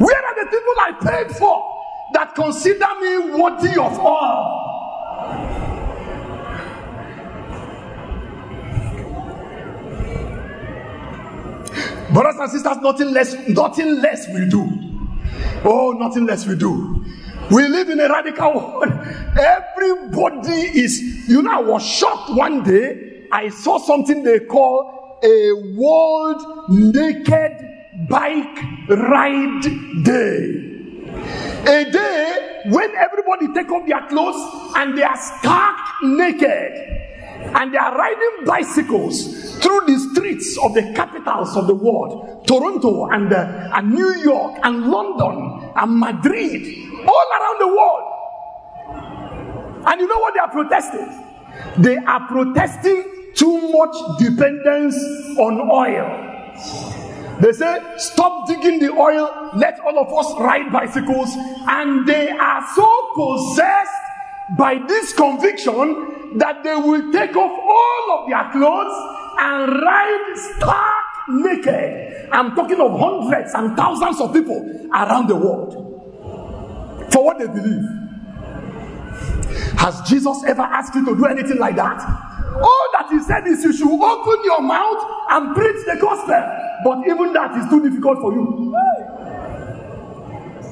Where 0.00 0.16
are 0.16 0.34
the 0.34 0.50
people 0.50 0.74
I 0.78 0.92
paid 0.98 1.36
for 1.36 1.84
that 2.14 2.34
consider 2.34 2.86
me 3.02 3.38
worthy 3.38 3.78
of 3.78 3.98
all? 4.00 4.70
Brothers 12.14 12.40
and 12.40 12.50
sisters, 12.50 12.76
nothing 12.78 13.12
less, 13.12 13.36
nothing 13.46 14.00
less 14.00 14.26
we 14.32 14.48
do. 14.48 14.66
Oh, 15.66 15.94
nothing 15.98 16.24
less 16.24 16.46
we 16.46 16.56
do. 16.56 17.04
We 17.50 17.68
live 17.68 17.90
in 17.90 18.00
a 18.00 18.08
radical 18.08 18.54
world. 18.54 18.90
Everybody 19.38 20.80
is, 20.80 21.28
you 21.28 21.42
know, 21.42 21.50
I 21.52 21.60
was 21.60 21.86
shocked 21.86 22.30
one 22.30 22.62
day. 22.62 23.26
I 23.30 23.50
saw 23.50 23.76
something 23.76 24.22
they 24.22 24.40
call 24.40 25.20
a 25.22 25.74
World 25.76 26.70
Naked 26.70 27.66
Bike 28.08 28.88
Ride 28.88 29.62
Day. 30.02 30.66
A 31.66 31.90
day 31.90 32.62
when 32.66 32.90
everybody 32.96 33.52
take 33.52 33.70
off 33.70 33.86
their 33.86 34.06
clothes 34.08 34.72
and 34.76 34.96
they 34.96 35.02
are 35.02 35.16
stark 35.16 35.76
naked 36.02 36.72
and 37.54 37.72
they 37.72 37.78
are 37.78 37.96
riding 37.96 38.44
bicycles 38.46 39.58
through 39.58 39.80
the 39.86 39.98
streets 40.12 40.56
of 40.62 40.74
the 40.74 40.82
capitals 40.94 41.56
of 41.56 41.66
the 41.66 41.74
world 41.74 42.46
Toronto 42.46 43.06
and, 43.06 43.32
uh, 43.32 43.70
and 43.74 43.92
New 43.92 44.14
York 44.22 44.58
and 44.62 44.86
London 44.86 45.70
and 45.76 45.98
Madrid 45.98 46.62
all 47.06 47.26
around 47.38 47.60
the 47.60 47.68
world. 47.68 48.06
And 49.86 50.00
you 50.00 50.06
know 50.06 50.18
what 50.18 50.34
they 50.34 50.40
are 50.40 50.50
protesting? 50.50 51.26
They 51.78 51.96
are 51.96 52.26
protesting 52.28 53.32
too 53.34 53.72
much 53.72 53.96
dependence 54.18 54.96
on 55.38 55.60
oil. 55.70 56.99
They 57.40 57.52
say, 57.52 57.80
Stop 57.96 58.48
digging 58.48 58.80
the 58.80 58.92
oil, 58.92 59.50
let 59.56 59.80
all 59.80 59.98
of 59.98 60.12
us 60.12 60.40
ride 60.40 60.70
bicycles. 60.72 61.30
And 61.68 62.06
they 62.06 62.30
are 62.30 62.66
so 62.74 63.10
possessed 63.14 63.90
by 64.58 64.78
this 64.86 65.12
conviction 65.14 66.38
that 66.38 66.62
they 66.62 66.74
will 66.74 67.12
take 67.12 67.34
off 67.36 67.50
all 67.50 68.18
of 68.18 68.28
their 68.28 68.50
clothes 68.52 69.16
and 69.38 69.72
ride 69.80 70.32
stark 70.36 71.04
naked. 71.28 72.28
I'm 72.32 72.54
talking 72.54 72.80
of 72.80 72.98
hundreds 72.98 73.54
and 73.54 73.76
thousands 73.76 74.20
of 74.20 74.32
people 74.32 74.88
around 74.92 75.28
the 75.28 75.36
world 75.36 75.74
for 77.12 77.24
what 77.24 77.38
they 77.38 77.46
believe. 77.46 77.84
Has 79.78 80.00
Jesus 80.08 80.44
ever 80.46 80.62
asked 80.62 80.94
you 80.94 81.04
to 81.06 81.16
do 81.16 81.24
anything 81.26 81.58
like 81.58 81.76
that? 81.76 82.00
All 82.62 82.88
that 82.92 83.08
he 83.10 83.20
said 83.22 83.46
is 83.46 83.64
you 83.64 83.72
should 83.72 83.88
open 83.88 84.44
your 84.44 84.60
mouth 84.60 85.02
and 85.30 85.54
preach 85.54 85.86
the 85.86 85.96
gospel. 86.00 86.59
But 86.84 87.06
even 87.06 87.32
that 87.32 87.56
is 87.58 87.68
too 87.70 87.82
difficult 87.82 88.18
for 88.20 88.32
you. 88.32 88.74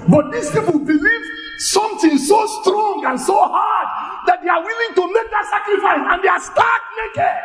But 0.08 0.32
these 0.32 0.50
people 0.50 0.78
believe 0.78 1.22
something 1.58 2.16
so 2.16 2.46
strong 2.62 3.04
and 3.04 3.20
so 3.20 3.36
hard 3.36 4.26
that 4.26 4.42
they 4.42 4.48
are 4.48 4.62
willing 4.62 4.94
to 4.94 5.12
make 5.12 5.30
that 5.30 5.46
sacrifice 5.50 6.00
and 6.12 6.22
they 6.22 6.28
are 6.28 6.40
stark 6.40 6.82
naked 6.96 7.36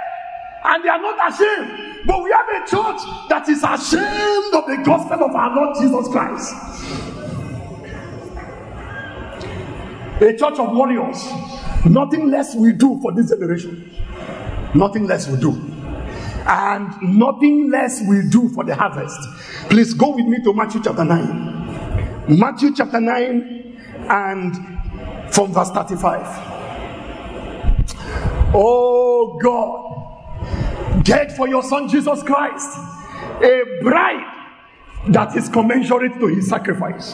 and 0.66 0.84
they 0.84 0.90
are 0.90 1.02
not 1.02 1.34
ashamed. 1.34 2.06
But 2.06 2.24
we 2.24 2.32
have 2.32 2.48
a 2.48 2.60
church 2.68 3.02
that 3.30 3.50
is 3.50 3.64
ashamed 3.64 4.54
of 4.54 4.66
the 4.68 4.82
gospel 4.86 5.24
of 5.26 5.36
our 5.36 5.56
Lord 5.56 5.78
Jesus 5.80 6.08
Christ. 6.08 6.54
A 10.22 10.38
church 10.38 10.60
of 10.60 10.72
warriors. 10.72 11.26
Nothing 11.86 12.30
less 12.32 12.56
we 12.56 12.72
do 12.72 13.00
for 13.02 13.12
this 13.12 13.30
generation. 13.30 13.92
Nothing 14.74 15.06
less 15.06 15.28
we 15.28 15.38
do. 15.38 15.73
And 16.46 17.18
nothing 17.18 17.70
less 17.72 18.02
will 18.06 18.28
do 18.30 18.50
for 18.50 18.64
the 18.64 18.76
harvest. 18.76 19.18
Please 19.70 19.94
go 19.94 20.16
with 20.16 20.26
me 20.26 20.44
to 20.44 20.54
Matthew 20.54 20.82
chapter 20.84 21.06
9. 21.06 22.38
Matthew 22.38 22.74
chapter 22.76 23.00
9 23.00 24.06
and 24.10 25.34
from 25.34 25.54
verse 25.54 25.70
35. 25.72 26.54
Oh 28.56 29.40
God, 29.42 31.04
get 31.04 31.32
for 31.36 31.48
your 31.48 31.64
son 31.64 31.88
Jesus 31.90 32.22
Christ 32.24 32.78
a 33.42 33.64
bride 33.82 34.50
that 35.08 35.36
is 35.36 35.50
commensurate 35.50 36.20
to 36.20 36.28
his 36.28 36.48
sacrifice. 36.48 37.14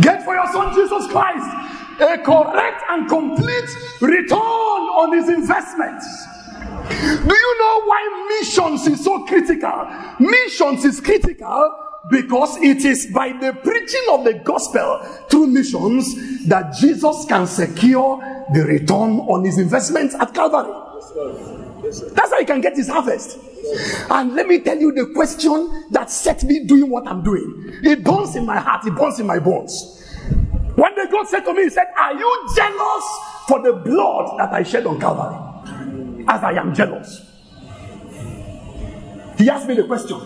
Get 0.00 0.24
for 0.24 0.34
your 0.34 0.46
son 0.52 0.74
Jesus 0.74 1.06
Christ 1.10 1.67
a 2.00 2.18
correct 2.18 2.82
and 2.88 3.08
complete 3.08 3.68
return 4.00 4.38
on 4.38 5.16
his 5.16 5.28
investments. 5.28 6.06
Do 6.88 7.34
you 7.34 7.58
know 7.58 7.82
why 7.84 8.36
missions 8.40 8.86
is 8.86 9.04
so 9.04 9.24
critical? 9.24 9.86
Missions 10.18 10.84
is 10.84 11.00
critical 11.00 11.74
because 12.10 12.56
it 12.58 12.84
is 12.84 13.06
by 13.12 13.32
the 13.32 13.52
preaching 13.62 14.04
of 14.10 14.24
the 14.24 14.34
gospel 14.34 15.00
through 15.28 15.48
missions 15.48 16.46
that 16.46 16.74
Jesus 16.80 17.26
can 17.26 17.46
secure 17.46 18.18
the 18.54 18.64
return 18.64 19.18
on 19.20 19.44
his 19.44 19.58
investments 19.58 20.14
at 20.14 20.32
Calvary. 20.32 20.72
Yes, 20.94 21.08
sir. 21.12 21.80
Yes, 21.82 21.98
sir. 21.98 22.08
That's 22.10 22.30
how 22.32 22.38
he 22.38 22.44
can 22.44 22.60
get 22.60 22.76
his 22.76 22.88
harvest. 22.88 23.38
And 24.10 24.34
let 24.34 24.46
me 24.46 24.60
tell 24.60 24.78
you 24.78 24.92
the 24.92 25.12
question 25.14 25.86
that 25.90 26.10
set 26.10 26.42
me 26.44 26.64
doing 26.64 26.88
what 26.88 27.06
I'm 27.06 27.22
doing. 27.22 27.80
It 27.82 28.02
burns 28.02 28.36
in 28.36 28.46
my 28.46 28.58
heart, 28.58 28.86
it 28.86 28.94
burns 28.94 29.20
in 29.20 29.26
my 29.26 29.38
bones. 29.38 29.94
One 30.78 30.94
day 30.94 31.06
God 31.10 31.26
said 31.26 31.40
to 31.40 31.52
me, 31.52 31.64
He 31.64 31.70
said, 31.70 31.88
Are 31.98 32.14
you 32.14 32.48
jealous 32.54 33.04
for 33.48 33.60
the 33.60 33.72
blood 33.72 34.38
that 34.38 34.52
I 34.52 34.62
shed 34.62 34.86
on 34.86 35.00
Calvary? 35.00 35.34
As 36.28 36.44
I 36.44 36.52
am 36.52 36.72
jealous. 36.72 37.20
He 39.36 39.50
asked 39.50 39.66
me 39.66 39.74
the 39.74 39.82
question 39.88 40.18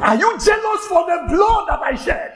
Are 0.00 0.16
you 0.16 0.38
jealous 0.38 0.86
for 0.86 1.04
the 1.04 1.26
blood 1.28 1.68
that 1.68 1.80
I 1.82 1.96
shed? 1.96 2.32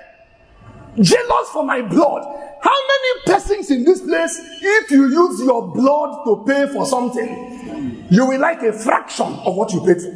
Jealous 1.01 1.49
for 1.51 1.65
my 1.65 1.81
blood. 1.81 2.23
How 2.63 2.71
many 2.71 3.23
persons 3.25 3.71
in 3.71 3.83
this 3.83 4.03
place, 4.03 4.39
if 4.61 4.91
you 4.91 5.09
use 5.09 5.41
your 5.41 5.73
blood 5.73 6.27
to 6.27 6.45
pay 6.47 6.67
for 6.71 6.85
something, 6.85 8.07
you 8.11 8.27
will 8.27 8.41
like 8.41 8.63
a 8.63 8.75
fraction 8.75 9.27
of 9.27 9.55
what 9.57 9.73
you 9.73 9.81
paid 9.87 10.03
for? 10.03 10.13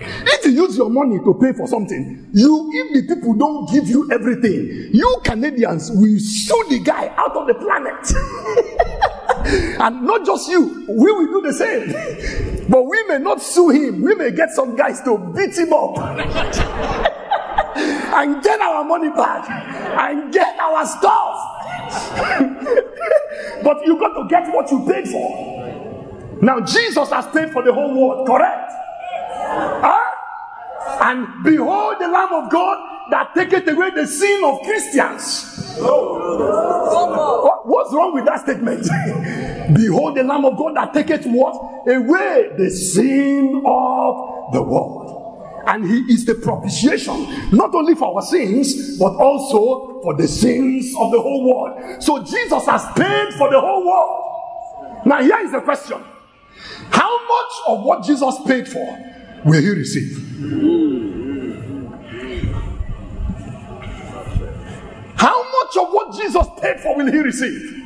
If 0.00 0.46
you 0.46 0.52
use 0.52 0.76
your 0.76 0.90
money 0.90 1.18
to 1.18 1.34
pay 1.40 1.52
for 1.52 1.66
something, 1.68 2.28
you 2.32 2.70
if 2.72 3.06
the 3.08 3.14
people 3.14 3.34
don't 3.34 3.70
give 3.70 3.86
you 3.88 4.08
everything, 4.10 4.90
you 4.92 5.20
Canadians 5.24 5.90
will 5.92 6.18
sue 6.18 6.64
the 6.70 6.78
guy 6.80 7.12
out 7.16 7.36
of 7.36 7.46
the 7.46 7.54
planet. 7.54 8.10
and 9.80 10.02
not 10.02 10.24
just 10.24 10.48
you, 10.48 10.84
we 10.88 11.12
will 11.12 11.40
do 11.40 11.42
the 11.46 11.52
same. 11.52 12.66
but 12.68 12.82
we 12.84 13.02
may 13.04 13.18
not 13.18 13.42
sue 13.42 13.70
him, 13.70 14.02
we 14.02 14.14
may 14.14 14.30
get 14.30 14.50
some 14.50 14.76
guys 14.76 15.00
to 15.02 15.18
beat 15.34 15.56
him 15.56 15.72
up. 15.72 15.96
and 17.76 18.42
get 18.42 18.60
our 18.60 18.84
money 18.84 19.10
back 19.10 19.48
and 19.50 20.32
get 20.32 20.58
our 20.58 20.86
stuff. 20.86 21.46
but 23.62 23.86
you 23.86 23.98
got 23.98 24.14
to 24.20 24.26
get 24.28 24.52
what 24.54 24.70
you 24.70 24.84
paid 24.86 25.08
for. 25.08 26.38
Now, 26.42 26.60
Jesus 26.60 27.10
has 27.10 27.26
paid 27.28 27.50
for 27.52 27.62
the 27.62 27.72
whole 27.72 27.94
world, 27.94 28.26
correct? 28.26 28.59
Huh? 29.50 30.10
And 31.02 31.44
behold 31.44 31.96
the 31.98 32.08
Lamb 32.08 32.32
of 32.32 32.50
God 32.50 32.78
that 33.10 33.34
taketh 33.34 33.66
away 33.68 33.90
the 33.90 34.06
sin 34.06 34.44
of 34.44 34.60
Christians. 34.62 35.76
what's 37.64 37.92
wrong 37.92 38.14
with 38.14 38.24
that 38.26 38.40
statement? 38.40 38.82
behold 39.74 40.16
the 40.16 40.22
Lamb 40.22 40.44
of 40.44 40.56
God 40.56 40.76
that 40.76 40.94
taketh 40.94 41.26
what? 41.26 41.54
Away 41.86 42.50
the 42.56 42.70
sin 42.70 43.62
of 43.66 44.52
the 44.52 44.62
world. 44.62 45.16
And 45.66 45.84
he 45.84 45.98
is 46.12 46.24
the 46.24 46.34
propitiation, 46.36 47.50
not 47.56 47.74
only 47.74 47.94
for 47.94 48.14
our 48.14 48.22
sins, 48.22 48.98
but 48.98 49.14
also 49.14 50.00
for 50.02 50.14
the 50.14 50.26
sins 50.26 50.94
of 50.98 51.12
the 51.12 51.20
whole 51.20 51.44
world. 51.44 52.02
So 52.02 52.24
Jesus 52.24 52.66
has 52.66 52.84
paid 52.96 53.34
for 53.34 53.50
the 53.50 53.60
whole 53.60 53.86
world. 53.86 55.06
Now, 55.06 55.22
here 55.22 55.38
is 55.40 55.52
the 55.52 55.60
question 55.60 56.02
How 56.90 57.26
much 57.26 57.52
of 57.68 57.84
what 57.84 58.04
Jesus 58.04 58.34
paid 58.46 58.68
for 58.68 58.98
will 59.44 59.60
he 59.60 59.70
receive? 59.70 60.16
How 65.16 65.42
much 65.42 65.76
of 65.76 65.92
what 65.92 66.16
Jesus 66.16 66.46
paid 66.60 66.80
for 66.80 66.96
will 66.96 67.10
he 67.10 67.18
receive? 67.18 67.76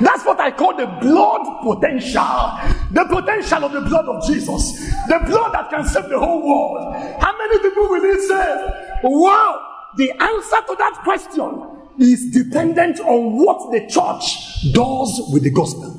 That's 0.00 0.24
what 0.24 0.38
I 0.38 0.50
call 0.50 0.76
the 0.76 0.86
blood 0.86 1.62
potential. 1.62 2.60
The 2.90 3.04
potential 3.08 3.64
of 3.64 3.72
the 3.72 3.80
blood 3.80 4.06
of 4.06 4.26
Jesus. 4.26 4.90
The 5.08 5.20
blood 5.26 5.54
that 5.54 5.70
can 5.70 5.84
save 5.84 6.08
the 6.08 6.18
whole 6.18 6.46
world. 6.46 6.94
How 7.20 7.36
many 7.36 7.58
people 7.58 7.88
will 7.88 8.02
he 8.02 8.20
save? 8.26 9.02
Wow! 9.04 9.68
The 9.96 10.10
answer 10.10 10.56
to 10.66 10.76
that 10.78 11.00
question 11.02 11.78
is 11.98 12.30
dependent 12.30 13.00
on 13.00 13.36
what 13.42 13.70
the 13.72 13.80
church 13.80 14.72
does 14.72 15.30
with 15.32 15.42
the 15.42 15.50
gospel. 15.50 15.98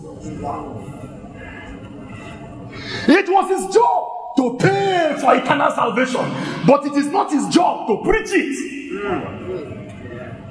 It 3.08 3.30
was 3.30 3.50
his 3.50 3.74
job 3.74 4.23
to 4.38 4.58
pay 4.60 5.16
for 5.20 5.36
eternal 5.36 5.72
salvation, 5.72 6.22
but 6.66 6.86
it 6.86 6.94
is 6.94 7.08
not 7.08 7.32
his 7.32 7.48
job 7.48 7.88
to 7.88 7.98
preach 8.04 8.30
it. 8.32 8.74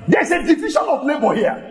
There's 0.09 0.31
a 0.31 0.43
division 0.43 0.83
of 0.89 1.05
labor 1.05 1.35
here. 1.35 1.69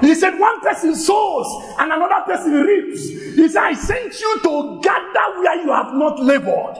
He 0.00 0.14
said, 0.14 0.38
One 0.38 0.60
person 0.60 0.94
sows 0.96 1.46
and 1.78 1.92
another 1.92 2.24
person 2.26 2.52
reaps. 2.52 3.08
He 3.08 3.48
said, 3.48 3.62
I 3.62 3.72
sent 3.74 4.18
you 4.20 4.40
to 4.42 4.80
gather 4.82 5.40
where 5.40 5.62
you 5.62 5.72
have 5.72 5.94
not 5.94 6.20
labored. 6.20 6.76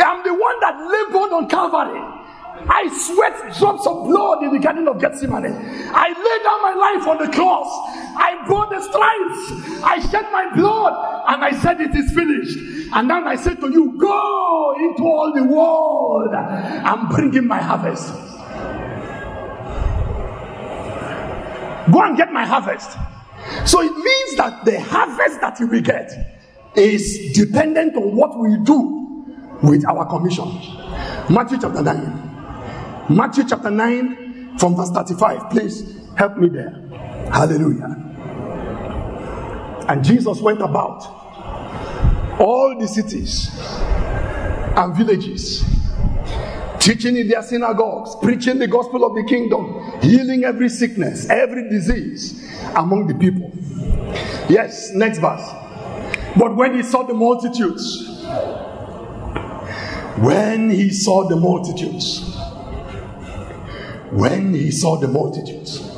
I'm 0.00 0.22
the 0.22 0.32
one 0.32 0.60
that 0.60 0.78
labored 0.78 1.32
on 1.32 1.48
Calvary. 1.48 2.17
I 2.70 2.88
sweat 2.88 3.56
drops 3.58 3.86
of 3.86 4.04
blood 4.04 4.42
in 4.44 4.52
the 4.52 4.58
garden 4.58 4.88
of 4.88 5.00
Gethsemane. 5.00 5.46
I 5.46 6.08
laid 6.08 6.42
down 6.44 6.62
my 6.62 6.74
life 6.74 7.08
on 7.08 7.18
the 7.18 7.32
cross. 7.34 7.66
I 8.16 8.44
bore 8.46 8.66
the 8.66 8.80
stripes. 8.82 9.82
I 9.82 9.98
shed 10.10 10.30
my 10.30 10.54
blood 10.54 10.92
and 11.28 11.44
I 11.44 11.52
said, 11.58 11.80
It 11.80 11.94
is 11.94 12.12
finished. 12.12 12.58
And 12.92 13.08
then 13.08 13.26
I 13.26 13.36
said 13.36 13.60
to 13.60 13.70
you, 13.70 13.96
Go 13.98 14.74
into 14.80 15.02
all 15.02 15.32
the 15.34 15.44
world. 15.44 16.34
and 16.34 17.08
bring 17.08 17.34
in 17.34 17.46
my 17.46 17.58
harvest. 17.60 18.12
Go 21.90 22.02
and 22.02 22.16
get 22.16 22.32
my 22.32 22.44
harvest. 22.44 22.90
So 23.64 23.80
it 23.80 23.96
means 23.96 24.36
that 24.36 24.64
the 24.66 24.78
harvest 24.80 25.40
that 25.40 25.58
you 25.58 25.68
will 25.68 25.80
get 25.80 26.12
is 26.76 27.32
dependent 27.32 27.96
on 27.96 28.14
what 28.14 28.38
we 28.38 28.58
do 28.62 29.24
with 29.62 29.86
our 29.86 30.04
commission. 30.06 30.44
Matthew 31.30 31.58
chapter 31.60 31.82
9. 31.82 32.37
Matthew 33.10 33.44
chapter 33.48 33.70
9, 33.70 34.58
from 34.58 34.76
verse 34.76 34.90
35. 34.90 35.50
Please 35.50 35.98
help 36.16 36.36
me 36.36 36.48
there. 36.48 36.70
Hallelujah. 37.32 38.04
And 39.88 40.04
Jesus 40.04 40.40
went 40.42 40.60
about 40.60 41.06
all 42.38 42.76
the 42.78 42.86
cities 42.86 43.48
and 44.76 44.94
villages, 44.94 45.64
teaching 46.78 47.16
in 47.16 47.28
their 47.28 47.42
synagogues, 47.42 48.14
preaching 48.22 48.58
the 48.58 48.68
gospel 48.68 49.04
of 49.04 49.14
the 49.14 49.24
kingdom, 49.24 50.00
healing 50.02 50.44
every 50.44 50.68
sickness, 50.68 51.30
every 51.30 51.68
disease 51.70 52.46
among 52.76 53.06
the 53.06 53.14
people. 53.14 53.50
Yes, 54.50 54.90
next 54.92 55.18
verse. 55.18 55.48
But 56.36 56.56
when 56.56 56.74
he 56.74 56.82
saw 56.82 57.04
the 57.04 57.14
multitudes, 57.14 58.04
when 60.18 60.68
he 60.68 60.90
saw 60.90 61.26
the 61.26 61.36
multitudes, 61.36 62.37
when 64.10 64.54
he 64.54 64.70
saw 64.70 64.96
the 64.96 65.08
multitudes, 65.08 65.90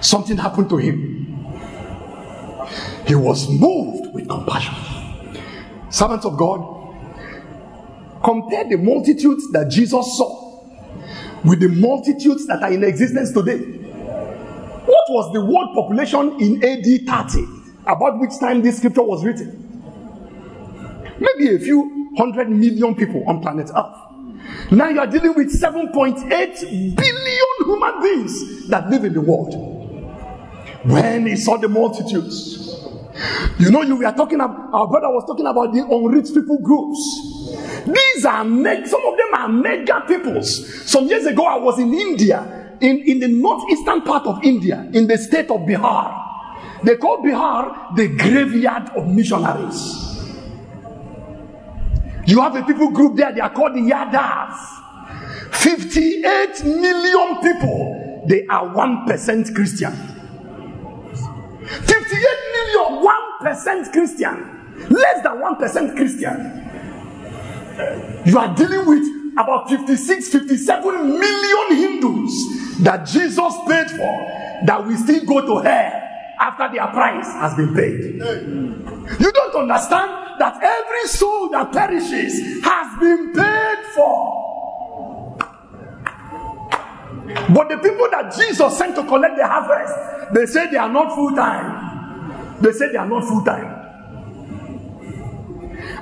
something 0.00 0.36
happened 0.36 0.68
to 0.70 0.76
him. 0.76 1.20
He 3.06 3.14
was 3.14 3.48
moved 3.48 4.14
with 4.14 4.28
compassion. 4.28 4.74
Servants 5.90 6.24
of 6.24 6.36
God, 6.36 6.60
compare 8.22 8.64
the 8.64 8.76
multitudes 8.76 9.50
that 9.52 9.68
Jesus 9.70 10.16
saw 10.16 10.62
with 11.44 11.60
the 11.60 11.68
multitudes 11.68 12.46
that 12.46 12.62
are 12.62 12.72
in 12.72 12.82
existence 12.82 13.32
today. 13.32 13.58
What 13.58 15.04
was 15.10 15.32
the 15.32 15.44
world 15.44 15.74
population 15.74 16.40
in 16.40 16.64
AD 16.64 17.06
30, 17.06 17.46
about 17.86 18.18
which 18.18 18.38
time 18.40 18.62
this 18.62 18.78
scripture 18.78 19.02
was 19.02 19.24
written? 19.24 19.60
Maybe 21.18 21.54
a 21.54 21.58
few 21.58 22.12
hundred 22.16 22.48
million 22.48 22.94
people 22.94 23.24
on 23.28 23.40
planet 23.40 23.70
Earth. 23.76 24.03
Now 24.70 24.88
you 24.88 25.00
are 25.00 25.06
dealing 25.06 25.34
with 25.34 25.48
7.8 25.48 26.28
billion 26.96 27.46
human 27.64 28.02
beings 28.02 28.68
that 28.68 28.88
live 28.90 29.04
in 29.04 29.12
the 29.12 29.20
world. 29.20 29.54
When 30.84 31.26
he 31.26 31.36
saw 31.36 31.56
the 31.56 31.68
multitudes, 31.68 32.64
you 33.58 33.70
know, 33.70 33.82
you 33.82 33.96
were 33.96 34.12
talking 34.12 34.40
about, 34.40 34.72
our 34.72 34.88
brother 34.88 35.08
was 35.08 35.24
talking 35.26 35.46
about 35.46 35.72
the 35.72 35.80
unreached 35.86 36.34
people 36.34 36.58
groups. 36.58 36.98
These 37.86 38.24
are, 38.24 38.44
meg, 38.44 38.86
some 38.86 39.04
of 39.06 39.16
them 39.16 39.28
are 39.34 39.48
mega 39.48 40.02
peoples. 40.06 40.90
Some 40.90 41.06
years 41.06 41.24
ago, 41.26 41.44
I 41.46 41.56
was 41.56 41.78
in 41.78 41.94
India, 41.94 42.76
in, 42.80 42.98
in 43.00 43.20
the 43.20 43.28
northeastern 43.28 44.02
part 44.02 44.26
of 44.26 44.42
India, 44.42 44.88
in 44.92 45.06
the 45.06 45.16
state 45.16 45.50
of 45.50 45.60
Bihar. 45.60 46.22
They 46.82 46.96
call 46.96 47.18
Bihar 47.22 47.94
the 47.96 48.08
graveyard 48.08 48.90
of 48.96 49.06
missionaries. 49.06 50.13
You 52.26 52.40
have 52.40 52.56
a 52.56 52.62
people 52.62 52.90
group 52.90 53.16
there, 53.16 53.32
they 53.32 53.40
are 53.40 53.50
called 53.50 53.74
the 53.74 53.80
Yadavs. 53.80 54.80
58 55.52 56.64
million 56.64 57.36
people, 57.42 58.22
they 58.26 58.46
are 58.46 58.66
1% 58.66 59.54
Christian. 59.54 59.92
58 59.92 62.36
million, 62.52 63.04
1% 63.42 63.92
Christian. 63.92 64.50
Less 64.90 65.22
than 65.22 65.36
1% 65.36 65.96
Christian. 65.96 66.60
You 68.26 68.38
are 68.38 68.54
dealing 68.54 68.86
with 68.86 69.02
about 69.38 69.68
56, 69.68 70.28
57 70.30 71.18
million 71.18 71.76
Hindus 71.76 72.78
that 72.80 73.06
Jesus 73.06 73.54
paid 73.68 73.90
for 73.90 74.30
that 74.66 74.84
will 74.86 74.96
still 74.96 75.24
go 75.24 75.40
to 75.46 75.58
hell 75.62 76.00
after 76.44 76.68
their 76.74 76.86
price 76.88 77.26
has 77.40 77.54
been 77.54 77.74
paid. 77.74 78.16
You 79.18 79.32
don't 79.32 79.54
understand 79.56 80.10
that 80.38 80.62
every 80.62 81.08
soul 81.08 81.48
that 81.50 81.72
perishes 81.72 82.62
has 82.62 82.98
been 83.00 83.32
paid 83.32 83.78
for. 83.94 84.42
But 87.48 87.68
the 87.68 87.78
people 87.78 88.08
that 88.10 88.34
Jesus 88.36 88.76
sent 88.76 88.94
to 88.96 89.04
collect 89.04 89.36
the 89.36 89.46
harvest, 89.46 90.34
they 90.34 90.46
say 90.46 90.70
they 90.70 90.76
are 90.76 90.92
not 90.92 91.14
full 91.14 91.34
time. 91.34 92.60
They 92.60 92.72
say 92.72 92.92
they 92.92 92.98
are 92.98 93.08
not 93.08 93.24
full 93.24 93.42
time. 93.42 93.80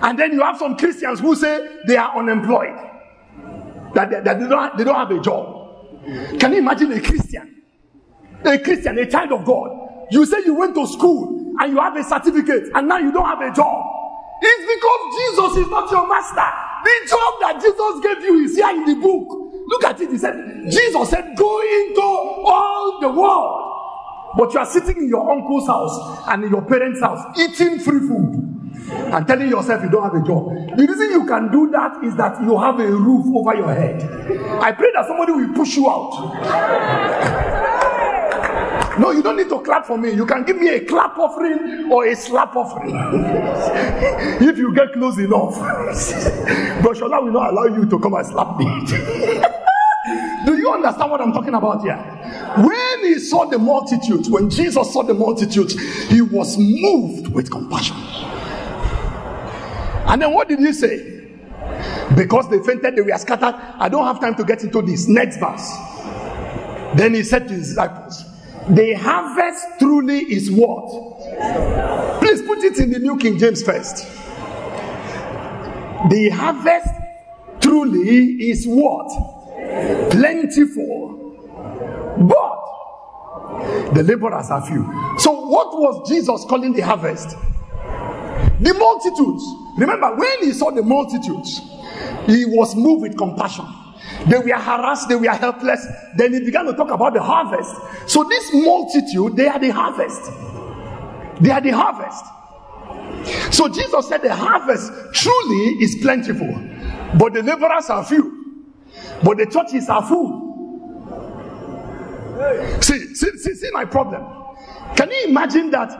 And 0.03 0.19
then 0.19 0.33
you 0.33 0.41
have 0.43 0.59
some 0.59 0.77
Christians 0.77 1.21
who 1.21 1.37
say 1.37 1.69
they 1.87 1.97
are 1.97 2.19
unemployed, 2.19 2.77
that 3.95 4.11
they, 4.11 4.21
that 4.21 4.41
they, 4.41 4.49
don't, 4.49 4.77
they 4.77 4.85
don't 4.85 4.97
have 4.97 5.11
a 5.11 5.21
job. 5.21 6.01
Can 6.41 6.53
you 6.53 6.59
imagine 6.59 6.91
a 6.93 7.01
Christian? 7.01 7.63
A 8.45 8.59
Christian, 8.59 8.99
a 8.99 9.09
child 9.09 9.31
of 9.33 9.45
God. 9.45 9.82
You 10.13 10.27
say 10.27 10.45
you 10.45 10.55
went 10.55 10.75
to 10.75 10.87
school 10.87 11.55
and 11.59 11.73
you 11.73 11.81
have 11.81 11.97
a 11.97 12.05
certificate 12.05 12.69
and 12.75 12.87
now 12.87 12.99
you 12.99 13.11
don't 13.11 13.25
have 13.25 13.41
a 13.41 13.51
job. 13.55 13.83
It's 14.43 14.65
because 14.75 15.01
Jesus 15.17 15.65
is 15.65 15.71
not 15.71 15.91
your 15.91 16.07
master. 16.07 16.45
The 16.85 17.09
job 17.09 17.33
that 17.41 17.61
Jesus 17.63 17.95
gave 18.05 18.23
you 18.23 18.45
is 18.45 18.55
here 18.55 18.69
in 18.77 18.85
the 18.85 18.95
book. 19.01 19.27
Look 19.69 19.85
at 19.85 19.99
it. 20.03 20.11
He 20.11 20.19
said, 20.19 20.35
Jesus 20.71 21.09
said, 21.09 21.35
Go 21.35 21.61
into 21.63 22.03
all 22.03 23.01
the 23.01 23.09
world. 23.09 23.69
But 24.37 24.53
you 24.53 24.61
are 24.61 24.67
sitting 24.67 24.99
in 24.99 25.09
your 25.09 25.31
uncle's 25.31 25.67
house 25.67 26.27
and 26.29 26.45
in 26.45 26.51
your 26.51 26.63
parents' 26.63 27.01
house 27.01 27.39
eating 27.39 27.79
free 27.79 28.01
food 28.01 28.53
and 28.93 29.27
telling 29.27 29.49
yourself 29.49 29.83
you 29.83 29.89
don't 29.89 30.03
have 30.03 30.15
a 30.15 30.27
job. 30.27 30.77
The 30.77 30.87
reason 30.87 31.11
you 31.11 31.27
can 31.27 31.51
do 31.51 31.71
that 31.71 32.05
is 32.05 32.15
that 32.17 32.39
you 32.43 32.59
have 32.59 32.81
a 32.81 32.91
roof 32.91 33.25
over 33.35 33.55
your 33.55 33.73
head. 33.73 34.03
I 34.61 34.73
pray 34.73 34.91
that 34.93 35.07
somebody 35.07 35.33
will 35.33 35.55
push 35.55 35.77
you 35.77 35.89
out. 35.89 37.52
No, 39.03 39.11
you 39.11 39.21
don't 39.21 39.37
need 39.37 39.49
to 39.49 39.59
clap 39.63 39.85
for 39.85 39.99
me. 39.99 40.13
You 40.13 40.25
can 40.25 40.45
give 40.45 40.59
me 40.59 40.69
a 40.69 40.79
clap 40.85 41.19
offering 41.19 41.91
or 41.91 42.07
a 42.07 42.15
slap 42.15 42.55
offering. 42.55 42.95
if 44.49 44.57
you 44.57 44.73
get 44.73 44.93
close 44.93 45.19
enough. 45.19 45.59
but 46.85 46.97
Shola 46.97 47.21
will 47.21 47.33
not 47.33 47.51
allow 47.51 47.65
you 47.65 47.85
to 47.85 47.99
come 47.99 48.15
and 48.15 48.25
slap 48.25 48.57
me. 48.59 48.65
Do 50.47 50.57
you 50.57 50.73
understand 50.73 51.11
what 51.11 51.21
I'm 51.21 51.33
talking 51.33 51.55
about 51.55 51.83
here? 51.83 51.97
When 52.65 53.01
he 53.01 53.19
saw 53.19 53.47
the 53.47 53.59
multitudes, 53.59 54.31
when 54.31 54.49
Jesus 54.49 54.93
saw 54.93 55.03
the 55.03 55.15
multitudes, 55.15 55.75
he 56.09 56.23
was 56.23 56.57
moved 56.57 57.27
with 57.27 57.51
compassion. 57.51 57.97
And 60.07 60.23
then 60.23 60.33
what 60.33 60.49
did 60.49 60.61
he 60.61 60.73
say? 60.73 61.29
Because 62.15 62.49
they 62.49 62.61
fainted, 62.61 62.95
they 62.95 63.03
were 63.03 63.19
scattered. 63.19 63.57
I 63.81 63.89
don't 63.89 64.05
have 64.07 64.21
time 64.21 64.37
to 64.37 64.45
get 64.45 64.63
into 64.63 64.81
this. 64.81 65.09
Next 65.09 65.39
verse. 65.39 65.69
Then 66.95 67.15
he 67.15 67.25
said 67.25 67.49
to 67.49 67.55
his 67.55 67.71
disciples, 67.71 68.32
The 68.71 68.95
harvest 68.95 69.67
truly 69.79 70.19
is 70.19 70.51
what? 70.51 70.89
Please 72.21 72.43
put 72.43 72.63
it 72.65 72.79
in 72.79 72.91
the 72.93 72.99
New 72.99 73.17
King 73.19 73.39
James 73.39 73.63
first. 73.63 74.07
The 76.11 76.31
harvest 76.33 76.89
truly 77.61 78.51
is 78.51 78.67
what? 78.67 79.41
plentiful, 80.11 81.37
but 82.19 83.95
the 83.95 84.03
laborers 84.03 84.51
are 84.51 84.65
few. 84.67 84.85
So, 85.19 85.33
what 85.47 85.79
was 85.79 86.09
Jesus 86.09 86.45
calling 86.45 86.73
the 86.73 86.83
harvest? 86.83 87.37
The 88.61 88.75
multitudes. 88.75 89.45
Remember, 89.79 90.15
when 90.15 90.45
he 90.45 90.53
saw 90.53 90.71
the 90.71 90.83
multitudes, 90.83 91.61
he 92.27 92.45
was 92.45 92.77
moved 92.77 93.03
with 93.03 93.17
compassion. 93.17 93.67
They 94.27 94.39
were 94.39 94.59
harassed, 94.59 95.09
they 95.09 95.17
were 95.17 95.31
helpless. 95.31 95.87
Then 96.17 96.33
he 96.33 96.41
began 96.41 96.67
to 96.67 96.75
talk 96.75 96.91
about 96.91 97.15
the 97.15 97.23
harvest. 97.23 97.75
So, 98.07 98.25
this 98.25 98.53
multitude, 98.53 99.37
they 99.37 99.49
are 99.49 99.59
the 99.59 99.71
harvest. 99.71 100.31
They 101.41 101.51
are 101.51 101.61
the 101.61 101.71
harvest. 101.71 102.25
So, 103.55 103.69
Jesus 103.69 104.09
said 104.09 104.23
the 104.23 104.35
harvest 104.35 104.93
truly 105.15 105.83
is 105.83 105.97
plentiful, 106.03 106.53
but 107.19 107.33
the 107.33 107.43
laborers 107.43 107.91
are 107.91 108.05
few. 108.05 108.67
But 109.25 109.39
the 109.39 109.47
churches 109.47 109.89
are 109.89 110.07
full. 110.07 110.51
See, 112.81 113.15
see, 113.15 113.39
see, 113.39 113.55
see 113.55 113.71
my 113.73 113.85
problem. 113.85 114.25
Can 114.97 115.11
you 115.11 115.25
imagine 115.29 115.71
that 115.71 115.91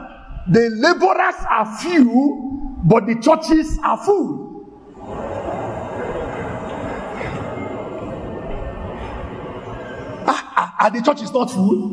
the 0.47 0.69
laborers 0.69 1.35
are 1.49 1.77
few, 1.77 2.79
but 2.83 3.05
the 3.05 3.15
churches 3.15 3.79
are 3.83 3.97
full? 3.97 4.52
Ah, 10.63 10.75
ah, 10.79 10.85
ah, 10.85 10.89
the 10.89 11.01
church 11.01 11.21
is 11.21 11.33
not 11.33 11.51
full. 11.51 11.89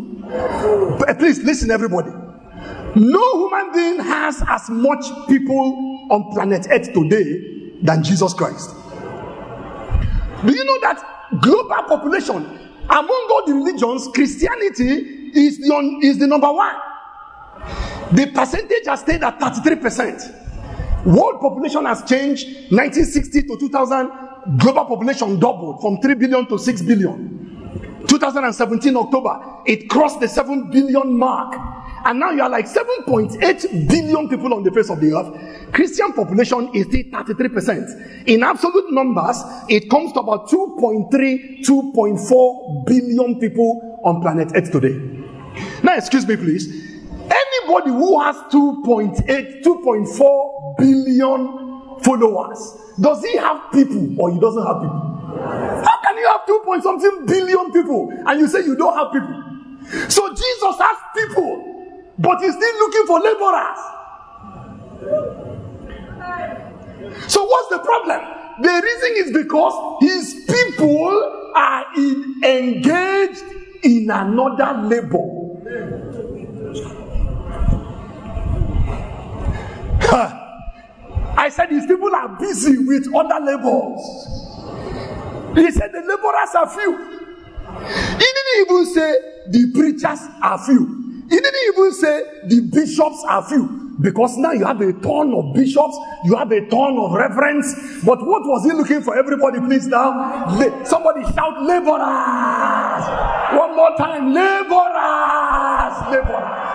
But 0.97 1.19
please 1.19 1.43
listen, 1.43 1.73
everybody. 1.73 2.11
No 2.95 3.49
human 3.49 3.73
being 3.73 3.99
has 3.99 4.45
as 4.47 4.71
much 4.71 5.05
people 5.27 6.07
on 6.09 6.31
planet 6.33 6.69
Earth 6.71 6.93
today 6.93 7.79
than 7.83 8.05
Jesus 8.05 8.33
Christ. 8.33 8.71
Do 10.47 10.53
you 10.55 10.65
know 10.65 10.79
that 10.83 11.03
global 11.41 11.83
population 11.89 12.61
among 12.89 13.29
all 13.31 13.47
the 13.47 13.55
religions 13.55 14.09
christianity 14.15 15.31
is 15.33 15.59
the, 15.59 15.99
is 16.03 16.19
the 16.19 16.27
number 16.27 16.53
one 16.53 16.75
the 18.13 18.27
percentage 18.35 18.85
has 18.87 19.01
stayed 19.01 19.23
at 19.23 19.39
33% 19.39 21.07
world 21.07 21.41
population 21.41 21.85
has 21.85 22.03
changed 22.03 22.47
1960 22.73 23.43
to 23.43 23.57
2000 23.61 24.11
global 24.59 24.87
population 24.87 25.39
doubled 25.39 25.81
from 25.81 26.01
3 26.01 26.15
billion 26.15 26.47
to 26.47 26.59
6 26.59 26.83
billion 26.83 27.41
2017 28.21 28.97
october 28.97 29.41
it 29.67 29.89
crossed 29.89 30.21
the 30.21 30.29
7 30.29 30.71
billion 30.71 31.19
mark 31.19 31.55
and 32.05 32.19
now 32.19 32.31
you 32.31 32.43
are 32.43 32.49
like 32.49 32.67
7.8 32.67 33.89
billion 33.89 34.29
people 34.29 34.55
on 34.55 34.63
the 34.63 34.71
face 34.71 34.89
of 34.91 35.01
the 35.01 35.13
earth. 35.13 35.73
Christian 35.73 36.13
population 36.13 36.71
is 36.75 36.87
still 36.87 37.03
33%. 37.03 38.27
In 38.27 38.43
absolute 38.43 38.91
numbers, 38.91 39.43
it 39.69 39.91
comes 39.91 40.13
to 40.13 40.21
about 40.21 40.49
2.3, 40.49 41.61
2.4 41.63 42.87
billion 42.87 43.39
people 43.39 44.01
on 44.05 44.21
planet 44.23 44.51
Earth 44.55 44.71
today. 44.71 44.97
Now, 45.83 45.97
excuse 45.97 46.27
me, 46.27 46.37
please. 46.37 46.69
Anybody 47.31 47.91
who 47.91 48.21
has 48.21 48.37
2.8, 48.51 49.63
2.4 49.63 50.77
billion 50.79 52.01
followers, 52.03 52.79
does 52.99 53.23
he 53.25 53.37
have 53.37 53.71
people 53.73 54.21
or 54.21 54.33
he 54.33 54.41
doesn't 54.41 54.67
have 54.67 54.81
people? 54.81 55.20
How 55.85 56.01
can 56.03 56.17
you 56.17 56.27
have 56.29 56.47
2 56.47 56.63
point 56.65 56.83
something 56.83 57.27
billion 57.27 57.73
people 57.73 58.13
and 58.27 58.41
you 58.41 58.47
say 58.47 58.65
you 58.65 58.77
don't 58.77 58.97
have 58.97 59.13
people? 59.13 59.43
So 60.09 60.29
Jesus 60.29 60.79
has 60.79 60.97
people 61.15 61.71
but 62.19 62.41
he's 62.43 62.55
still 62.55 62.79
looking 62.79 63.07
for 63.07 63.19
laborers. 63.21 63.79
So, 67.29 67.45
what's 67.45 67.69
the 67.71 67.79
problem? 67.79 68.21
The 68.61 68.83
reason 68.83 69.11
is 69.17 69.33
because 69.33 70.03
his 70.03 70.45
people 70.47 71.53
are 71.57 71.87
in, 71.97 72.41
engaged 72.45 73.43
in 73.83 74.11
another 74.11 74.83
labor. 74.83 75.37
I 81.37 81.49
said 81.49 81.71
his 81.71 81.87
people 81.87 82.15
are 82.15 82.29
busy 82.39 82.77
with 82.79 83.15
other 83.15 83.41
labors. 83.43 84.50
He 85.55 85.71
said 85.71 85.93
the 85.93 86.01
laborers 86.01 86.55
are 86.55 86.69
few. 86.69 86.97
He 88.19 88.27
didn't 88.27 88.61
even 88.61 88.87
say 88.87 89.15
the 89.49 89.73
preachers 89.73 90.21
are 90.43 90.59
few. 90.59 91.25
He 91.29 91.37
didn't 91.37 91.75
even 91.75 91.93
say 91.93 92.23
the 92.49 92.61
bishops 92.73 93.25
are 93.29 93.43
few. 93.49 93.79
Because 94.01 94.37
now 94.39 94.53
you 94.53 94.65
have 94.65 94.81
a 94.81 94.93
ton 94.95 95.33
of 95.35 95.53
bishops, 95.55 95.97
you 96.25 96.35
have 96.35 96.51
a 96.51 96.67
ton 96.69 96.97
of 96.99 97.13
reverends. 97.13 98.03
But 98.03 98.25
what 98.27 98.43
was 98.47 98.65
he 98.65 98.73
looking 98.73 99.03
for? 99.03 99.15
Everybody, 99.17 99.61
please 99.61 99.87
now. 99.87 100.49
Somebody 100.85 101.23
shout 101.35 101.63
laborers. 101.63 103.05
One 103.59 103.77
more 103.77 103.95
time. 103.99 104.33
Laborers. 104.33 105.95
Laborers. 106.11 106.71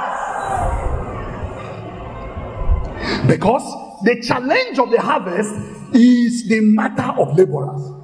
Because 3.28 3.64
the 4.04 4.22
challenge 4.22 4.78
of 4.78 4.92
the 4.92 5.02
harvest 5.02 5.54
is 5.96 6.48
the 6.48 6.62
matter 6.62 7.12
of 7.20 7.36
laborers. 7.36 7.95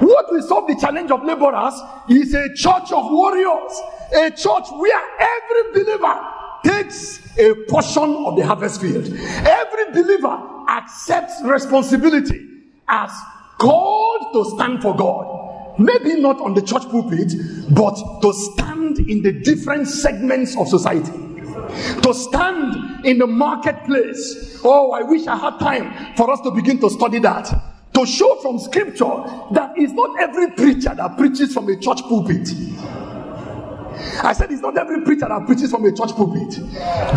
What 0.00 0.30
will 0.30 0.42
solve 0.42 0.68
the 0.68 0.76
challenge 0.80 1.10
of 1.10 1.24
laborers 1.24 1.74
is 2.08 2.34
a 2.34 2.54
church 2.54 2.92
of 2.92 3.10
warriors, 3.10 3.80
a 4.16 4.30
church 4.30 4.66
where 4.70 5.02
every 5.18 5.84
believer 5.84 6.20
takes 6.64 7.20
a 7.38 7.54
portion 7.68 8.14
of 8.24 8.36
the 8.36 8.46
harvest 8.46 8.80
field. 8.80 9.06
Every 9.06 9.92
believer 9.92 10.38
accepts 10.68 11.42
responsibility 11.44 12.48
as 12.88 13.10
called 13.58 14.32
to 14.32 14.56
stand 14.56 14.82
for 14.82 14.96
God. 14.96 15.78
Maybe 15.78 16.20
not 16.20 16.40
on 16.40 16.54
the 16.54 16.62
church 16.62 16.82
pulpit, 16.90 17.32
but 17.70 17.94
to 18.20 18.32
stand 18.32 18.98
in 18.98 19.22
the 19.22 19.32
different 19.32 19.88
segments 19.88 20.56
of 20.56 20.68
society. 20.68 21.12
To 22.02 22.12
stand 22.12 23.06
in 23.06 23.18
the 23.18 23.26
marketplace. 23.26 24.60
Oh, 24.64 24.92
I 24.92 25.02
wish 25.02 25.26
I 25.26 25.36
had 25.36 25.58
time 25.58 26.14
for 26.16 26.30
us 26.30 26.40
to 26.42 26.50
begin 26.50 26.78
to 26.80 26.90
study 26.90 27.18
that. 27.20 27.71
To 27.94 28.06
show 28.06 28.36
from 28.40 28.58
scripture 28.58 29.04
that 29.52 29.74
it's 29.76 29.92
not 29.92 30.18
every 30.18 30.50
preacher 30.52 30.94
that 30.94 31.16
preaches 31.18 31.52
from 31.52 31.68
a 31.68 31.76
church 31.76 32.00
pulpit. 32.02 32.48
I 34.24 34.32
said 34.32 34.50
it's 34.50 34.62
not 34.62 34.76
every 34.78 35.02
preacher 35.02 35.28
that 35.28 35.46
preaches 35.46 35.70
from 35.70 35.84
a 35.84 35.92
church 35.92 36.12
pulpit. 36.12 36.58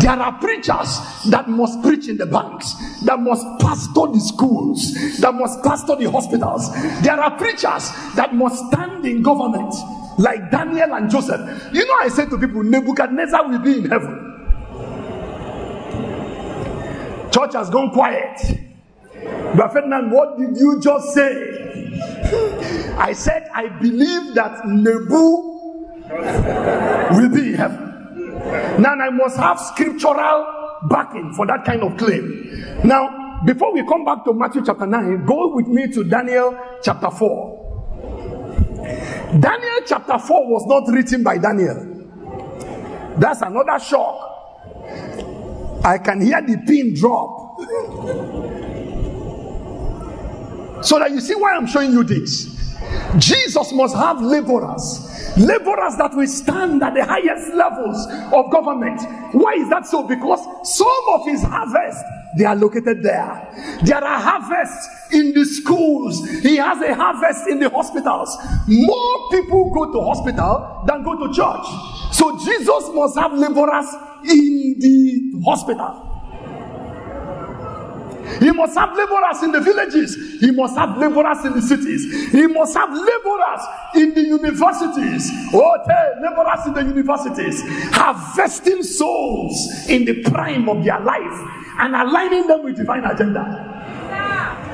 There 0.00 0.10
are 0.10 0.38
preachers 0.38 1.00
that 1.30 1.48
must 1.48 1.82
preach 1.82 2.08
in 2.08 2.18
the 2.18 2.26
banks, 2.26 2.74
that 3.04 3.18
must 3.20 3.44
pastor 3.60 4.12
the 4.12 4.20
schools, 4.20 5.18
that 5.20 5.34
must 5.34 5.62
pastor 5.62 5.96
the 5.96 6.10
hospitals. 6.10 6.70
There 7.02 7.18
are 7.18 7.36
preachers 7.38 7.90
that 8.14 8.34
must 8.34 8.66
stand 8.66 9.06
in 9.06 9.22
government, 9.22 9.74
like 10.18 10.50
Daniel 10.50 10.94
and 10.94 11.10
Joseph. 11.10 11.40
You 11.72 11.86
know, 11.86 11.94
I 12.00 12.08
said 12.08 12.28
to 12.30 12.38
people, 12.38 12.62
Nebuchadnezzar 12.62 13.48
will 13.48 13.58
be 13.58 13.78
in 13.78 13.90
heaven. 13.90 14.22
Church 17.32 17.54
has 17.54 17.70
gone 17.70 17.90
quiet. 17.90 18.65
But 19.56 19.72
Ferdinand, 19.72 20.10
what 20.10 20.38
did 20.38 20.56
you 20.56 20.80
just 20.80 21.14
say? 21.14 21.94
I 22.98 23.12
said, 23.12 23.48
I 23.54 23.68
believe 23.68 24.34
that 24.34 24.66
Nebu 24.66 25.56
will 27.16 27.28
be 27.30 27.48
in 27.48 27.54
heaven. 27.54 28.82
Now 28.82 28.92
I 28.92 29.10
must 29.10 29.38
have 29.38 29.58
scriptural 29.58 30.46
backing 30.90 31.32
for 31.34 31.46
that 31.46 31.64
kind 31.64 31.82
of 31.82 31.96
claim. 31.96 32.80
Now, 32.84 33.42
before 33.46 33.72
we 33.72 33.86
come 33.86 34.04
back 34.04 34.24
to 34.24 34.32
Matthew 34.34 34.62
chapter 34.64 34.86
9, 34.86 35.24
go 35.24 35.54
with 35.54 35.66
me 35.68 35.90
to 35.92 36.04
Daniel 36.04 36.58
chapter 36.82 37.10
4. 37.10 37.56
Daniel 39.40 39.80
chapter 39.86 40.18
4 40.18 40.46
was 40.48 40.66
not 40.66 40.86
written 40.92 41.22
by 41.22 41.38
Daniel. 41.38 41.94
That's 43.18 43.40
another 43.42 43.78
shock. 43.78 44.22
I 45.84 45.98
can 45.98 46.20
hear 46.20 46.42
the 46.42 46.58
pin 46.66 46.94
drop. 46.94 48.52
so 50.82 50.98
that 50.98 51.10
you 51.10 51.20
see 51.20 51.34
why 51.34 51.54
I'm 51.54 51.66
showing 51.66 51.92
you 51.92 52.04
this. 52.04 52.54
Jesus 53.18 53.72
must 53.72 53.94
have 53.94 54.20
laborers 54.20 55.12
laborers 55.36 55.96
that 55.96 56.14
will 56.14 56.26
stand 56.26 56.82
at 56.82 56.94
the 56.94 57.04
highest 57.04 57.52
levels 57.54 58.06
of 58.32 58.50
government. 58.50 59.00
Why 59.32 59.52
is 59.52 59.68
that 59.68 59.86
so? 59.86 60.06
Because 60.06 60.40
some 60.64 61.02
of 61.12 61.26
his 61.26 61.42
harvest 61.42 62.02
they 62.36 62.44
are 62.44 62.56
located 62.56 63.02
there. 63.02 63.78
There 63.82 64.02
are 64.02 64.20
harvests 64.20 65.12
in 65.12 65.32
the 65.32 65.44
schools. 65.44 66.28
He 66.40 66.56
has 66.56 66.80
a 66.82 66.94
harvest 66.94 67.48
in 67.48 67.60
the 67.60 67.70
hospitals. 67.70 68.36
More 68.66 69.30
people 69.30 69.70
go 69.72 69.90
to 69.90 70.00
hospital 70.00 70.84
than 70.86 71.02
go 71.02 71.16
to 71.16 71.32
church. 71.32 71.66
So 72.12 72.36
Jesus 72.44 72.90
must 72.92 73.18
have 73.18 73.32
laborers 73.32 73.86
in 74.24 74.76
the 74.78 75.42
hospital. 75.46 76.05
He 78.40 78.50
must 78.50 78.76
have 78.76 78.96
laborers 78.96 79.42
in 79.42 79.52
the 79.52 79.60
villages. 79.60 80.16
He 80.40 80.50
must 80.50 80.76
have 80.76 80.96
laborers 80.98 81.44
in 81.44 81.52
the 81.52 81.62
cities. 81.62 82.30
He 82.30 82.46
must 82.46 82.76
have 82.76 82.90
laborers 82.90 83.60
in 83.94 84.14
the 84.14 84.22
universities. 84.22 85.30
Oh, 85.52 85.76
laborers 86.20 86.66
in 86.66 86.74
the 86.74 86.82
universities, 86.82 87.62
harvesting 87.92 88.82
souls 88.82 89.88
in 89.88 90.04
the 90.04 90.22
prime 90.22 90.68
of 90.68 90.84
their 90.84 91.00
life 91.00 91.66
and 91.78 91.94
aligning 91.94 92.46
them 92.46 92.64
with 92.64 92.76
divine 92.76 93.04
agenda. 93.04 93.74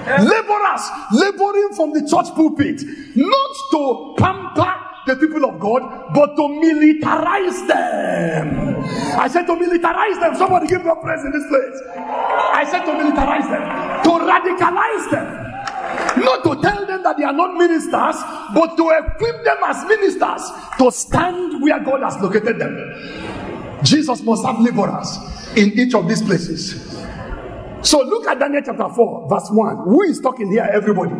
Laborers 0.06 0.90
laboring 1.12 1.70
from 1.74 1.92
the 1.92 2.00
church 2.00 2.34
pulpit, 2.34 2.82
not 3.14 3.50
to 3.70 4.14
pamper 4.18 4.91
the 5.06 5.16
people 5.16 5.44
of 5.44 5.58
God, 5.58 5.82
but 6.14 6.36
to 6.36 6.42
militarize 6.42 7.66
them. 7.66 8.84
I 9.18 9.28
said 9.28 9.46
to 9.46 9.54
militarize 9.54 10.20
them. 10.20 10.36
Somebody 10.36 10.66
give 10.68 10.86
a 10.86 10.96
praise 10.96 11.24
in 11.24 11.32
this 11.32 11.46
place. 11.48 11.82
I 11.96 12.64
said 12.70 12.84
to 12.84 12.92
militarize 12.92 13.48
them, 13.50 13.62
to 14.04 14.10
radicalize 14.24 15.10
them. 15.10 15.52
Not 16.24 16.44
to 16.44 16.60
tell 16.62 16.86
them 16.86 17.02
that 17.02 17.16
they 17.16 17.24
are 17.24 17.32
not 17.32 17.56
ministers, 17.56 18.16
but 18.54 18.76
to 18.76 18.90
equip 18.90 19.44
them 19.44 19.56
as 19.64 19.84
ministers 19.84 20.42
to 20.78 20.90
stand 20.90 21.62
where 21.62 21.80
God 21.80 22.02
has 22.02 22.16
located 22.22 22.58
them. 22.58 23.82
Jesus 23.82 24.22
must 24.22 24.44
have 24.44 24.60
laborers 24.60 25.18
in 25.56 25.72
each 25.78 25.94
of 25.94 26.08
these 26.08 26.22
places. 26.22 27.02
So 27.82 28.00
look 28.02 28.26
at 28.28 28.38
Daniel 28.38 28.62
chapter 28.64 28.88
4, 28.88 29.28
verse 29.28 29.50
1. 29.50 29.76
Who 29.84 30.02
is 30.02 30.20
talking 30.20 30.50
here? 30.50 30.68
Everybody. 30.72 31.14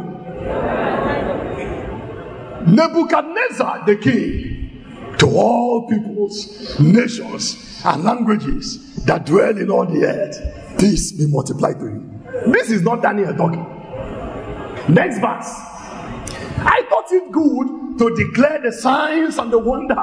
Nebuchadnezzar 2.67 3.85
the 3.87 3.97
king 3.97 5.15
to 5.19 5.27
all 5.27 5.89
peoples, 5.89 6.79
nations, 6.81 7.83
and 7.85 8.05
languages 8.05 9.05
that 9.05 9.27
dwell 9.27 9.57
in 9.57 9.71
all 9.71 9.87
the 9.87 10.05
earth. 10.05 10.79
Peace 10.79 11.13
be 11.13 11.27
multiplied 11.27 11.79
to 11.79 11.87
you. 11.87 12.21
This 12.47 12.71
is 12.71 12.83
not 12.83 13.03
Daniel 13.03 13.35
talking. 13.35 13.65
Next 14.89 15.19
verse. 15.19 15.51
I 16.65 16.83
thought 16.89 17.13
it 17.13 17.31
good 17.31 17.99
to 17.99 18.15
declare 18.17 18.61
the 18.63 18.73
signs 18.73 19.39
and 19.39 19.53
the 19.53 19.59
wonders 19.59 19.97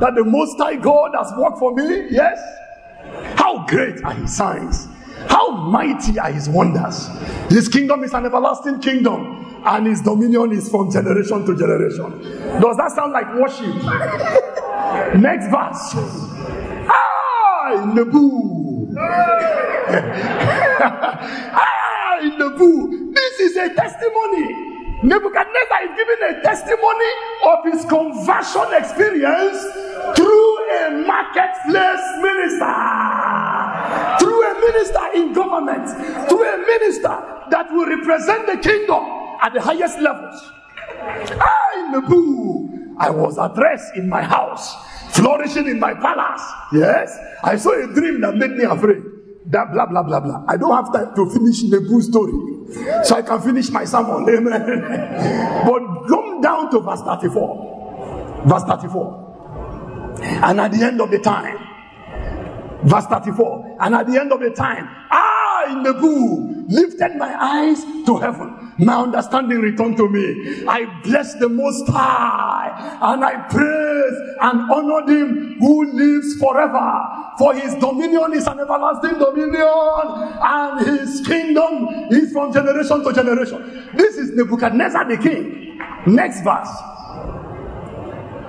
that 0.00 0.12
the 0.14 0.24
Most 0.24 0.58
High 0.58 0.76
God 0.76 1.12
has 1.16 1.32
worked 1.36 1.58
for 1.58 1.74
me. 1.74 2.08
Yes. 2.10 2.38
How 3.36 3.66
great 3.66 4.02
are 4.04 4.14
his 4.14 4.36
signs! 4.36 4.88
How 5.28 5.50
mighty 5.50 6.18
are 6.18 6.32
his 6.32 6.48
wonders! 6.48 7.08
His 7.48 7.68
kingdom 7.68 8.04
is 8.04 8.12
an 8.14 8.26
everlasting 8.26 8.80
kingdom 8.80 9.45
and 9.66 9.86
his 9.86 10.00
dominion 10.00 10.52
is 10.52 10.68
from 10.70 10.90
generation 10.92 11.44
to 11.44 11.56
generation. 11.56 12.22
Does 12.60 12.76
that 12.76 12.92
sound 12.94 13.12
like 13.12 13.34
worship? 13.34 13.74
Next 15.20 15.46
verse. 15.50 15.94
Ah, 16.88 17.92
boo. 18.10 18.94
ah, 21.58 22.20
boo. 22.56 23.12
This 23.12 23.40
is 23.40 23.56
a 23.56 23.74
testimony. 23.74 24.74
Nebuchadnezzar 25.02 25.82
is 25.82 25.90
giving 25.96 26.22
a 26.30 26.42
testimony 26.42 27.10
of 27.44 27.64
his 27.64 27.84
conversion 27.84 28.72
experience 28.72 29.58
through 30.16 30.56
a 30.78 31.04
marketplace 31.04 32.06
minister, 32.22 32.74
through 34.20 34.42
a 34.46 34.54
minister 34.60 35.06
in 35.14 35.32
government, 35.32 35.88
through 36.28 36.44
a 36.44 36.58
minister 36.58 37.18
that 37.50 37.66
will 37.72 37.86
represent 37.86 38.46
the 38.46 38.56
kingdom 38.58 39.25
at 39.42 39.52
the 39.52 39.60
highest 39.60 39.98
levels. 40.00 40.52
I, 40.88 41.90
Nebu, 41.92 42.94
I 42.98 43.10
was 43.10 43.38
addressed 43.38 43.96
in 43.96 44.08
my 44.08 44.22
house, 44.22 44.74
flourishing 45.14 45.66
in 45.66 45.78
my 45.80 45.94
palace. 45.94 46.42
Yes, 46.72 47.16
I 47.42 47.56
saw 47.56 47.72
a 47.72 47.86
dream 47.92 48.20
that 48.22 48.36
made 48.36 48.52
me 48.52 48.64
afraid. 48.64 49.02
That 49.46 49.72
blah 49.72 49.86
blah 49.86 50.02
blah 50.02 50.20
blah. 50.20 50.44
I 50.48 50.56
don't 50.56 50.74
have 50.74 50.92
time 50.92 51.14
to 51.14 51.30
finish 51.30 51.62
Nebu's 51.62 52.06
story, 52.06 52.32
so 53.04 53.16
I 53.16 53.22
can 53.22 53.40
finish 53.40 53.70
my 53.70 53.84
sermon. 53.84 54.26
Amen. 54.28 55.64
but 55.64 56.08
come 56.08 56.40
down 56.40 56.70
to 56.72 56.80
verse 56.80 57.02
34. 57.02 58.42
Verse 58.46 58.62
34. 58.64 60.18
And 60.20 60.60
at 60.60 60.72
the 60.72 60.82
end 60.82 61.00
of 61.00 61.10
the 61.10 61.18
time, 61.20 61.58
verse 62.84 63.06
34, 63.06 63.76
and 63.80 63.94
at 63.94 64.06
the 64.06 64.18
end 64.20 64.32
of 64.32 64.40
the 64.40 64.50
time, 64.50 64.88
I, 65.66 65.82
Nebu, 65.82 66.66
lifted 66.68 67.16
my 67.16 67.34
eyes 67.38 67.82
to 68.06 68.16
heaven. 68.18 68.72
My 68.78 69.02
understanding 69.02 69.60
returned 69.60 69.96
to 69.96 70.08
me. 70.08 70.64
I 70.68 70.84
blessed 71.02 71.40
the 71.40 71.48
Most 71.48 71.88
High 71.88 72.98
and 73.00 73.24
I 73.24 73.48
praise 73.48 74.36
and 74.40 74.70
honored 74.70 75.08
Him 75.08 75.58
who 75.58 75.92
lives 75.92 76.38
forever. 76.38 77.02
For 77.38 77.54
His 77.54 77.74
dominion 77.74 78.32
is 78.34 78.46
an 78.46 78.60
everlasting 78.60 79.18
dominion 79.18 80.38
and 80.40 80.86
His 80.86 81.26
kingdom 81.26 81.88
is 82.10 82.30
from 82.32 82.52
generation 82.52 83.02
to 83.02 83.12
generation. 83.12 83.90
This 83.94 84.16
is 84.16 84.30
Nebuchadnezzar 84.36 85.08
the 85.08 85.16
king. 85.16 85.80
Next 86.06 86.42
verse. 86.44 86.70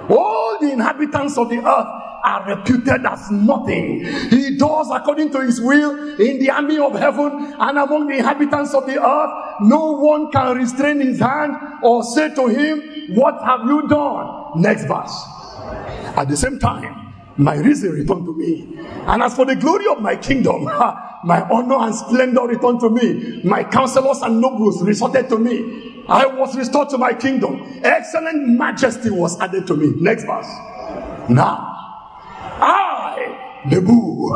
All 0.09 0.57
the 0.61 0.71
inhabitants 0.71 1.37
of 1.37 1.49
the 1.49 1.65
earth 1.65 2.06
are 2.27 2.55
reputed 2.55 3.05
as 3.05 3.31
nothing. 3.31 4.03
He 4.29 4.57
does 4.57 4.89
according 4.91 5.31
to 5.31 5.41
his 5.41 5.61
will 5.61 6.19
in 6.19 6.39
the 6.39 6.49
army 6.49 6.77
of 6.77 6.93
heaven 6.93 7.55
and 7.57 7.77
among 7.77 8.07
the 8.07 8.17
inhabitants 8.17 8.73
of 8.73 8.85
the 8.85 9.01
earth. 9.01 9.31
No 9.61 9.93
one 9.93 10.29
can 10.31 10.57
restrain 10.57 10.99
his 10.99 11.19
hand 11.19 11.53
or 11.81 12.03
say 12.03 12.33
to 12.35 12.47
him, 12.47 13.15
What 13.15 13.41
have 13.43 13.61
you 13.65 13.87
done? 13.87 14.61
Next 14.61 14.85
verse. 14.85 15.15
At 16.17 16.27
the 16.27 16.35
same 16.35 16.59
time, 16.59 17.13
my 17.37 17.55
reason 17.57 17.91
returned 17.91 18.25
to 18.25 18.33
me. 18.33 18.77
And 19.07 19.23
as 19.23 19.35
for 19.35 19.45
the 19.45 19.55
glory 19.55 19.87
of 19.87 20.01
my 20.01 20.15
kingdom, 20.17 20.63
my 21.23 21.47
honor 21.49 21.77
and 21.85 21.95
splendor 21.95 22.41
returned 22.41 22.81
to 22.81 22.89
me. 22.89 23.41
My 23.43 23.63
counselors 23.63 24.21
and 24.21 24.41
nobles 24.41 24.83
resorted 24.83 25.29
to 25.29 25.39
me. 25.39 26.03
I 26.09 26.25
was 26.25 26.55
restored 26.57 26.89
to 26.89 26.97
my 26.97 27.13
kingdom. 27.13 27.79
Excellent 27.83 28.47
majesty 28.57 29.11
was 29.11 29.39
added 29.39 29.67
to 29.67 29.75
me. 29.75 29.93
Next 30.01 30.25
verse. 30.25 30.47
Now, 31.29 31.76
Nebu. 33.67 34.29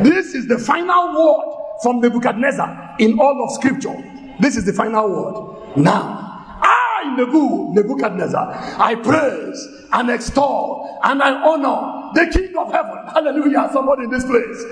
this 0.02 0.34
is 0.34 0.46
the 0.46 0.58
final 0.58 1.14
word 1.14 1.60
from 1.82 2.00
Nebuchadnezzar 2.00 2.96
in 2.98 3.18
all 3.18 3.44
of 3.44 3.52
scripture. 3.52 3.96
This 4.38 4.56
is 4.56 4.64
the 4.64 4.72
final 4.72 5.08
word. 5.08 5.76
Now, 5.76 6.58
I, 6.62 7.14
Nebu, 7.16 7.72
Nebuchadnezzar, 7.74 8.76
I 8.78 8.94
praise 8.96 9.68
and 9.92 10.10
extol 10.10 11.00
and 11.02 11.22
I 11.22 11.32
honor 11.32 12.12
the 12.14 12.30
King 12.32 12.56
of 12.56 12.72
heaven. 12.72 12.98
Hallelujah. 13.12 13.70
Somebody 13.72 14.04
in 14.04 14.10
this 14.10 14.24
place. 14.24 14.64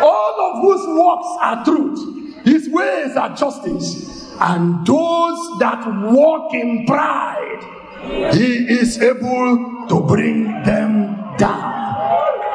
All 0.00 0.40
of 0.40 0.62
whose 0.62 0.86
works 0.98 1.28
are 1.40 1.64
truth, 1.64 2.44
his 2.44 2.68
ways 2.68 3.16
are 3.16 3.34
justice, 3.36 4.32
and 4.40 4.86
those 4.86 5.58
that 5.58 5.84
walk 6.12 6.54
in 6.54 6.86
pride, 6.86 8.32
he 8.34 8.68
is 8.68 9.00
able 9.02 9.86
to 9.88 10.00
bring 10.06 10.44
them 10.62 11.36
down. 11.38 11.75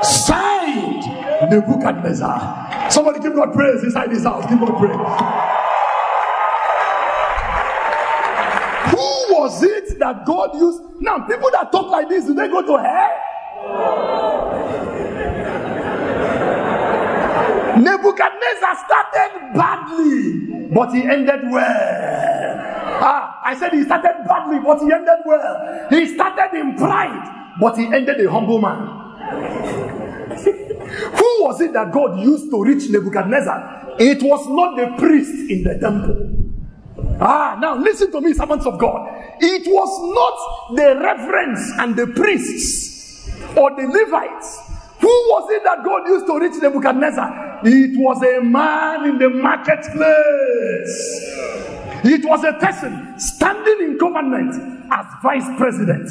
Signed 0.04 1.04
Nebuchadnezzar. 1.50 2.90
Somebody 2.92 3.20
give 3.20 3.36
God 3.36 3.54
praise 3.54 3.84
inside 3.84 4.12
this 4.12 4.24
house. 4.24 4.46
Give 4.50 4.60
God 4.60 4.78
praise. 4.78 4.96
Who 8.92 9.36
was 9.36 9.64
it 9.64 10.00
that 10.00 10.26
God 10.26 10.56
used? 10.56 10.82
Now, 11.00 11.20
people 11.28 11.50
that 11.52 11.72
talk 11.72 11.90
like 11.90 12.10
this, 12.10 12.26
do 12.26 12.34
they 12.34 12.48
go 12.48 12.62
to 12.62 12.78
hell? 12.84 13.12
Nebuchadnezzar 17.82 18.76
started 18.86 19.54
badly, 19.56 20.68
but 20.74 20.94
he 20.94 21.04
ended 21.04 21.50
well. 21.50 22.58
Ah, 23.04 23.40
I 23.44 23.56
said 23.58 23.74
he 23.74 23.84
started 23.84 24.24
badly, 24.28 24.60
but 24.60 24.80
he 24.80 24.92
ended 24.94 25.20
well. 25.26 25.88
He 25.90 26.06
started 26.14 26.54
in 26.60 26.76
pride, 26.76 27.56
but 27.60 27.78
he 27.78 27.86
ended 27.86 28.20
a 28.24 28.30
humble 28.30 28.60
man. 28.62 29.01
Who 31.18 31.44
was 31.44 31.62
it 31.62 31.74
that 31.74 31.92
God 31.92 32.20
used 32.20 32.50
to 32.52 32.64
reach 32.64 32.90
Nebuchadnezzar? 32.90 33.96
It 34.00 34.22
was 34.24 34.48
not 34.48 34.76
the 34.76 34.96
priest 34.98 35.50
in 35.50 35.64
the 35.64 35.78
temple. 35.80 36.42
Ah, 37.20 37.58
now 37.62 37.76
listen 37.76 38.12
to 38.12 38.22
me, 38.22 38.34
servants 38.34 38.66
of 38.66 38.80
God. 38.80 39.08
It 39.40 39.68
was 39.68 39.92
not 40.16 40.76
the 40.76 41.00
reverends 41.00 41.72
and 41.80 41.96
the 41.96 42.08
priests 42.08 43.30
or 43.56 43.70
the 43.72 43.88
Levites. 43.88 44.60
Who 45.00 45.08
was 45.08 45.50
it 45.52 45.64
that 45.64 45.84
God 45.84 46.08
used 46.08 46.26
to 46.28 46.40
reach 46.40 46.62
Nebuchadnezzar? 46.62 47.62
It 47.64 47.98
was 47.98 48.22
a 48.24 48.42
man 48.44 49.10
in 49.10 49.18
the 49.18 49.30
marketplace. 49.30 49.82
It 52.04 52.26
was 52.26 52.44
a 52.44 52.54
person 52.54 53.20
standing 53.20 53.78
in 53.82 53.98
government 53.98 54.54
as 54.92 55.06
vice 55.22 55.46
president, 55.58 56.10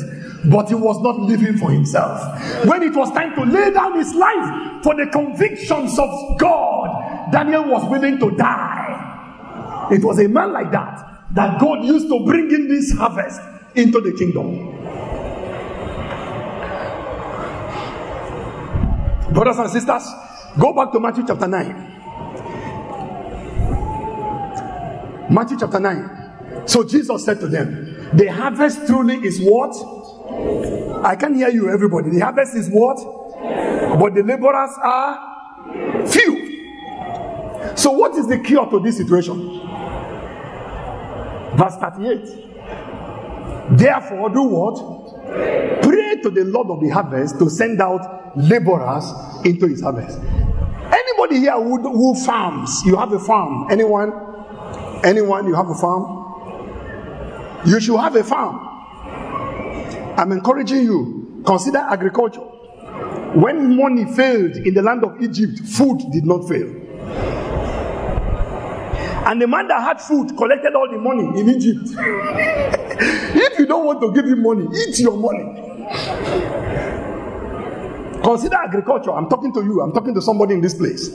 but 0.51 0.69
he 0.69 0.75
was 0.75 1.01
not 1.03 1.19
living 1.19 1.59
for 1.59 1.71
himself. 1.71 2.21
When 2.65 2.83
it 2.83 2.95
was 2.95 3.11
time 3.13 3.35
to 3.35 3.43
lay 3.43 3.73
down 3.73 3.99
his 3.99 4.15
life 4.15 4.83
for 4.83 4.95
the 4.95 5.11
convictions 5.13 5.99
of 5.99 6.39
God, 6.39 7.31
Daniel 7.33 7.65
was 7.65 7.89
willing 7.91 8.19
to 8.21 8.31
die. 8.37 9.89
It 9.91 10.05
was 10.05 10.21
a 10.21 10.29
man 10.29 10.53
like 10.53 10.71
that 10.71 11.25
that 11.35 11.61
God 11.61 11.85
used 11.85 12.09
to 12.09 12.25
bring 12.25 12.51
in 12.51 12.69
this 12.69 12.93
harvest 12.97 13.41
into 13.75 14.01
the 14.01 14.13
kingdom. 14.13 14.77
Brothers 19.33 19.59
and 19.59 19.71
sisters, 19.71 20.05
go 20.59 20.73
back 20.73 20.93
to 20.93 21.01
Matthew 21.01 21.25
chapter 21.27 21.47
9. 21.47 22.00
Matthew 25.31 25.59
chapter 25.61 25.79
9. 25.79 26.67
So 26.67 26.83
Jesus 26.83 27.25
said 27.25 27.39
to 27.41 27.47
them, 27.47 28.11
The 28.15 28.27
harvest 28.27 28.87
truly 28.87 29.17
is 29.17 29.41
what? 29.41 29.75
I 31.05 31.17
can 31.17 31.35
hear 31.35 31.49
you, 31.49 31.71
everybody. 31.71 32.11
The 32.11 32.21
harvest 32.21 32.55
is 32.57 32.69
what? 32.69 32.97
But 33.99 34.15
the 34.15 34.23
laborers 34.23 34.71
are 34.83 36.07
few. 36.07 36.49
So, 37.77 37.93
what 37.93 38.15
is 38.17 38.27
the 38.27 38.39
cure 38.39 38.69
to 38.71 38.81
this 38.81 38.97
situation? 38.97 39.61
Verse 41.57 41.77
38. 41.77 43.79
Therefore, 43.79 44.31
do 44.31 44.43
what? 44.43 45.83
Pray 45.83 46.17
to 46.23 46.31
the 46.31 46.45
Lord 46.45 46.69
of 46.71 46.81
the 46.81 46.89
harvest 46.89 47.39
to 47.39 47.49
send 47.49 47.81
out 47.81 48.37
laborers 48.37 49.05
into 49.45 49.69
his 49.69 49.81
harvest. 49.81 50.19
Anybody 50.93 51.39
here 51.39 51.53
who, 51.53 51.81
who 51.81 52.15
farms? 52.25 52.83
You 52.85 52.97
have 52.97 53.13
a 53.13 53.19
farm? 53.19 53.69
Anyone? 53.71 54.13
Anyone, 55.03 55.47
you 55.47 55.55
have 55.55 55.69
a 55.71 55.75
farm? 55.75 56.21
You 57.65 57.81
should 57.81 57.99
have 57.99 58.17
a 58.17 58.25
farm. 58.25 58.67
I'm 60.19 60.33
encouraging 60.33 60.83
you, 60.83 61.43
consider 61.47 61.79
agriculture. 61.79 62.41
When 62.41 63.77
money 63.77 64.05
failed 64.05 64.57
in 64.57 64.75
the 64.75 64.83
land 64.83 65.05
of 65.05 65.23
Egypt, 65.23 65.61
food 65.61 66.01
did 66.13 66.27
not 66.27 66.49
fail. 66.49 66.69
And 69.27 69.41
the 69.41 69.47
man 69.47 69.69
that 69.69 69.81
had 69.81 70.01
food 70.01 70.37
collected 70.37 70.75
all 70.75 70.91
the 70.91 70.99
money 70.99 71.41
in 71.41 71.49
Egypt. 71.49 71.91
if 73.37 73.59
you 73.59 73.67
don't 73.67 73.87
want 73.87 74.01
to 74.01 74.13
give 74.13 74.25
him 74.27 74.43
money, 74.43 74.67
eat 74.77 74.99
your 74.99 75.17
money. 75.17 75.45
Consider 78.23 78.57
agriculture. 78.57 79.13
I'm 79.13 79.29
talking 79.29 79.53
to 79.55 79.63
you, 79.63 79.81
I'm 79.81 79.93
talking 79.93 80.15
to 80.15 80.21
somebody 80.21 80.55
in 80.55 80.61
this 80.61 80.75
place. 80.75 81.09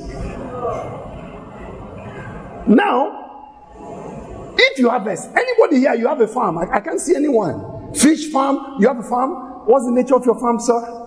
Now, 2.68 3.25
if 4.72 4.80
you 4.80 4.90
harvest, 4.90 5.30
anybody 5.36 5.80
here, 5.80 5.94
you 5.96 6.08
have 6.08 6.22
a 6.22 6.28
farm. 6.28 6.58
I, 6.58 6.76
I 6.76 6.80
can't 6.80 7.00
see 7.00 7.16
anyone. 7.16 7.94
Fish 7.94 8.32
farm, 8.32 8.76
you 8.80 8.88
have 8.88 9.00
a 9.00 9.04
farm. 9.04 9.66
What's 9.66 9.86
the 9.86 9.92
nature 9.92 10.16
of 10.16 10.26
your 10.26 10.40
farm, 10.40 10.60
sir? 10.60 11.06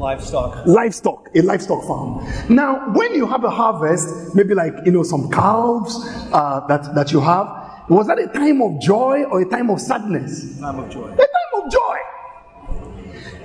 livestock. 0.00 0.66
Livestock, 0.66 1.28
a 1.34 1.42
livestock 1.42 1.84
farm. 1.84 2.26
Now, 2.48 2.90
when 2.92 3.14
you 3.14 3.26
have 3.26 3.44
a 3.44 3.50
harvest, 3.50 4.34
maybe 4.34 4.54
like 4.54 4.72
you 4.84 4.92
know 4.92 5.02
some 5.02 5.30
calves 5.30 5.94
uh, 6.32 6.66
that 6.68 6.94
that 6.94 7.12
you 7.12 7.20
have, 7.20 7.46
was 7.88 8.06
that 8.08 8.18
a 8.18 8.26
time 8.26 8.62
of 8.62 8.80
joy 8.80 9.24
or 9.24 9.42
a 9.42 9.48
time 9.48 9.70
of 9.70 9.80
sadness? 9.80 10.58
Time 10.58 10.78
of 10.78 10.90
joy. 10.90 11.08
A 11.12 11.16
time 11.16 11.52
of 11.62 11.70
joy. 11.70 11.98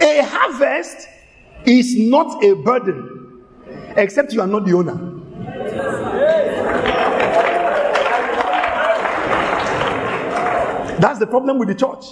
A 0.02 0.22
harvest 0.24 1.08
is 1.66 1.98
not 1.98 2.44
a 2.44 2.56
burden, 2.56 3.44
except 3.98 4.34
you 4.34 4.42
are 4.42 4.48
not 4.48 4.66
the 4.66 4.74
owner. 4.74 5.12
That's 11.00 11.20
the 11.20 11.28
problem 11.28 11.60
with 11.60 11.68
the 11.68 11.76
church. 11.76 12.06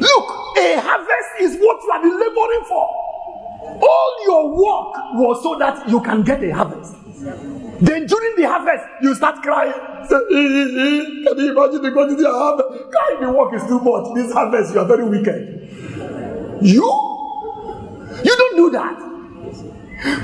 Look, 0.00 0.56
a 0.58 0.80
harvest 0.80 1.30
is 1.40 1.56
what 1.60 1.82
you 1.82 1.90
are 1.90 2.02
laboring 2.02 2.64
for. 2.68 2.86
All 3.82 4.16
your 4.24 4.48
work 4.50 4.94
was 5.14 5.42
so 5.42 5.58
that 5.58 5.88
you 5.88 6.00
can 6.00 6.22
get 6.22 6.42
a 6.42 6.50
harvest. 6.50 6.94
Then 7.80 8.06
during 8.06 8.36
the 8.36 8.48
harvest, 8.48 8.84
you 9.02 9.14
start 9.14 9.42
crying. 9.42 9.72
Say, 10.08 10.16
eh, 10.16 10.18
eh, 10.18 10.82
eh. 10.82 11.04
Can 11.28 11.38
you 11.38 11.52
imagine 11.52 11.82
the 11.82 11.92
quantity 11.92 12.24
of 12.24 12.32
harvest? 12.34 12.90
Crying 12.90 13.20
the 13.20 13.30
work 13.32 13.54
is 13.54 13.62
too 13.66 13.80
much. 13.80 14.14
This 14.14 14.32
harvest, 14.32 14.74
you 14.74 14.80
are 14.80 14.86
very 14.86 15.04
wicked. 15.04 16.58
You? 16.62 16.84
You 18.24 18.36
don't 18.36 18.56
do 18.56 18.70
that. 18.70 18.98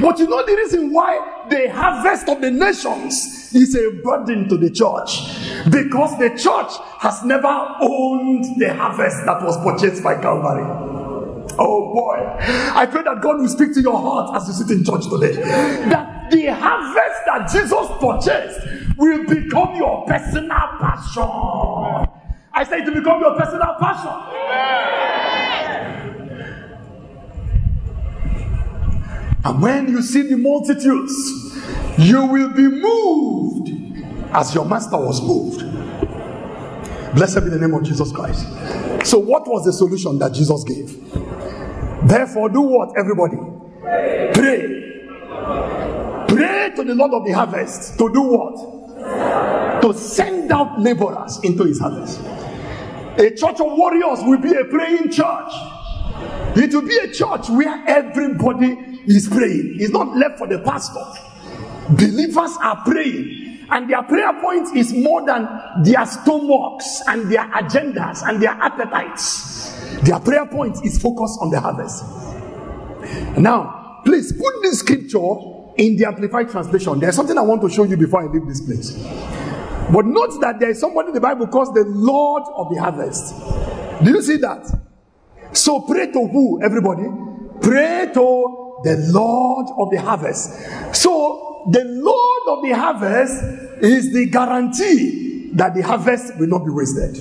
But 0.00 0.18
you 0.18 0.26
know 0.26 0.44
the 0.44 0.56
reason 0.56 0.92
why 0.92 1.35
the 1.50 1.70
harvest 1.72 2.28
of 2.28 2.40
the 2.40 2.50
nations 2.50 3.54
is 3.54 3.74
a 3.74 3.90
burden 4.02 4.48
to 4.48 4.56
the 4.56 4.70
church? 4.70 5.22
Because 5.70 6.18
the 6.18 6.30
church 6.30 6.72
has 6.98 7.24
never 7.24 7.46
owned 7.80 8.58
the 8.58 8.72
harvest 8.74 9.24
that 9.26 9.42
was 9.42 9.56
purchased 9.64 10.02
by 10.02 10.20
Calvary. 10.20 10.64
Oh 11.58 11.92
boy. 11.94 12.36
I 12.74 12.86
pray 12.86 13.02
that 13.02 13.20
God 13.22 13.40
will 13.40 13.48
speak 13.48 13.72
to 13.74 13.80
your 13.80 13.98
heart 13.98 14.36
as 14.36 14.48
you 14.48 14.54
sit 14.54 14.76
in 14.76 14.84
church 14.84 15.08
today. 15.08 15.40
That 15.88 16.30
the 16.30 16.46
harvest 16.46 17.20
that 17.26 17.48
Jesus 17.50 17.86
purchased 18.00 18.96
will 18.96 19.24
become 19.24 19.76
your 19.76 20.04
personal 20.06 20.50
passion. 20.80 22.08
I 22.52 22.64
say 22.64 22.84
to 22.84 22.90
become 22.90 23.20
your 23.20 23.36
personal 23.36 23.76
passion. 23.78 25.15
And 29.46 29.62
when 29.62 29.88
you 29.88 30.02
see 30.02 30.22
the 30.22 30.36
multitudes, 30.36 31.14
you 31.98 32.26
will 32.26 32.50
be 32.50 32.66
moved 32.66 33.68
as 34.32 34.52
your 34.52 34.64
master 34.64 34.96
was 34.96 35.22
moved. 35.22 35.60
Blessed 37.14 37.44
be 37.44 37.50
the 37.50 37.58
name 37.60 37.72
of 37.72 37.84
Jesus 37.84 38.10
Christ. 38.10 38.44
So, 39.06 39.20
what 39.20 39.46
was 39.46 39.64
the 39.64 39.72
solution 39.72 40.18
that 40.18 40.32
Jesus 40.32 40.64
gave? 40.64 41.00
Therefore, 42.08 42.48
do 42.48 42.60
what, 42.60 42.98
everybody? 42.98 43.36
Pray. 44.34 44.66
Pray 46.26 46.72
to 46.74 46.82
the 46.82 46.96
Lord 46.96 47.12
of 47.14 47.24
the 47.24 47.30
harvest 47.32 47.96
to 47.98 48.12
do 48.12 48.22
what? 48.22 49.82
To 49.82 49.94
send 49.94 50.50
out 50.50 50.80
laborers 50.80 51.38
into 51.44 51.62
his 51.62 51.78
harvest. 51.78 52.20
A 53.18 53.30
church 53.30 53.60
of 53.60 53.78
warriors 53.78 54.24
will 54.24 54.38
be 54.38 54.52
a 54.54 54.64
praying 54.64 55.12
church. 55.12 55.52
It 56.56 56.72
will 56.74 56.82
be 56.82 56.96
a 56.96 57.12
church 57.12 57.50
where 57.50 57.84
everybody 57.86 59.00
is 59.06 59.28
praying. 59.28 59.76
It's 59.78 59.92
not 59.92 60.16
left 60.16 60.38
for 60.38 60.46
the 60.46 60.58
pastor. 60.60 61.04
Believers 61.90 62.56
are 62.62 62.82
praying, 62.84 63.66
and 63.70 63.90
their 63.90 64.02
prayer 64.02 64.32
point 64.40 64.74
is 64.76 64.92
more 64.92 65.24
than 65.26 65.48
their 65.84 66.04
stomachs 66.06 67.02
and 67.06 67.30
their 67.30 67.44
agendas 67.50 68.26
and 68.26 68.40
their 68.40 68.50
appetites. 68.50 69.72
Their 70.02 70.18
prayer 70.20 70.46
point 70.46 70.84
is 70.84 71.00
focused 71.00 71.38
on 71.40 71.50
the 71.50 71.60
harvest. 71.60 72.04
Now, 73.38 74.00
please 74.04 74.32
put 74.32 74.62
this 74.62 74.80
scripture 74.80 75.34
in 75.76 75.96
the 75.96 76.06
Amplified 76.06 76.48
Translation. 76.50 76.98
There's 76.98 77.14
something 77.14 77.36
I 77.36 77.42
want 77.42 77.60
to 77.62 77.68
show 77.68 77.84
you 77.84 77.96
before 77.96 78.22
I 78.22 78.32
leave 78.32 78.46
this 78.46 78.60
place. 78.62 78.92
But 79.92 80.06
note 80.06 80.40
that 80.40 80.58
there 80.58 80.70
is 80.70 80.80
somebody 80.80 81.08
in 81.08 81.14
the 81.14 81.20
Bible 81.20 81.46
calls 81.46 81.72
the 81.72 81.84
Lord 81.84 82.42
of 82.56 82.74
the 82.74 82.80
harvest. 82.80 83.34
Do 84.04 84.10
you 84.10 84.22
see 84.22 84.36
that? 84.38 84.85
So 85.56 85.80
pray 85.80 86.12
to 86.12 86.26
who, 86.26 86.62
everybody? 86.62 87.04
Pray 87.62 88.10
to 88.12 88.80
the 88.84 88.96
Lord 89.10 89.66
of 89.78 89.90
the 89.90 90.00
harvest. 90.00 90.50
So 90.94 91.66
the 91.72 91.82
Lord 91.84 92.58
of 92.58 92.62
the 92.62 92.72
harvest 92.72 93.42
is 93.82 94.12
the 94.12 94.26
guarantee 94.26 95.50
that 95.54 95.74
the 95.74 95.80
harvest 95.80 96.36
will 96.38 96.48
not 96.48 96.64
be 96.64 96.70
wasted. 96.70 97.16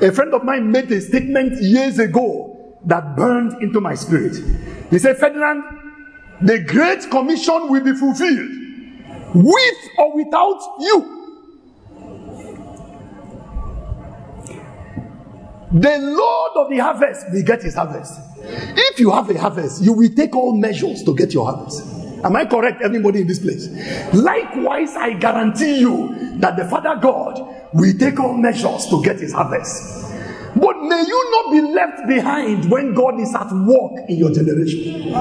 A 0.00 0.10
friend 0.10 0.32
of 0.34 0.44
mine 0.44 0.72
made 0.72 0.90
a 0.90 1.00
statement 1.00 1.62
years 1.62 1.98
ago 1.98 2.78
that 2.86 3.14
burned 3.14 3.62
into 3.62 3.80
my 3.80 3.94
spirit. 3.94 4.36
He 4.90 4.98
said, 4.98 5.18
Ferdinand, 5.18 5.62
the 6.40 6.60
Great 6.60 7.10
Commission 7.10 7.68
will 7.68 7.84
be 7.84 7.94
fulfilled 7.94 8.50
with 9.34 9.76
or 9.98 10.16
without 10.16 10.60
you. 10.80 11.13
The 15.74 15.98
Lord 15.98 16.52
of 16.54 16.70
the 16.70 16.78
harvest 16.78 17.26
will 17.32 17.42
get 17.42 17.60
his 17.60 17.74
harvest. 17.74 18.20
If 18.38 19.00
you 19.00 19.10
have 19.10 19.28
a 19.28 19.36
harvest, 19.36 19.82
you 19.82 19.92
will 19.92 20.08
take 20.14 20.36
all 20.36 20.56
measures 20.56 21.02
to 21.02 21.16
get 21.16 21.34
your 21.34 21.46
harvest. 21.46 21.82
Am 22.22 22.36
I 22.36 22.44
correct, 22.44 22.80
everybody 22.80 23.22
in 23.22 23.26
this 23.26 23.40
place? 23.40 23.68
Likewise, 24.14 24.94
I 24.94 25.14
guarantee 25.14 25.80
you 25.80 26.38
that 26.38 26.56
the 26.56 26.64
Father 26.66 26.94
God 27.02 27.40
will 27.72 27.92
take 27.98 28.20
all 28.20 28.34
measures 28.34 28.86
to 28.86 29.02
get 29.02 29.18
his 29.18 29.32
harvest. 29.32 30.14
But 30.54 30.80
may 30.80 31.02
you 31.02 31.30
not 31.32 31.50
be 31.50 31.60
left 31.62 32.06
behind 32.06 32.70
when 32.70 32.94
God 32.94 33.18
is 33.18 33.34
at 33.34 33.50
work 33.50 34.08
in 34.08 34.16
your 34.16 34.30
generation. 34.30 35.12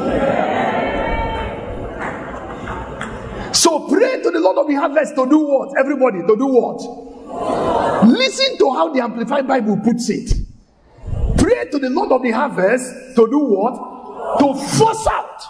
So 3.56 3.88
pray 3.88 4.22
to 4.22 4.30
the 4.30 4.39
Lord 4.39 4.60
of 4.60 4.68
the 4.68 4.76
harvest 4.76 5.16
to 5.16 5.28
do 5.28 5.39
what? 5.39 5.80
Everybody, 5.80 6.20
to 6.20 6.36
do 6.38 6.45
what? 6.45 7.12
Listen 8.06 8.58
to 8.58 8.72
how 8.72 8.94
the 8.94 9.02
Amplified 9.02 9.48
Bible 9.48 9.78
puts 9.84 10.10
it. 10.10 10.34
Pray 11.38 11.66
to 11.72 11.80
the 11.80 11.90
Lord 11.90 12.12
of 12.12 12.22
the 12.22 12.32
harvest 12.32 13.16
to 13.16 13.28
do 13.28 13.40
what? 13.40 14.40
To 14.40 14.54
force 14.54 15.08
out 15.08 15.42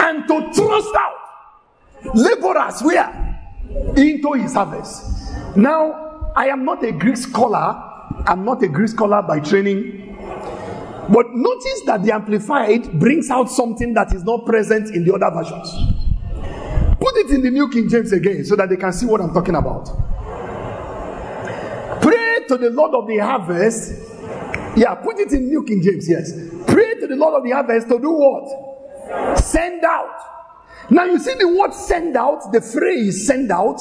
and 0.00 0.26
to 0.28 0.52
thrust 0.52 0.94
out 0.96 1.22
laborers 2.14 2.82
where? 2.82 3.40
Into 3.96 4.32
his 4.32 4.54
harvest. 4.54 5.56
Now, 5.56 6.32
I 6.34 6.46
am 6.46 6.64
not 6.64 6.82
a 6.84 6.92
Greek 6.92 7.16
scholar. 7.16 7.90
I'm 8.26 8.44
not 8.44 8.62
a 8.62 8.68
Greek 8.68 8.88
scholar 8.88 9.22
by 9.22 9.40
training. 9.40 10.16
But 11.08 11.34
notice 11.34 11.82
that 11.86 12.02
the 12.02 12.14
Amplified 12.14 12.98
brings 12.98 13.28
out 13.30 13.50
something 13.50 13.92
that 13.94 14.14
is 14.14 14.24
not 14.24 14.46
present 14.46 14.94
in 14.94 15.04
the 15.04 15.14
other 15.14 15.30
versions. 15.34 15.68
Put 17.00 17.16
it 17.16 17.30
in 17.30 17.42
the 17.42 17.50
New 17.50 17.68
King 17.70 17.88
James 17.88 18.12
again 18.12 18.44
so 18.44 18.56
that 18.56 18.68
they 18.68 18.76
can 18.76 18.92
see 18.92 19.06
what 19.06 19.20
I'm 19.20 19.34
talking 19.34 19.56
about. 19.56 19.90
To 22.48 22.58
the 22.58 22.70
Lord 22.70 22.94
of 22.94 23.06
the 23.06 23.18
harvest. 23.18 23.92
Yeah, 24.76 24.94
put 24.94 25.18
it 25.18 25.32
in 25.32 25.48
New 25.48 25.62
King 25.64 25.82
James, 25.82 26.08
yes. 26.08 26.32
Pray 26.66 26.94
to 27.00 27.06
the 27.06 27.16
Lord 27.16 27.34
of 27.34 27.44
the 27.44 27.50
harvest 27.50 27.88
to 27.88 27.98
do 27.98 28.10
what? 28.10 29.38
Send 29.38 29.84
out. 29.84 30.32
Now 30.90 31.04
you 31.04 31.18
see 31.18 31.34
the 31.34 31.48
word 31.48 31.72
send 31.72 32.16
out, 32.16 32.52
the 32.52 32.60
phrase 32.60 33.26
send 33.26 33.50
out 33.50 33.80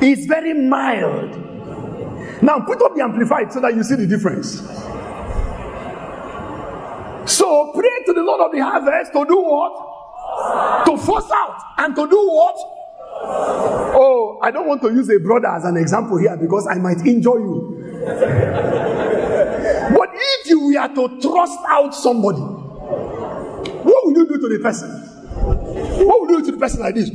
is 0.00 0.26
very 0.26 0.54
mild. 0.54 1.36
Now 2.42 2.60
put 2.60 2.80
up 2.82 2.94
the 2.94 3.02
amplified 3.02 3.52
so 3.52 3.60
that 3.60 3.74
you 3.74 3.82
see 3.82 3.96
the 3.96 4.06
difference. 4.06 4.60
So 7.30 7.72
pray 7.74 8.04
to 8.06 8.12
the 8.12 8.22
Lord 8.22 8.40
of 8.40 8.52
the 8.52 8.60
harvest 8.60 9.12
to 9.12 9.24
do 9.26 9.36
what? 9.36 10.84
To 10.86 10.96
force 10.96 11.30
out 11.32 11.60
and 11.78 11.94
to 11.94 12.08
do 12.08 12.16
what? 12.16 12.56
Oh, 14.00 14.27
I 14.42 14.50
don't 14.50 14.66
want 14.66 14.82
to 14.82 14.92
use 14.92 15.08
a 15.10 15.18
brother 15.18 15.48
as 15.48 15.64
an 15.64 15.76
example 15.76 16.18
here 16.18 16.36
because 16.36 16.66
I 16.66 16.74
might 16.74 16.98
injure 17.06 17.38
you. 17.38 18.02
but 19.96 20.10
if 20.12 20.46
you 20.48 20.66
were 20.66 20.88
to 20.94 21.20
thrust 21.20 21.58
out 21.68 21.94
somebody, 21.94 22.38
what 22.38 24.06
will 24.06 24.16
you 24.16 24.26
do 24.28 24.38
to 24.38 24.48
the 24.48 24.58
person? 24.62 24.90
What 26.06 26.20
will 26.20 26.30
you 26.30 26.38
do 26.40 26.46
to 26.46 26.52
the 26.52 26.58
person 26.58 26.80
like 26.80 26.94
this? 26.94 27.10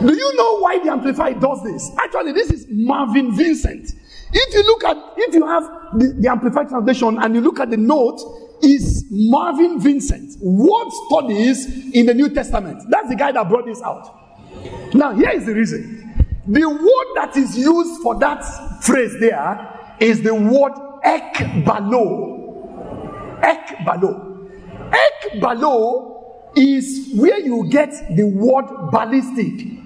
Do 0.00 0.14
you 0.14 0.36
know 0.36 0.58
why 0.60 0.78
the 0.82 0.90
Amplified 0.90 1.40
does 1.40 1.62
this? 1.64 1.90
Actually, 1.98 2.32
this 2.32 2.50
is 2.50 2.66
Marvin 2.70 3.34
Vincent. 3.36 3.92
If 4.32 4.54
you 4.54 4.62
look 4.64 4.84
at, 4.84 4.96
if 5.16 5.34
you 5.34 5.46
have 5.46 5.64
the, 5.98 6.14
the 6.20 6.28
Amplified 6.28 6.68
translation 6.68 7.18
and 7.20 7.34
you 7.34 7.40
look 7.40 7.58
at 7.60 7.70
the 7.70 7.76
note, 7.76 8.20
is 8.62 9.04
Marvin 9.10 9.80
Vincent. 9.80 10.36
Word 10.40 10.90
studies 11.06 11.66
in 11.94 12.06
the 12.06 12.14
New 12.14 12.28
Testament. 12.28 12.82
That's 12.88 13.08
the 13.08 13.16
guy 13.16 13.32
that 13.32 13.48
brought 13.48 13.66
this 13.66 13.80
out. 13.82 14.27
Now, 14.94 15.14
here 15.14 15.30
is 15.30 15.46
the 15.46 15.54
reason. 15.54 15.96
The 16.46 16.68
word 16.68 17.06
that 17.16 17.36
is 17.36 17.56
used 17.56 18.02
for 18.02 18.18
that 18.20 18.42
phrase 18.82 19.14
there 19.20 19.96
is 20.00 20.22
the 20.22 20.34
word 20.34 20.72
ekbalo. 21.04 22.36
Ekbalo. 23.42 24.48
Ekbalo 24.90 26.56
is 26.56 27.10
where 27.14 27.38
you 27.38 27.68
get 27.70 27.90
the 28.16 28.24
word 28.24 28.90
ballistic. 28.90 29.78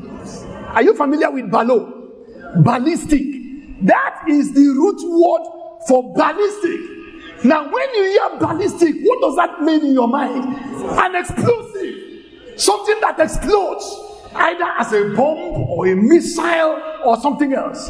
Are 0.69 0.83
you 0.83 0.95
familiar 0.95 1.31
with 1.31 1.51
balo? 1.51 2.63
Ballistic. 2.63 3.27
That 3.83 4.25
is 4.29 4.55
the 4.55 4.69
root 4.69 5.01
word 5.03 5.43
for 5.89 6.15
ballistic. 6.15 7.45
Now, 7.45 7.71
when 7.71 7.95
you 7.95 8.05
hear 8.05 8.39
ballistic, 8.39 8.95
what 9.03 9.21
does 9.21 9.37
that 9.37 9.63
mean 9.63 9.85
in 9.85 9.93
your 9.93 10.07
mind? 10.07 10.57
An 10.99 11.17
explosive. 11.17 12.61
Something 12.61 13.01
that 13.01 13.19
explodes, 13.19 13.85
either 14.35 14.65
as 14.79 14.93
a 14.93 15.15
bomb 15.15 15.39
or 15.69 15.87
a 15.87 15.95
missile 15.95 16.81
or 17.05 17.17
something 17.21 17.53
else. 17.53 17.87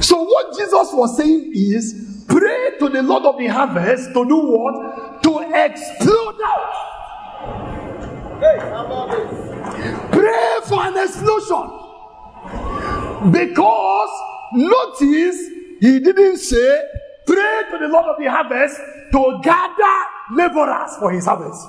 So, 0.00 0.22
what 0.22 0.56
Jesus 0.56 0.92
was 0.92 1.16
saying 1.16 1.52
is 1.54 2.24
pray 2.28 2.72
to 2.78 2.88
the 2.88 3.02
Lord 3.02 3.24
of 3.24 3.38
the 3.38 3.46
harvest 3.48 4.12
to 4.14 4.24
do 4.24 4.36
what? 4.36 5.22
To 5.22 5.38
explode 5.40 6.36
out. 6.44 6.88
Hey, 8.40 8.58
Pray 10.12 10.58
for 10.64 10.86
an 10.86 10.96
explosion. 10.96 11.70
Because 13.32 14.10
notice 14.52 15.48
he 15.80 15.98
didn't 15.98 16.36
say 16.36 16.82
pray 17.26 17.62
to 17.72 17.78
the 17.78 17.88
Lord 17.88 18.06
of 18.06 18.16
the 18.18 18.26
harvest 18.26 18.76
to 19.12 19.40
gather 19.42 20.06
laborers 20.32 20.96
for 20.98 21.10
his 21.10 21.26
harvest. 21.26 21.66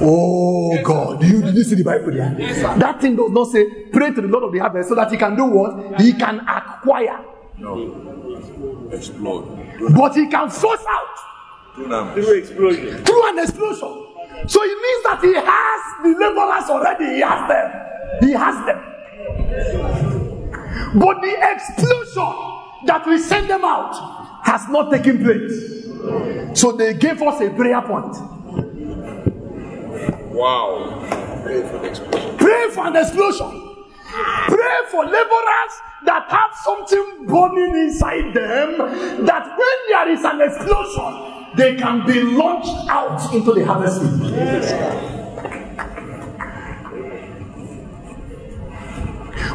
Oh 0.00 0.76
God, 0.82 1.20
do 1.20 1.26
you, 1.26 1.42
did 1.42 1.54
you 1.54 1.64
see 1.64 1.74
the 1.76 1.84
Bible 1.84 2.12
there? 2.12 2.34
that 2.78 3.00
thing 3.00 3.16
does 3.16 3.30
not 3.30 3.44
say 3.50 3.64
pray 3.92 4.12
to 4.12 4.20
the 4.20 4.28
Lord 4.28 4.44
of 4.44 4.52
the 4.52 4.58
harvest 4.58 4.88
so 4.90 4.94
that 4.94 5.10
he 5.10 5.16
can 5.16 5.34
do 5.36 5.44
what? 5.44 6.00
He 6.00 6.12
can 6.12 6.40
acquire. 6.40 7.18
No. 7.58 8.88
Explode. 8.92 9.46
But 9.96 10.14
he 10.14 10.28
can 10.28 10.50
force 10.50 10.84
out 10.88 11.16
Through 11.74 11.92
an 11.94 12.38
explosion. 12.38 13.04
through 13.04 13.28
an 13.30 13.38
explosion. 13.38 14.02
So 14.46 14.60
it 14.62 14.78
means 14.82 15.02
that 15.04 15.20
he 15.22 15.34
has 15.34 15.82
the 16.02 16.12
laborers 16.20 16.70
already. 16.70 17.14
He 17.16 17.20
has 17.20 17.48
them. 17.48 17.72
He 18.20 18.32
has 18.32 18.66
them. 18.66 18.80
But 20.98 21.20
the 21.22 21.36
explosion 21.52 22.34
that 22.86 23.06
we 23.06 23.18
send 23.18 23.48
them 23.48 23.64
out 23.64 23.94
has 24.44 24.68
not 24.68 24.90
taken 24.92 25.22
place. 25.24 25.84
So 26.60 26.72
they 26.72 26.94
gave 26.94 27.20
us 27.22 27.40
a 27.40 27.50
prayer 27.50 27.80
point. 27.82 28.14
Wow. 30.36 31.40
Pray 31.42 31.62
for 31.62 31.78
the 31.78 31.88
explosion. 31.88 32.36
Pray 32.36 32.70
for 32.70 32.86
an 32.86 32.96
explosion. 32.96 33.86
Pray 34.48 34.76
for 34.90 35.04
laborers 35.04 35.74
that 36.04 36.26
have 36.28 36.50
something 36.62 37.26
burning 37.26 37.74
inside 37.74 38.34
them 38.34 38.76
that 39.24 39.58
when 39.58 39.76
there 39.88 40.10
is 40.10 40.24
an 40.24 40.42
explosion, 40.42 41.54
they 41.56 41.74
can 41.76 42.06
be 42.06 42.20
launched 42.22 42.90
out 42.90 43.32
into 43.32 43.54
the 43.54 43.64
harvest 43.64 44.00
field. 44.02 44.20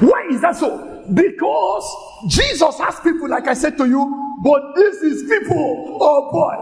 Why 0.01 0.27
is 0.31 0.41
that 0.41 0.55
so? 0.55 1.05
Because 1.13 1.95
Jesus 2.27 2.79
has 2.79 2.99
people, 3.01 3.29
like 3.29 3.47
I 3.47 3.53
said 3.53 3.77
to 3.77 3.85
you, 3.85 4.35
but 4.43 4.73
this 4.75 4.95
is 5.03 5.29
people. 5.29 5.99
Oh 6.01 6.31
boy. 6.31 6.55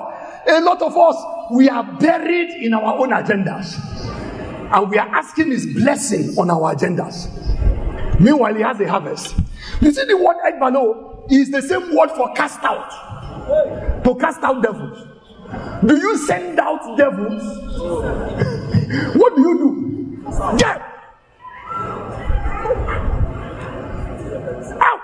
A 0.57 0.59
lot 0.61 0.82
of 0.82 0.97
us, 0.97 1.15
we 1.51 1.70
are 1.70 1.84
buried 1.99 2.49
in 2.63 2.74
our 2.74 2.97
own 2.97 3.11
agendas. 3.11 4.09
And 4.72 4.89
we 4.89 4.97
are 4.97 5.07
asking 5.07 5.51
his 5.51 5.65
blessing 5.65 6.38
on 6.38 6.49
our 6.51 6.76
agendas. 6.76 7.28
Meanwhile, 8.20 8.55
he 8.55 8.61
has 8.61 8.80
a 8.80 8.88
harvest. 8.88 9.36
You 9.82 9.91
see, 9.91 10.05
the 10.05 10.17
word 10.17 10.36
ekbalo 10.45 11.32
is 11.32 11.49
the 11.49 11.61
same 11.61 11.95
word 11.95 12.11
for 12.11 12.32
cast 12.34 12.63
out. 12.63 14.03
To 14.03 14.15
cast 14.15 14.43
out 14.43 14.61
devils. 14.61 15.07
Do 15.86 15.97
you 15.97 16.17
send 16.28 16.59
out 16.59 16.97
devils? 16.97 17.41
what 19.15 19.36
do 19.36 19.41
you 19.41 19.57
do? 19.57 19.80
Get 20.57 20.82
out. 24.82 25.01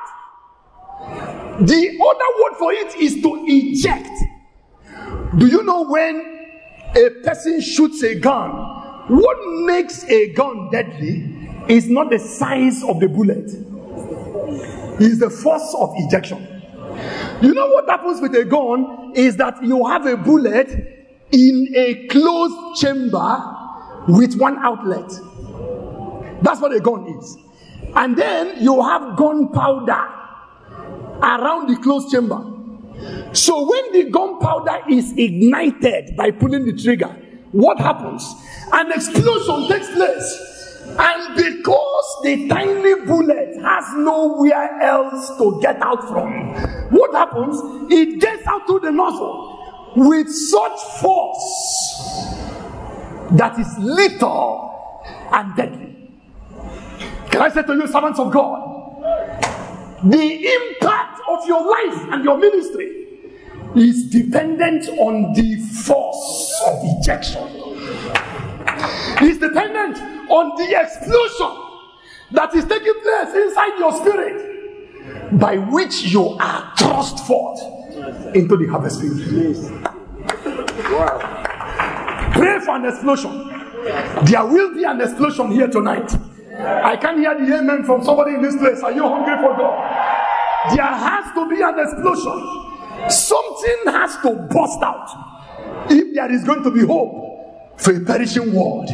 The 1.59 1.99
other 2.05 2.29
word 2.43 2.57
for 2.59 2.73
it 2.73 2.95
is 2.97 3.21
to 3.21 3.45
eject. 3.47 4.09
Do 5.37 5.47
you 5.47 5.63
know 5.63 5.85
when 5.85 6.35
a 6.95 7.09
person 7.23 7.61
shoots 7.61 8.03
a 8.03 8.15
gun, 8.19 8.74
what 9.07 9.37
makes 9.65 10.03
a 10.05 10.33
gun 10.33 10.69
deadly 10.71 11.49
is 11.67 11.89
not 11.89 12.09
the 12.09 12.19
size 12.19 12.83
of 12.83 12.99
the 12.99 13.07
bullet, 13.07 13.51
it's 14.99 15.19
the 15.19 15.29
force 15.29 15.75
of 15.77 15.93
ejection. 15.97 16.47
You 17.41 17.53
know 17.53 17.67
what 17.67 17.89
happens 17.89 18.21
with 18.21 18.33
a 18.35 18.45
gun 18.45 19.11
is 19.15 19.37
that 19.37 19.63
you 19.63 19.85
have 19.85 20.05
a 20.05 20.15
bullet 20.15 20.69
in 21.31 21.73
a 21.75 22.07
closed 22.07 22.81
chamber 22.81 23.55
with 24.07 24.35
one 24.35 24.57
outlet. 24.59 25.09
That's 26.41 26.61
what 26.61 26.73
a 26.73 26.79
gun 26.79 27.07
is. 27.19 27.37
And 27.95 28.17
then 28.17 28.61
you 28.61 28.81
have 28.81 29.17
gunpowder 29.17 30.07
around 31.21 31.67
the 31.67 31.79
closed 31.81 32.11
chamber. 32.11 32.51
So 33.33 33.69
when 33.69 33.91
the 33.91 34.09
gunpowder 34.09 34.89
is 34.89 35.13
ignited 35.17 36.15
by 36.15 36.31
pulling 36.31 36.65
the 36.65 36.73
trigger, 36.73 37.15
what 37.51 37.79
happens? 37.79 38.33
An 38.71 38.91
explosion 38.91 39.67
takes 39.67 39.91
place. 39.91 40.83
And 40.97 41.35
because 41.35 42.17
the 42.23 42.47
tiny 42.47 43.05
bullet 43.05 43.57
has 43.61 43.93
nowhere 43.95 44.79
else 44.81 45.37
to 45.37 45.59
get 45.61 45.81
out 45.81 46.07
from, 46.07 46.53
what 46.91 47.13
happens? 47.13 47.59
It 47.91 48.21
gets 48.21 48.45
out 48.47 48.65
through 48.67 48.81
the 48.81 48.91
nozzle 48.91 49.93
with 49.95 50.29
such 50.29 50.79
force 51.01 52.35
that 53.31 53.57
is 53.59 53.67
lethal 53.79 55.03
and 55.31 55.55
deadly. 55.55 56.11
Can 57.31 57.41
I 57.41 57.49
say 57.49 57.63
to 57.63 57.73
you, 57.73 57.87
servants 57.87 58.19
of 58.19 58.31
God, 58.31 58.75
the 60.03 60.47
impact 60.47 61.21
of 61.27 61.47
your 61.47 61.65
life 61.67 62.13
and 62.13 62.23
your 62.23 62.37
ministry 62.37 63.05
is 63.75 64.09
dependent 64.09 64.87
on 64.99 65.33
the 65.33 65.57
force 65.83 66.61
of 66.67 66.79
ejection. 66.99 67.43
It's 68.67 69.39
dependent 69.39 69.97
on 70.29 70.55
the 70.57 70.79
explosion 70.79 71.65
that 72.31 72.53
is 72.55 72.65
taking 72.65 72.93
place 73.01 73.35
inside 73.35 73.77
your 73.79 73.93
spirit 73.93 75.39
by 75.39 75.57
which 75.57 76.03
you 76.03 76.29
are 76.39 76.73
thrust 76.77 77.25
forth 77.25 77.61
into 78.35 78.57
the 78.57 78.67
harvest 78.67 79.01
field. 79.01 79.83
Wow! 80.91 82.31
Pray 82.33 82.59
for 82.59 82.75
an 82.75 82.85
explosion. 82.85 83.47
There 84.25 84.45
will 84.45 84.73
be 84.73 84.83
an 84.83 84.99
explosion 85.01 85.51
here 85.51 85.67
tonight. 85.67 86.11
I 86.57 86.95
can 86.97 87.19
hear 87.19 87.37
the 87.37 87.57
amen 87.57 87.83
from 87.83 88.03
somebody 88.03 88.35
in 88.35 88.41
this 88.41 88.55
place. 88.55 88.81
Are 88.81 88.91
you 88.91 89.03
hungry 89.03 89.35
for 89.35 89.55
God? 89.57 90.75
There 90.75 90.83
has 90.83 91.33
to 91.33 91.49
be 91.49 91.61
an 91.61 91.79
explosion. 91.79 93.09
Something 93.09 93.93
has 93.93 94.17
to 94.17 94.33
burst 94.49 94.81
out 94.81 95.91
if 95.91 96.13
there 96.15 96.31
is 96.31 96.43
going 96.43 96.63
to 96.63 96.71
be 96.71 96.85
hope 96.85 97.24
for 97.77 97.95
a 97.95 97.99
perishing 97.99 98.53
world. 98.53 98.89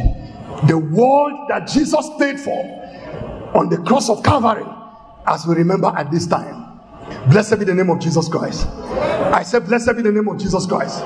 The 0.66 0.78
world 0.78 1.48
that 1.48 1.66
Jesus 1.66 2.08
paid 2.18 2.38
for 2.38 2.82
on 3.54 3.68
the 3.68 3.78
cross 3.78 4.08
of 4.08 4.22
Calvary, 4.22 4.64
as 5.26 5.46
we 5.46 5.54
remember 5.54 5.88
at 5.96 6.10
this 6.10 6.26
time. 6.26 6.80
Blessed 7.30 7.58
be 7.58 7.64
the 7.64 7.74
name 7.74 7.90
of 7.90 8.00
Jesus 8.00 8.28
Christ. 8.28 8.66
I 8.66 9.42
said, 9.42 9.66
Blessed 9.66 9.96
be 9.96 10.02
the 10.02 10.12
name 10.12 10.28
of 10.28 10.38
Jesus 10.38 10.66
Christ. 10.66 10.98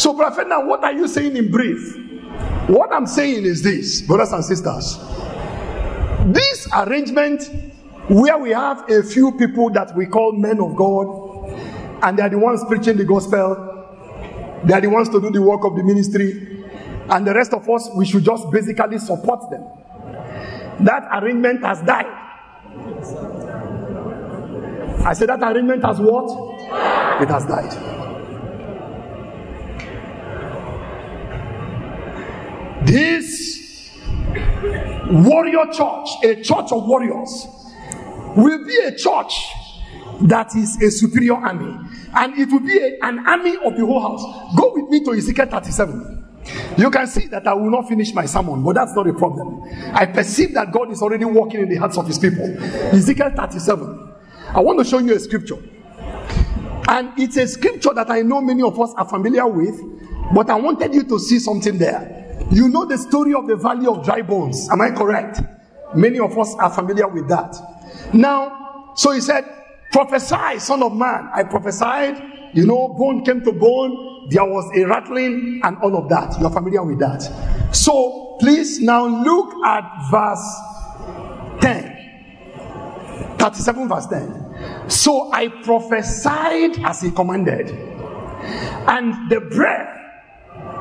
So, 0.00 0.14
Prophet, 0.14 0.48
now 0.48 0.66
what 0.66 0.82
are 0.84 0.92
you 0.92 1.06
saying 1.06 1.36
in 1.36 1.50
brief? 1.50 1.96
What 2.68 2.92
I'm 2.92 3.06
saying 3.06 3.44
is 3.44 3.62
this, 3.62 4.02
brothers 4.02 4.32
and 4.32 4.44
sisters. 4.44 4.98
This 6.26 6.68
arrangement 6.72 7.42
where 8.08 8.38
we 8.38 8.50
have 8.50 8.88
a 8.90 9.02
few 9.02 9.32
people 9.32 9.70
that 9.70 9.94
we 9.96 10.06
call 10.06 10.32
men 10.32 10.60
of 10.60 10.76
God, 10.76 11.50
and 12.02 12.18
they 12.18 12.22
are 12.22 12.28
the 12.28 12.38
ones 12.38 12.62
preaching 12.66 12.96
the 12.96 13.04
gospel, 13.04 13.71
they 14.64 14.74
are 14.74 14.80
the 14.80 14.88
ones 14.88 15.08
to 15.10 15.20
do 15.20 15.30
the 15.30 15.42
work 15.42 15.64
of 15.64 15.76
the 15.76 15.82
ministry, 15.82 16.64
and 17.08 17.26
the 17.26 17.34
rest 17.34 17.52
of 17.52 17.68
us, 17.68 17.90
we 17.96 18.04
should 18.06 18.24
just 18.24 18.50
basically 18.50 18.98
support 18.98 19.50
them. 19.50 19.64
That 20.80 21.08
arrangement 21.12 21.64
has 21.64 21.82
died. 21.82 22.06
I 25.04 25.12
said 25.14 25.28
that 25.28 25.42
arrangement 25.42 25.84
has 25.84 25.98
what? 25.98 26.30
It 27.20 27.28
has 27.28 27.44
died. 27.44 27.70
This 32.86 33.90
warrior 35.10 35.66
church, 35.72 36.08
a 36.24 36.42
church 36.42 36.72
of 36.72 36.86
warriors, 36.86 37.46
will 38.36 38.64
be 38.64 38.76
a 38.84 38.96
church 38.96 39.34
that 40.22 40.54
is 40.56 40.80
a 40.82 40.90
superior 40.90 41.34
army. 41.34 41.76
And 42.14 42.38
it 42.38 42.50
will 42.50 42.60
be 42.60 42.78
a, 42.78 42.98
an 43.02 43.26
army 43.26 43.56
of 43.56 43.76
the 43.76 43.86
whole 43.86 44.00
house. 44.00 44.56
Go 44.56 44.72
with 44.74 44.88
me 44.90 45.04
to 45.04 45.12
Ezekiel 45.12 45.46
37. 45.46 46.22
You 46.76 46.90
can 46.90 47.06
see 47.06 47.26
that 47.28 47.46
I 47.46 47.54
will 47.54 47.70
not 47.70 47.88
finish 47.88 48.12
my 48.12 48.26
sermon, 48.26 48.62
but 48.62 48.74
that's 48.74 48.94
not 48.94 49.06
a 49.06 49.12
problem. 49.12 49.62
I 49.94 50.06
perceive 50.06 50.54
that 50.54 50.72
God 50.72 50.90
is 50.90 51.00
already 51.02 51.24
working 51.24 51.60
in 51.60 51.68
the 51.68 51.76
hearts 51.76 51.96
of 51.96 52.06
his 52.06 52.18
people. 52.18 52.44
Ezekiel 52.94 53.32
37. 53.36 54.12
I 54.54 54.60
want 54.60 54.78
to 54.80 54.84
show 54.84 54.98
you 54.98 55.14
a 55.14 55.18
scripture. 55.18 55.58
And 56.88 57.12
it's 57.18 57.36
a 57.36 57.46
scripture 57.46 57.94
that 57.94 58.10
I 58.10 58.22
know 58.22 58.40
many 58.40 58.62
of 58.62 58.78
us 58.78 58.92
are 58.96 59.08
familiar 59.08 59.46
with, 59.46 59.80
but 60.34 60.50
I 60.50 60.56
wanted 60.56 60.94
you 60.94 61.04
to 61.04 61.18
see 61.18 61.38
something 61.38 61.78
there. 61.78 62.44
You 62.50 62.68
know 62.68 62.84
the 62.84 62.98
story 62.98 63.34
of 63.34 63.46
the 63.46 63.56
valley 63.56 63.86
of 63.86 64.04
dry 64.04 64.20
bones. 64.22 64.68
Am 64.70 64.80
I 64.80 64.90
correct? 64.90 65.40
Many 65.94 66.18
of 66.18 66.36
us 66.36 66.54
are 66.56 66.70
familiar 66.70 67.06
with 67.06 67.28
that. 67.28 67.56
Now, 68.12 68.92
so 68.96 69.12
he 69.12 69.20
said, 69.20 69.44
Prophesy, 69.92 70.58
son 70.58 70.82
of 70.82 70.94
man. 70.94 71.28
I 71.34 71.44
prophesied, 71.44 72.50
you 72.54 72.66
know, 72.66 72.88
bone 72.88 73.24
came 73.24 73.42
to 73.42 73.52
bone, 73.52 74.28
there 74.30 74.44
was 74.44 74.70
a 74.76 74.84
rattling, 74.84 75.60
and 75.62 75.76
all 75.78 75.96
of 75.96 76.08
that. 76.08 76.38
You're 76.40 76.50
familiar 76.50 76.82
with 76.82 76.98
that. 77.00 77.20
So, 77.74 78.36
please 78.40 78.80
now 78.80 79.06
look 79.06 79.54
at 79.64 79.84
verse 80.10 80.60
10. 81.60 81.92
37 83.38 83.88
verse 83.88 84.06
10. 84.06 84.88
So 84.88 85.32
I 85.32 85.48
prophesied 85.48 86.78
as 86.84 87.00
he 87.02 87.10
commanded, 87.10 87.70
and 87.70 89.30
the 89.30 89.40
breath 89.40 89.98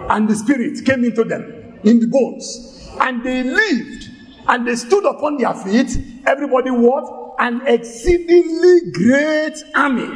and 0.09 0.29
the 0.29 0.35
spirit 0.35 0.85
came 0.85 1.03
into 1.03 1.23
them 1.23 1.79
in 1.83 1.99
the 1.99 2.07
bones, 2.07 2.91
and 2.99 3.23
they 3.23 3.43
lived, 3.43 4.09
and 4.47 4.67
they 4.67 4.75
stood 4.75 5.05
upon 5.05 5.37
their 5.37 5.53
feet. 5.53 5.97
Everybody 6.25 6.69
what? 6.71 7.20
An 7.41 7.61
exceedingly 7.65 8.91
great 8.91 9.57
army. 9.73 10.07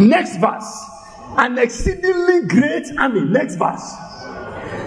Next 0.00 0.38
verse. 0.38 0.84
An 1.38 1.56
exceedingly 1.56 2.48
great 2.48 2.88
army. 2.98 3.20
Next 3.20 3.54
verse. 3.54 3.94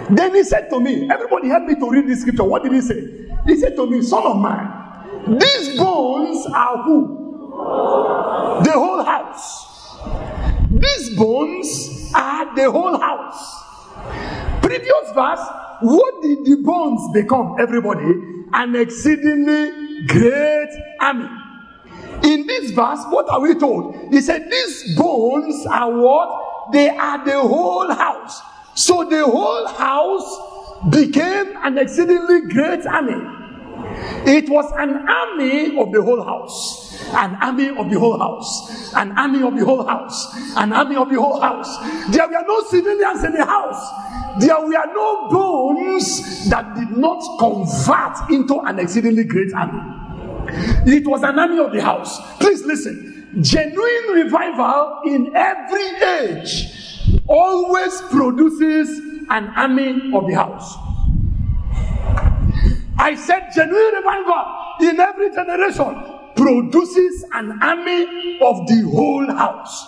Then 0.10 0.36
he 0.36 0.44
said 0.44 0.70
to 0.70 0.82
me, 0.82 1.10
Everybody 1.10 1.48
help 1.48 1.64
me 1.64 1.76
to 1.76 1.90
read 1.90 2.10
this 2.10 2.22
scripture. 2.22 2.44
What 2.44 2.64
did 2.64 2.74
he 2.74 2.82
say? 2.82 3.30
He 3.48 3.56
said 3.56 3.78
to 3.78 3.90
me, 3.90 4.02
Son 4.02 4.22
of 4.22 4.38
man, 4.38 5.40
these 5.40 5.78
bones 5.78 6.46
are 6.48 6.84
who? 6.84 8.62
The 8.66 8.72
whole 8.74 9.04
house. 9.06 10.00
These 10.72 11.18
bones 11.18 12.12
are 12.14 12.54
the 12.54 12.70
whole 12.70 13.00
house. 13.00 13.64
Previous 14.62 15.12
verse, 15.16 15.40
what 15.84 16.22
did 16.22 16.44
the 16.44 16.58
bones 16.64 17.14
become? 17.14 17.56
Everybody, 17.60 18.12
an 18.52 18.76
exceedingly 18.76 19.83
great 20.08 20.70
army. 21.00 21.30
In 22.24 22.48
this 22.48 22.72
verse, 22.72 23.00
what 23.10 23.30
are 23.30 23.42
we 23.42 23.56
told? 23.56 23.96
He 24.12 24.22
said, 24.22 24.50
These 24.50 24.98
bones 24.98 25.66
are 25.66 25.92
what? 25.92 26.72
They 26.72 26.90
are 26.90 27.24
the 27.26 27.40
whole 27.42 27.92
house. 27.94 28.42
So 28.76 29.04
the 29.04 29.26
whole 29.26 29.68
house 29.68 30.90
became 30.90 31.56
an 31.64 31.78
exceedingly 31.78 32.42
great 32.48 32.86
army. 32.86 33.43
It 34.26 34.50
was 34.50 34.72
an 34.78 35.08
army 35.08 35.78
of 35.80 35.92
the 35.92 36.02
whole 36.02 36.24
house. 36.24 37.02
An 37.14 37.36
army 37.42 37.70
of 37.70 37.90
the 37.90 38.00
whole 38.00 38.18
house. 38.18 38.94
An 38.96 39.12
army 39.18 39.44
of 39.44 39.58
the 39.58 39.66
whole 39.66 39.86
house. 39.86 40.56
An 40.56 40.74
army 40.74 40.96
of 40.96 41.10
the 41.10 41.20
whole 41.20 41.40
house. 41.40 41.70
There 42.10 42.28
were 42.28 42.44
no 42.48 42.62
civilians 42.70 43.24
in 43.24 43.34
the 43.34 43.46
house. 43.46 44.40
There 44.40 44.60
were 44.60 44.94
no 44.94 45.30
bones 45.30 46.50
that 46.50 46.76
did 46.76 46.98
not 46.98 47.22
convert 47.40 48.32
into 48.32 48.60
an 48.62 48.80
exceedingly 48.80 49.26
great 49.26 49.54
army. 49.54 49.82
It 50.86 51.08
was 51.08 51.24
an 51.24 51.38
army 51.38 51.60
of 51.60 51.72
the 51.72 51.82
house. 51.82 52.20
Please 52.38 52.64
listen. 52.64 53.28
Genuine 53.42 54.24
revival 54.26 55.02
in 55.06 55.36
every 55.36 55.88
age 56.02 57.20
always 57.28 58.02
produces 58.12 59.00
an 59.30 59.48
army 59.56 60.12
of 60.14 60.28
the 60.28 60.36
house. 60.36 60.78
I 63.04 63.16
said 63.16 63.50
genuine 63.54 63.96
revival 63.96 64.46
in 64.80 64.98
every 64.98 65.30
generation 65.36 65.94
produces 66.38 67.26
an 67.34 67.62
army 67.62 68.40
of 68.42 68.66
the 68.66 68.90
whole 68.96 69.28
house. 69.28 69.88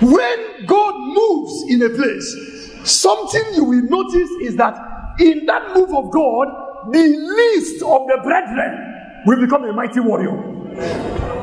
When 0.00 0.64
God 0.64 0.94
moves 0.98 1.64
in 1.68 1.82
a 1.82 1.90
place, 1.90 2.80
something 2.84 3.42
you 3.54 3.64
will 3.64 3.82
notice 3.82 4.30
is 4.42 4.54
that 4.54 4.78
in 5.18 5.46
that 5.46 5.74
move 5.74 5.92
of 5.92 6.12
God, 6.12 6.92
the 6.92 7.02
least 7.02 7.82
of 7.82 8.06
the 8.06 8.20
brethren 8.22 9.24
will 9.26 9.40
become 9.40 9.64
a 9.64 9.72
mighty 9.72 9.98
warrior. 9.98 10.38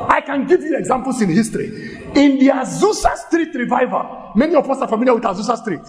I 0.08 0.22
can 0.22 0.46
give 0.46 0.62
you 0.62 0.78
examples 0.78 1.20
in 1.20 1.28
history. 1.28 1.66
In 2.14 2.38
the 2.38 2.48
Azusa 2.54 3.14
Street 3.18 3.54
revival, 3.54 4.32
many 4.34 4.54
of 4.54 4.68
us 4.70 4.78
are 4.78 4.88
familiar 4.88 5.14
with 5.14 5.24
Azusa 5.24 5.58
Street. 5.58 5.82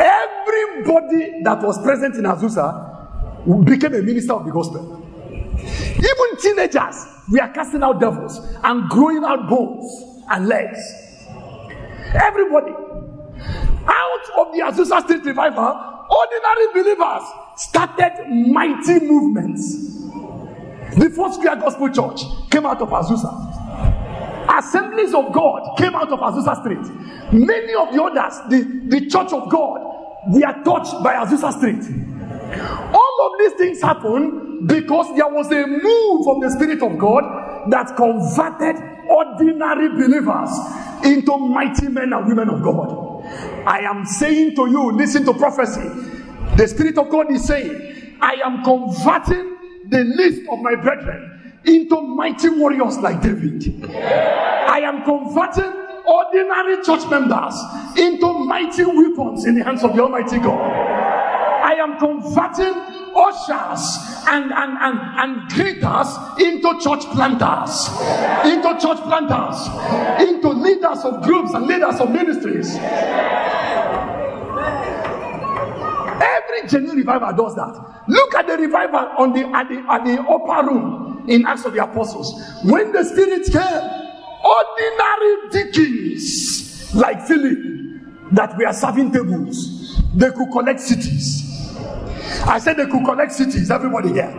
Everybody 0.00 1.42
that 1.42 1.60
was 1.62 1.76
present 1.82 2.14
in 2.14 2.22
Azusa 2.22 2.91
became 3.64 3.94
a 3.94 4.02
minister 4.02 4.32
of 4.32 4.44
the 4.46 4.52
gospel. 4.52 4.98
Even 5.58 6.40
teenagers 6.40 7.06
we 7.30 7.40
are 7.40 7.52
casting 7.52 7.82
out 7.82 8.00
devils 8.00 8.38
and 8.64 8.88
growing 8.88 9.24
out 9.24 9.48
bones 9.48 10.20
and 10.30 10.48
legs. 10.48 10.78
Everybody. 12.14 12.72
Out 13.84 14.24
of 14.38 14.52
the 14.52 14.60
Azusa 14.60 15.02
Street 15.02 15.24
revival, 15.24 16.06
ordinary 16.10 16.72
believers 16.74 17.22
started 17.56 18.28
mighty 18.28 19.00
movements. 19.00 19.92
The 20.96 21.10
Foursquare 21.10 21.56
Gospel 21.56 21.88
Church 21.88 22.22
came 22.50 22.66
out 22.66 22.80
of 22.82 22.90
Azusa. 22.90 24.58
Assemblies 24.58 25.14
of 25.14 25.32
God 25.32 25.78
came 25.78 25.94
out 25.94 26.12
of 26.12 26.18
Azusa 26.18 26.60
Street. 26.60 27.32
Many 27.32 27.74
of 27.74 27.94
the 27.94 28.02
others, 28.02 28.38
the, 28.50 28.62
the 28.88 29.06
Church 29.08 29.32
of 29.32 29.48
God, 29.48 29.80
we 30.34 30.44
are 30.44 30.62
touched 30.62 31.02
by 31.02 31.14
Azusa 31.14 31.56
Street. 31.56 32.11
All 32.60 33.32
of 33.32 33.38
these 33.38 33.52
things 33.54 33.80
happen 33.82 34.66
because 34.66 35.08
there 35.16 35.28
was 35.28 35.50
a 35.50 35.66
move 35.66 36.28
of 36.28 36.40
the 36.42 36.50
Spirit 36.56 36.82
of 36.82 36.98
God 36.98 37.70
that 37.70 37.96
converted 37.96 38.76
ordinary 39.08 39.88
believers 39.88 40.50
into 41.04 41.36
mighty 41.36 41.88
men 41.88 42.12
and 42.12 42.26
women 42.26 42.48
of 42.48 42.62
God. 42.62 43.24
I 43.66 43.80
am 43.80 44.04
saying 44.04 44.54
to 44.56 44.68
you, 44.68 44.92
listen 44.92 45.24
to 45.24 45.34
prophecy. 45.34 45.88
The 46.56 46.66
Spirit 46.68 46.98
of 46.98 47.08
God 47.08 47.30
is 47.32 47.44
saying, 47.44 48.16
I 48.20 48.34
am 48.44 48.62
converting 48.62 49.56
the 49.88 50.04
least 50.04 50.42
of 50.50 50.60
my 50.60 50.74
brethren 50.76 51.60
into 51.64 52.00
mighty 52.00 52.48
warriors 52.48 52.98
like 52.98 53.22
David. 53.22 53.84
I 53.94 54.80
am 54.80 55.02
converting 55.04 55.72
ordinary 56.06 56.82
church 56.82 57.08
members 57.08 57.54
into 57.96 58.32
mighty 58.44 58.84
weapons 58.84 59.44
in 59.44 59.54
the 59.56 59.64
hands 59.64 59.84
of 59.84 59.94
the 59.94 60.02
Almighty 60.02 60.38
God. 60.38 60.91
I 61.72 61.76
am 61.76 61.98
converting 61.98 62.74
ushers 63.16 63.96
and, 64.28 64.52
and, 64.52 64.76
and, 64.76 65.00
and 65.16 65.50
greeters 65.50 66.38
into 66.38 66.68
church 66.84 67.00
planters, 67.14 67.88
into 68.44 68.76
church 68.78 69.00
planters, 69.08 69.56
into 70.20 70.50
leaders 70.50 71.02
of 71.02 71.22
groups 71.22 71.54
and 71.54 71.66
leaders 71.66 71.98
of 71.98 72.10
ministries. 72.10 72.76
Every 76.20 76.68
genuine 76.68 76.98
revival 76.98 77.32
does 77.32 77.54
that. 77.54 78.04
Look 78.06 78.34
at 78.34 78.46
the 78.46 78.58
revival 78.58 79.08
on 79.16 79.32
the 79.32 79.46
at 79.56 79.68
the 79.70 79.78
at 79.90 80.04
the 80.04 80.20
upper 80.28 80.66
room 80.66 81.24
in 81.26 81.46
Acts 81.46 81.64
of 81.64 81.72
the 81.72 81.82
Apostles. 81.82 82.34
When 82.64 82.92
the 82.92 83.02
Spirit 83.02 83.46
came, 83.50 83.90
ordinary 84.44 85.48
deacons 85.72 86.94
like 86.94 87.22
Philip 87.26 87.58
that 88.32 88.58
were 88.58 88.72
serving 88.74 89.12
tables, 89.12 89.98
they 90.14 90.30
could 90.32 90.50
collect 90.52 90.80
cities. 90.80 91.51
I 92.46 92.58
said 92.58 92.76
they 92.76 92.86
could 92.86 93.04
collect 93.04 93.32
cities, 93.32 93.70
everybody 93.70 94.12
here. 94.12 94.30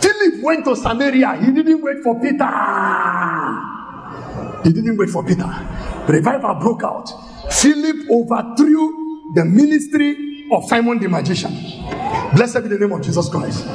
Philip 0.00 0.42
went 0.42 0.64
to 0.66 0.76
Samaria. 0.76 1.36
He 1.36 1.52
didn't 1.52 1.82
wait 1.82 2.02
for 2.02 2.20
Peter. 2.20 2.46
He 4.62 4.72
didn't 4.72 4.96
wait 4.96 5.10
for 5.10 5.24
Peter. 5.24 5.48
Revival 6.08 6.54
broke 6.56 6.82
out. 6.82 7.08
Philip 7.52 8.10
overthrew 8.10 9.32
the 9.34 9.44
ministry 9.44 10.48
of 10.52 10.64
Simon 10.64 10.98
the 10.98 11.08
magician. 11.08 11.52
Blessed 12.34 12.62
be 12.62 12.68
the 12.68 12.78
name 12.78 12.92
of 12.92 13.02
Jesus 13.02 13.28
Christ. 13.28 13.66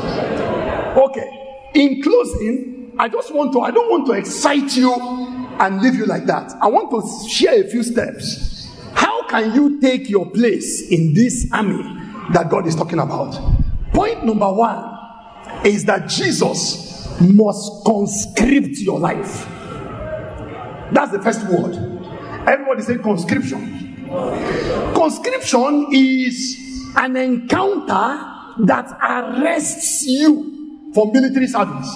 Okay. 0.98 1.38
In 1.74 2.02
closing, 2.02 2.94
I 3.00 3.08
just 3.08 3.34
want 3.34 3.54
to, 3.54 3.62
I 3.62 3.72
don't 3.72 3.90
want 3.90 4.06
to 4.08 4.14
excite 4.14 4.76
you 4.76 4.94
and 4.94 5.82
leave 5.82 5.96
you 5.96 6.06
like 6.06 6.26
that. 6.26 6.52
I 6.62 6.68
want 6.68 6.92
to 6.92 7.30
share 7.30 7.62
a 7.62 7.68
few 7.68 7.84
steps. 7.84 8.70
How 8.94 9.28
can 9.28 9.54
you 9.56 9.80
take 9.80 10.10
your 10.10 10.30
place 10.30 10.90
in 10.90 11.14
this 11.14 11.48
army 11.52 11.82
that 12.34 12.50
God 12.50 12.68
is 12.68 12.76
talking 12.76 13.00
about? 13.00 13.61
Point 13.94 14.26
number 14.26 14.52
one 14.52 15.66
is 15.66 15.86
that 15.86 16.08
Jesus 16.08 17.20
must 17.20 17.86
conscript 17.86 18.78
your 18.78 19.00
life. 19.00 19.46
That's 20.92 21.12
the 21.12 21.22
first 21.22 21.46
word. 21.48 21.76
Everybody 22.48 22.82
say 22.82 22.98
conscription. 22.98 24.08
Conscription 24.94 25.88
is 25.94 26.92
an 26.96 27.16
encounter 27.16 28.28
that 28.66 28.98
arrests 29.02 30.06
you 30.06 30.90
for 30.94 31.12
military 31.12 31.48
service. 31.48 31.90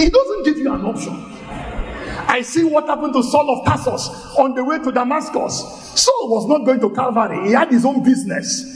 It 0.00 0.12
doesn't 0.12 0.44
give 0.44 0.58
you 0.58 0.72
an 0.72 0.84
option. 0.84 1.12
I 2.26 2.40
see 2.42 2.64
what 2.64 2.86
happened 2.88 3.12
to 3.14 3.22
Saul 3.22 3.58
of 3.58 3.66
Tarsus 3.66 4.08
on 4.38 4.54
the 4.54 4.64
way 4.64 4.78
to 4.78 4.90
Damascus. 4.90 5.60
Saul 5.94 6.28
was 6.30 6.48
not 6.48 6.64
going 6.64 6.80
to 6.80 6.90
Calvary, 6.90 7.48
he 7.48 7.52
had 7.52 7.70
his 7.70 7.84
own 7.84 8.02
business. 8.02 8.73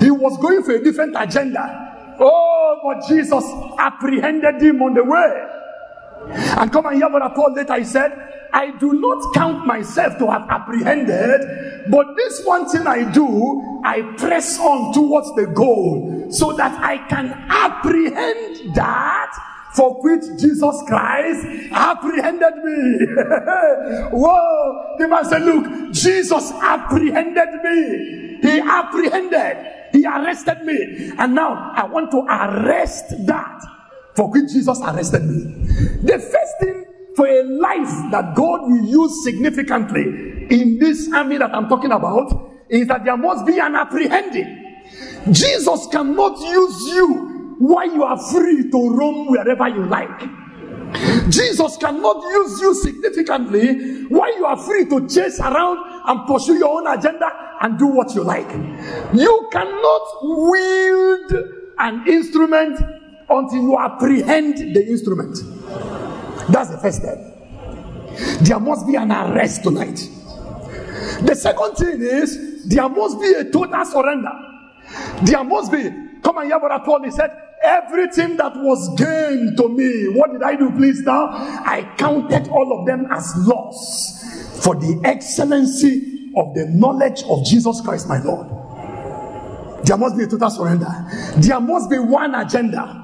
He 0.00 0.10
was 0.10 0.36
going 0.38 0.62
for 0.62 0.72
a 0.72 0.82
different 0.82 1.14
agenda. 1.18 2.16
Oh, 2.20 2.78
but 2.82 3.08
Jesus 3.08 3.44
apprehended 3.78 4.62
him 4.62 4.82
on 4.82 4.94
the 4.94 5.04
way. 5.04 5.60
And 6.56 6.72
come 6.72 6.86
and 6.86 6.96
hear 6.96 7.08
what 7.08 7.34
Paul 7.34 7.54
later 7.54 7.78
he 7.78 7.84
said, 7.84 8.12
I 8.52 8.70
do 8.78 8.92
not 8.92 9.34
count 9.34 9.66
myself 9.66 10.16
to 10.18 10.30
have 10.30 10.48
apprehended, 10.48 11.90
but 11.90 12.14
this 12.16 12.44
one 12.44 12.68
thing 12.68 12.86
I 12.86 13.10
do, 13.10 13.80
I 13.84 14.02
press 14.16 14.58
on 14.60 14.94
towards 14.94 15.34
the 15.34 15.46
goal 15.46 16.28
so 16.30 16.52
that 16.52 16.72
I 16.80 16.98
can 17.08 17.32
apprehend 17.48 18.74
that 18.76 19.53
for 19.74 20.00
which 20.02 20.22
Jesus 20.40 20.82
Christ 20.86 21.44
apprehended 21.72 22.56
me. 22.62 23.06
Whoa! 24.12 24.96
The 24.98 25.08
man 25.08 25.24
said, 25.24 25.42
Look, 25.42 25.92
Jesus 25.92 26.52
apprehended 26.52 27.48
me. 27.62 28.38
He 28.40 28.60
apprehended. 28.60 29.90
He 29.92 30.06
arrested 30.06 30.64
me. 30.64 31.12
And 31.18 31.34
now 31.34 31.72
I 31.74 31.86
want 31.86 32.12
to 32.12 32.18
arrest 32.18 33.26
that 33.26 33.62
for 34.14 34.30
which 34.30 34.52
Jesus 34.52 34.80
arrested 34.80 35.24
me. 35.24 35.42
The 36.02 36.18
first 36.18 36.60
thing 36.60 36.84
for 37.16 37.26
a 37.26 37.42
life 37.42 38.10
that 38.12 38.34
God 38.36 38.62
will 38.62 38.84
use 38.84 39.24
significantly 39.24 40.46
in 40.50 40.78
this 40.78 41.10
army 41.12 41.38
that 41.38 41.52
I'm 41.54 41.68
talking 41.68 41.90
about 41.90 42.52
is 42.68 42.86
that 42.88 43.04
there 43.04 43.16
must 43.16 43.44
be 43.44 43.58
an 43.58 43.74
apprehending. 43.74 44.60
Jesus 45.32 45.86
cannot 45.90 46.38
use 46.40 46.94
you 46.94 47.33
why 47.58 47.84
you 47.84 48.02
are 48.04 48.18
free 48.30 48.70
to 48.70 48.90
roam 48.96 49.26
wherever 49.28 49.68
you 49.68 49.86
like. 49.86 50.20
Jesus 51.28 51.76
cannot 51.76 52.22
use 52.22 52.60
you 52.60 52.72
significantly 52.72 54.04
Why 54.08 54.32
you 54.36 54.44
are 54.44 54.56
free 54.56 54.84
to 54.86 55.08
chase 55.08 55.40
around 55.40 55.78
and 56.06 56.26
pursue 56.26 56.56
your 56.58 56.80
own 56.80 56.86
agenda 56.86 57.56
and 57.60 57.78
do 57.78 57.86
what 57.86 58.14
you 58.14 58.22
like. 58.22 58.48
You 59.14 59.48
cannot 59.50 60.02
wield 60.22 61.32
an 61.78 62.06
instrument 62.06 62.78
until 63.28 63.62
you 63.62 63.78
apprehend 63.78 64.74
the 64.74 64.86
instrument. 64.86 65.36
That's 66.50 66.70
the 66.70 66.78
first 66.78 66.98
step. 66.98 67.18
There 68.42 68.60
must 68.60 68.86
be 68.86 68.96
an 68.96 69.10
arrest 69.10 69.62
tonight. 69.62 70.08
The 71.22 71.34
second 71.34 71.74
thing 71.76 72.02
is 72.02 72.68
there 72.68 72.88
must 72.88 73.20
be 73.20 73.32
a 73.32 73.50
total 73.50 73.84
surrender. 73.84 74.32
There 75.22 75.42
must 75.42 75.72
be, 75.72 75.90
come 76.24 76.38
and 76.38 76.46
hear 76.46 76.58
what 76.58 76.72
I 76.72 76.78
Paul 76.78 77.04
he 77.04 77.10
said, 77.10 77.30
Everything 77.62 78.36
that 78.36 78.52
was 78.56 78.88
gained 78.98 79.56
to 79.56 79.68
me, 79.68 80.08
what 80.08 80.32
did 80.32 80.42
I 80.42 80.56
do, 80.56 80.70
please? 80.72 81.00
Now, 81.00 81.28
I 81.30 81.90
counted 81.96 82.48
all 82.48 82.78
of 82.78 82.86
them 82.86 83.06
as 83.10 83.32
loss 83.38 84.62
for 84.62 84.74
the 84.74 85.00
excellency 85.04 86.32
of 86.36 86.54
the 86.54 86.66
knowledge 86.66 87.22
of 87.24 87.44
Jesus 87.46 87.80
Christ, 87.80 88.08
my 88.08 88.22
Lord. 88.22 88.48
There 89.86 89.96
must 89.96 90.16
be 90.16 90.24
a 90.24 90.26
total 90.26 90.50
surrender. 90.50 90.86
There 91.36 91.60
must 91.60 91.88
be 91.88 91.98
one 91.98 92.34
agenda. 92.34 93.00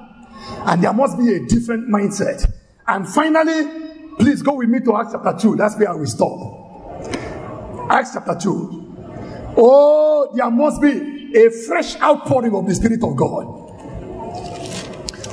And 0.66 0.82
there 0.82 0.92
must 0.92 1.18
be 1.18 1.34
a 1.34 1.46
different 1.46 1.88
mindset. 1.88 2.50
And 2.86 3.08
finally, 3.08 4.14
please 4.18 4.42
go 4.42 4.54
with 4.54 4.68
me 4.68 4.80
to 4.80 4.96
Acts 4.96 5.12
chapter 5.12 5.36
2. 5.38 5.56
That's 5.56 5.76
where 5.78 5.96
we 5.96 6.06
stop. 6.06 6.38
Acts 7.90 8.12
chapter 8.14 8.36
2. 8.38 9.54
Oh, 9.56 10.32
there 10.34 10.50
must 10.50 10.80
be 10.80 11.19
a 11.34 11.50
fresh 11.66 11.96
outpouring 12.00 12.54
of 12.54 12.66
the 12.66 12.74
Spirit 12.74 13.02
of 13.02 13.16
God. 13.16 13.70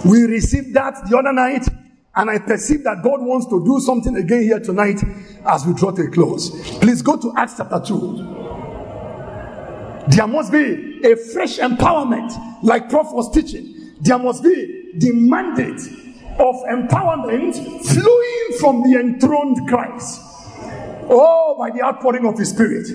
We 0.05 0.23
received 0.23 0.73
that 0.75 1.09
the 1.09 1.17
other 1.17 1.33
night, 1.33 1.67
and 2.15 2.29
I 2.29 2.39
perceive 2.39 2.83
that 2.83 3.03
God 3.03 3.21
wants 3.21 3.47
to 3.47 3.63
do 3.63 3.79
something 3.79 4.15
again 4.15 4.43
here 4.43 4.59
tonight 4.59 5.01
as 5.45 5.65
we 5.65 5.73
draw 5.73 5.91
to 5.91 6.03
a 6.03 6.09
close. 6.09 6.49
Please 6.79 7.01
go 7.01 7.17
to 7.17 7.33
Acts 7.35 7.55
chapter 7.57 7.81
2. 7.85 8.35
There 10.09 10.27
must 10.27 10.51
be 10.51 11.01
a 11.03 11.15
fresh 11.15 11.57
empowerment, 11.59 12.63
like 12.63 12.89
Prof 12.89 13.11
was 13.11 13.29
teaching. 13.31 13.93
There 13.99 14.17
must 14.17 14.43
be 14.43 14.93
the 14.95 15.11
mandate 15.13 15.81
of 16.39 16.55
empowerment 16.69 17.55
flowing 17.85 18.59
from 18.59 18.83
the 18.83 18.99
enthroned 18.99 19.67
Christ. 19.67 20.21
Oh, 21.09 21.55
by 21.57 21.71
the 21.71 21.83
outpouring 21.83 22.25
of 22.25 22.37
His 22.37 22.49
Spirit. 22.51 22.87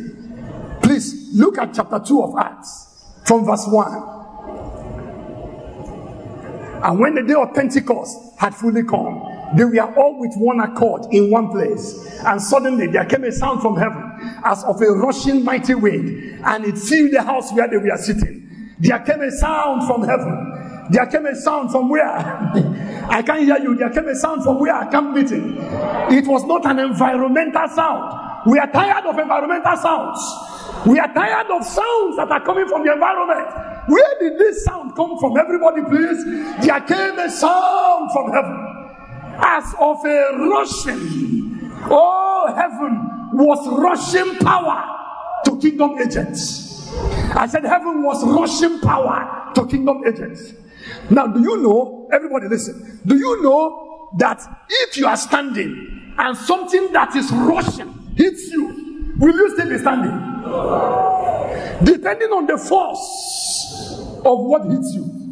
Please 0.83 1.31
look 1.35 1.59
at 1.59 1.75
chapter 1.75 1.99
2 1.99 2.23
of 2.23 2.35
Acts 2.39 2.92
from 3.25 3.45
verse 3.45 3.67
1. 3.67 4.13
And 6.83 6.99
when 6.99 7.15
the 7.15 7.23
day 7.23 7.35
of 7.35 7.55
Pentecost 7.55 8.19
had 8.39 8.55
fully 8.55 8.83
come, 8.83 9.23
they 9.57 9.65
were 9.65 9.95
all 9.97 10.19
with 10.19 10.35
one 10.37 10.59
accord 10.61 11.03
in 11.13 11.31
one 11.31 11.49
place. 11.51 12.21
And 12.25 12.41
suddenly 12.41 12.89
there 12.89 13.05
came 13.05 13.23
a 13.25 13.31
sound 13.31 13.61
from 13.63 13.77
heaven 13.77 14.03
as 14.45 14.65
of 14.65 14.81
a 14.81 14.91
rushing 14.91 15.45
mighty 15.45 15.75
wind, 15.75 16.41
and 16.45 16.65
it 16.65 16.77
filled 16.79 17.13
the 17.13 17.23
house 17.23 17.53
where 17.53 17.69
they 17.69 17.77
were 17.77 17.97
sitting. 17.97 18.75
There 18.81 18.99
came 19.01 19.21
a 19.21 19.31
sound 19.31 19.87
from 19.87 20.03
heaven. 20.03 20.89
There 20.91 21.07
came 21.07 21.27
a 21.27 21.37
sound 21.37 21.71
from 21.71 21.89
where? 21.89 22.05
I 23.09 23.23
can't 23.23 23.43
hear 23.45 23.59
you. 23.59 23.77
There 23.77 23.91
came 23.91 24.09
a 24.09 24.15
sound 24.17 24.43
from 24.43 24.59
where 24.59 24.75
I 24.75 24.91
come 24.91 25.15
meeting. 25.15 25.59
It 26.11 26.27
was 26.27 26.45
not 26.45 26.67
an 26.67 26.81
environmental 26.81 27.69
sound. 27.69 28.51
We 28.51 28.59
are 28.59 28.67
tired 28.67 29.05
of 29.07 29.17
environmental 29.17 29.77
sounds. 29.77 30.19
We 30.87 30.99
are 30.99 31.13
tired 31.15 31.47
of 31.51 31.65
sounds 31.65 32.17
that 32.17 32.29
are 32.31 32.45
coming 32.45 32.67
from 32.67 32.85
the 32.85 32.93
environment. 32.93 33.49
Where 33.89 34.15
did 34.21 34.39
this 34.39 34.65
sound 34.65 34.95
come 34.97 35.19
from? 35.19 35.37
Everybody, 35.37 35.83
please. 35.83 36.25
There 36.65 36.81
came 36.81 37.19
a 37.19 37.31
sound 37.31 38.11
from 38.13 38.33
heaven 38.33 38.73
as 39.39 39.75
of 39.79 40.05
a 40.05 40.49
rushing. 40.51 41.71
Oh, 41.85 42.53
heaven 42.57 43.31
was 43.33 43.67
rushing 43.79 44.39
power 44.39 45.41
to 45.45 45.59
kingdom 45.59 45.99
agents. 45.99 46.91
I 47.35 47.47
said, 47.47 47.65
heaven 47.65 48.03
was 48.03 48.25
rushing 48.27 48.81
power 48.81 49.53
to 49.55 49.67
kingdom 49.67 50.03
agents. 50.07 50.53
Now, 51.11 51.27
do 51.29 51.41
you 51.41 51.63
know, 51.63 52.09
everybody 52.13 52.49
listen, 52.49 53.01
do 53.07 53.17
you 53.17 53.43
know 53.43 54.11
that 54.19 54.43
if 54.69 54.97
you 54.97 55.07
are 55.07 55.17
standing 55.17 56.15
and 56.19 56.37
something 56.37 56.93
that 56.93 57.15
is 57.17 57.31
rushing 57.33 57.93
hits 58.17 58.51
you, 58.51 59.15
will 59.19 59.35
you 59.35 59.51
still 59.55 59.69
be 59.69 59.79
standing? 59.79 60.32
Depending 61.85 62.31
on 62.31 62.47
the 62.47 62.59
force 62.59 63.99
of 64.25 64.39
what 64.41 64.65
hits 64.71 64.95
you. 64.95 65.23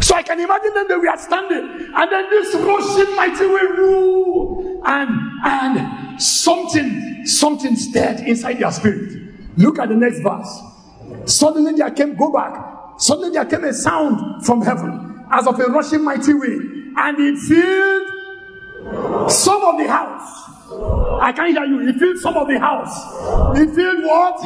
So 0.00 0.14
I 0.14 0.22
can 0.22 0.40
imagine 0.40 0.72
that 0.74 0.98
we 1.00 1.06
are 1.06 1.18
standing, 1.18 1.92
and 1.94 2.12
then 2.12 2.30
this 2.30 2.54
rushing 2.54 3.14
mighty 3.14 3.46
wind, 3.46 4.80
and 4.84 5.10
and 5.44 6.20
something 6.20 7.24
something 7.26 7.76
stirred 7.76 8.20
inside 8.20 8.58
their 8.58 8.72
spirit. 8.72 9.12
Look 9.56 9.78
at 9.78 9.88
the 9.90 9.94
next 9.94 10.20
verse. 10.20 10.62
Suddenly 11.26 11.74
there 11.74 11.90
came, 11.90 12.16
go 12.16 12.32
back. 12.32 12.54
Suddenly 12.98 13.30
there 13.32 13.44
came 13.44 13.64
a 13.64 13.72
sound 13.72 14.44
from 14.44 14.62
heaven 14.62 15.26
as 15.30 15.46
of 15.46 15.60
a 15.60 15.66
rushing 15.66 16.02
mighty 16.02 16.32
wind, 16.32 16.94
and 16.96 17.18
it 17.20 17.38
filled 17.38 19.30
some 19.30 19.62
of 19.62 19.78
the 19.78 19.86
house. 19.88 20.47
I 20.70 21.32
can't 21.32 21.56
hear 21.56 21.64
you. 21.64 21.88
It 21.88 21.96
filled 21.96 22.18
some 22.18 22.36
of 22.36 22.46
the 22.46 22.58
house. 22.58 22.94
It 23.56 23.74
filled 23.74 24.04
what? 24.04 24.36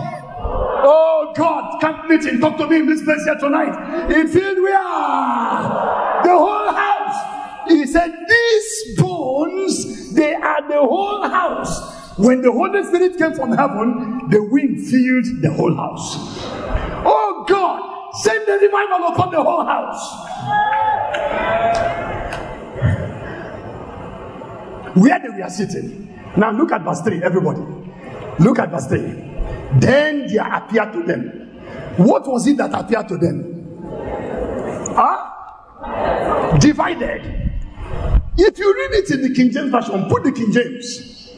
Oh 0.84 1.32
God, 1.36 1.80
come 1.80 2.08
meeting, 2.08 2.40
talk 2.40 2.56
to 2.58 2.66
me 2.66 2.78
in 2.78 2.86
this 2.86 3.02
place 3.02 3.24
here 3.24 3.36
tonight. 3.36 4.06
He 4.08 4.26
filled 4.26 4.58
where? 4.62 4.72
The 6.22 6.30
whole 6.30 6.72
house. 6.72 7.68
He 7.68 7.86
said, 7.86 8.12
These 8.28 8.98
bones, 8.98 10.14
they 10.14 10.34
are 10.34 10.68
the 10.68 10.78
whole 10.78 11.28
house. 11.28 12.18
When 12.18 12.42
the 12.42 12.52
Holy 12.52 12.84
Spirit 12.84 13.18
came 13.18 13.34
from 13.34 13.52
heaven, 13.52 14.28
the 14.30 14.42
wind 14.44 14.86
filled 14.86 15.42
the 15.42 15.52
whole 15.52 15.74
house. 15.74 16.16
Oh 17.04 17.44
God, 17.48 18.12
send 18.22 18.46
the 18.46 18.58
revival 18.58 19.08
upon 19.08 19.32
the 19.32 19.42
whole 19.42 19.64
house. 19.64 20.28
Where 24.94 25.18
they 25.18 25.28
were 25.30 25.48
sitting. 25.48 26.11
Now 26.36 26.50
look 26.52 26.72
at 26.72 26.82
verse 26.82 27.00
3, 27.02 27.22
everybody. 27.22 27.60
Look 28.38 28.58
at 28.58 28.70
verse 28.70 28.86
3. 28.86 29.00
Then 29.78 30.26
there 30.26 30.52
appeared 30.52 30.92
to 30.92 31.02
them. 31.02 31.28
What 31.96 32.26
was 32.26 32.46
it 32.46 32.56
that 32.58 32.72
appeared 32.72 33.08
to 33.08 33.18
them? 33.18 33.52
Huh? 34.94 36.58
Divided. 36.58 37.42
If 38.36 38.58
you 38.58 38.74
read 38.74 38.92
it 38.92 39.10
in 39.10 39.22
the 39.22 39.34
King 39.34 39.50
James 39.50 39.70
Version, 39.70 40.08
put 40.08 40.24
the 40.24 40.32
King 40.32 40.52
James. 40.52 41.34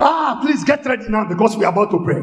Ah, 0.00 0.38
please 0.42 0.64
get 0.64 0.84
ready 0.84 1.08
now 1.08 1.24
because 1.28 1.56
we 1.56 1.64
are 1.64 1.72
about 1.72 1.90
to 1.90 2.04
pray. 2.04 2.20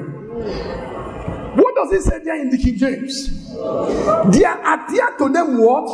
What 1.55 1.75
does 1.75 1.91
it 1.93 2.03
say 2.03 2.19
there 2.23 2.41
in 2.41 2.49
the 2.49 2.57
King 2.57 2.77
James? 2.77 3.53
There 3.53 4.73
appeared 4.73 5.17
to 5.17 5.29
them 5.29 5.57
what? 5.57 5.87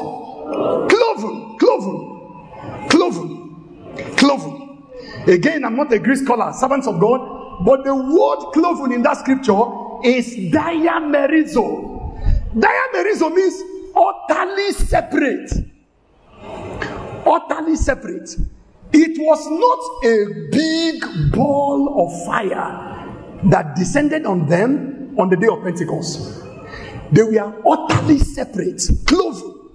Cloven, 0.90 1.58
cloven, 1.60 2.90
cloven, 2.90 4.16
cloven. 4.18 4.61
Again, 5.28 5.66
I'm 5.66 5.76
not 5.76 5.92
a 5.94 6.00
Greek 6.00 6.18
scholar, 6.18 6.52
servants 6.54 6.88
of 6.88 7.00
God. 7.00 7.64
But 7.64 7.84
the 7.84 7.94
word 7.96 8.52
cloven 8.54 8.92
in 8.92 9.04
that 9.04 9.18
scripture 9.18 9.54
is 10.04 10.36
diamerizo. 10.52 12.18
Diamerizo 12.56 13.34
means 13.34 13.62
utterly 13.96 14.72
separate. 14.72 15.52
Utterly 17.26 17.76
separate. 17.76 18.36
It 18.94 19.18
was 19.20 19.48
not 19.48 20.10
a 20.10 20.50
big 20.52 21.32
ball 21.34 22.06
of 22.06 22.26
fire 22.26 23.08
that 23.46 23.76
descended 23.76 24.26
on 24.26 24.48
them 24.48 25.16
on 25.20 25.30
the 25.30 25.38
day 25.38 25.48
of 25.48 25.64
Pentecost. 25.64 26.44
They 27.12 27.24
were 27.24 27.62
utterly 27.68 28.18
separate, 28.20 28.82
cloven, 29.06 29.70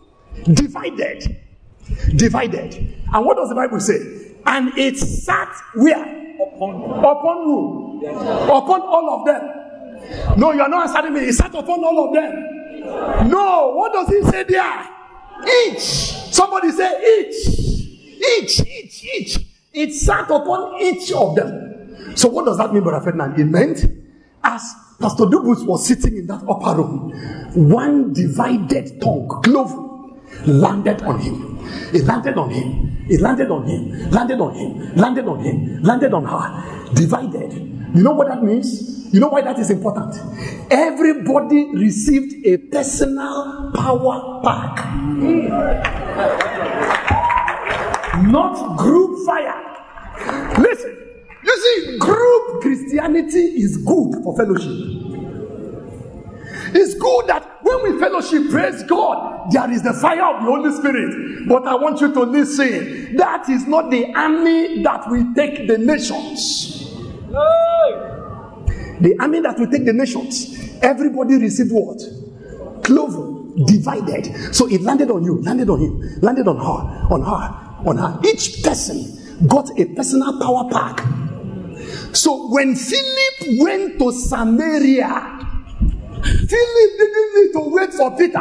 divided. 0.53 1.37
Divided. 2.17 2.75
And 3.13 3.25
what 3.25 3.37
does 3.37 3.49
the 3.49 3.55
Bible 3.55 3.79
say? 3.79 4.26
And 4.47 4.77
it 4.79 4.97
sat 4.99 5.53
where? 5.75 6.37
Upon, 6.41 6.83
upon 6.99 7.45
who? 7.45 8.07
Upon 8.07 8.81
all 8.83 9.21
of 9.21 9.27
them. 9.27 10.39
No, 10.39 10.53
you 10.53 10.61
are 10.63 10.69
not 10.69 10.89
answering 10.89 11.15
me. 11.15 11.21
He 11.27 11.33
sat 11.33 11.55
upon 11.55 11.83
all 11.83 12.09
of 12.09 12.15
them. 12.15 13.29
No, 13.31 13.73
what 13.75 13.93
does 13.93 14.09
he 14.09 14.23
say 14.31 14.45
there? 14.45 14.89
Each. 15.67 15.81
Somebody 15.81 16.71
say 16.71 17.21
each. 17.21 17.67
Each, 18.39 18.61
each, 18.61 19.05
each. 19.05 19.39
It 19.73 19.93
sat 19.93 20.31
upon 20.31 20.81
each 20.81 21.13
of 21.13 21.35
them. 21.35 22.17
So 22.17 22.29
what 22.29 22.45
does 22.47 22.59
that 22.59 22.73
mean, 22.73 22.83
Brother 22.83 23.05
Ferdinand? 23.05 23.39
It 23.39 23.45
meant 23.45 23.85
as 24.43 24.63
Pastor 24.99 25.25
Dubus 25.25 25.67
was 25.67 25.87
sitting 25.87 26.17
in 26.17 26.27
that 26.29 26.43
upper 26.49 26.81
room, 26.81 27.11
one 27.55 28.13
divided 28.15 29.01
tongue, 29.01 29.29
cloven, 29.45 30.21
landed 30.47 31.03
on 31.03 31.19
him. 31.21 31.59
It 31.93 32.05
landed 32.05 32.39
on 32.39 32.51
him. 32.51 32.86
It 33.09 33.21
landed 33.21 33.51
on 33.51 33.67
him. 33.67 34.11
Landed 34.11 34.41
on 34.41 34.55
him. 34.55 34.97
Landed 34.97 35.27
on 35.27 35.41
him. 35.41 35.83
Landed 35.83 36.13
on 36.13 36.25
her. 36.25 36.95
Divided. 36.95 37.53
You 37.95 38.03
know 38.03 38.13
what 38.13 38.29
that 38.29 38.43
means? 38.43 39.13
You 39.15 39.21
know 39.21 39.29
why 39.29 39.43
that 39.43 39.59
is 39.59 39.71
important? 39.71 40.15
Everybody 40.71 41.77
received 41.77 42.45
a 42.45 42.57
personal 42.59 43.73
power 43.75 44.41
pack. 44.43 44.85
Not 48.25 48.77
group 48.77 49.25
fire. 49.25 49.63
Listen. 50.59 50.97
You 51.45 51.57
see, 51.63 51.99
group 51.99 52.63
Christianity 52.63 53.39
is 53.39 53.77
good 53.77 54.23
for 54.25 54.37
fellowship. 54.37 54.73
It's 56.75 56.95
good 56.95 57.27
that 57.29 57.56
when 57.67 57.93
we 57.93 57.99
fellowship, 58.01 58.51
praise 58.51 58.83
God, 58.85 59.51
there 59.51 59.71
is 59.71 59.83
the 59.83 59.93
fire 59.93 60.35
of 60.35 60.45
the 60.45 60.51
Holy 60.51 60.73
Spirit. 60.73 61.49
But 61.49 61.67
I 61.67 61.75
want 61.75 62.01
you 62.01 62.13
to 62.13 62.21
listen. 62.21 63.17
That 63.17 63.49
is 63.49 63.67
not 63.67 63.91
the 63.91 64.13
army 64.15 64.83
that 64.83 65.09
will 65.09 65.35
take 65.35 65.67
the 65.67 65.79
nations. 65.79 66.91
The 69.01 69.17
army 69.21 69.41
that 69.41 69.59
will 69.59 69.71
take 69.71 69.85
the 69.85 69.93
nations. 69.93 70.79
Everybody 70.83 71.37
received 71.37 71.73
what? 71.73 72.01
Cloven. 72.85 73.37
divided. 73.65 74.55
So 74.55 74.69
it 74.69 74.83
landed 74.83 75.11
on 75.11 75.25
you, 75.25 75.41
landed 75.43 75.71
on 75.71 75.81
him, 75.81 76.21
landed 76.21 76.47
on 76.47 76.57
her, 76.57 77.15
on 77.15 77.23
her, 77.23 77.89
on 77.89 77.97
her. 77.97 78.21
Each 78.29 78.63
person 78.63 79.47
got 79.47 79.71
a 79.79 79.87
personal 79.87 80.39
power 80.41 80.69
pack. 80.71 81.01
So 82.13 82.49
when 82.51 82.75
Philip 82.75 83.61
went 83.61 83.99
to 83.99 84.13
Samaria, 84.13 85.36
Philip 86.27 86.91
didn't 86.99 87.31
need 87.37 87.53
to 87.53 87.61
wait 87.71 87.93
for 87.95 88.17
Peter. 88.17 88.39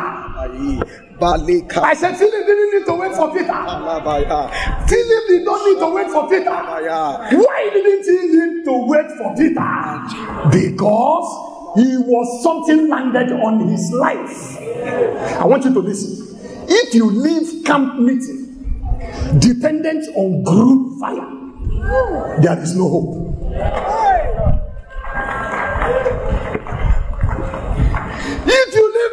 I 1.18 1.94
said, 1.96 2.18
Philip 2.18 2.46
didn't 2.46 2.74
need 2.74 2.86
to 2.86 2.94
wait 2.96 3.16
for 3.16 3.32
Peter. 3.32 3.54
Philip 4.88 5.24
did 5.28 5.46
not 5.46 5.66
need 5.66 5.80
to 5.80 5.90
wait 5.94 6.10
for 6.12 6.28
Peter. 6.30 6.52
Why 6.52 7.70
didn't 7.72 8.06
he 8.06 8.28
need 8.36 8.66
to 8.66 8.86
wait 8.88 9.12
for 9.18 9.34
Peter? 9.36 9.72
Because 10.52 11.28
he 11.78 11.98
was 11.98 12.44
something 12.44 12.90
landed 12.90 13.32
on 13.32 13.68
his 13.68 13.92
life. 13.92 14.58
I 15.40 15.46
want 15.46 15.64
you 15.66 15.74
to 15.74 15.80
listen. 15.80 16.38
If 16.68 16.94
you 16.94 17.10
leave 17.10 17.64
camp 17.66 18.00
meeting 18.00 18.42
dependent 19.40 20.08
on 20.16 20.44
group 20.44 21.00
fire, 21.00 21.30
there 22.42 22.60
is 22.62 22.76
no 22.76 22.90
hope. 22.90 24.05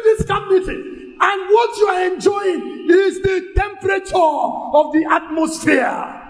This 0.03 0.25
camp 0.27 0.49
meeting 0.51 1.15
and 1.19 1.41
what 1.51 1.77
you 1.77 1.87
are 1.87 2.13
enjoying 2.13 2.87
is 2.89 3.21
the 3.21 3.51
temperature 3.55 4.15
of 4.15 4.91
the 4.93 5.05
atmosphere, 5.09 6.21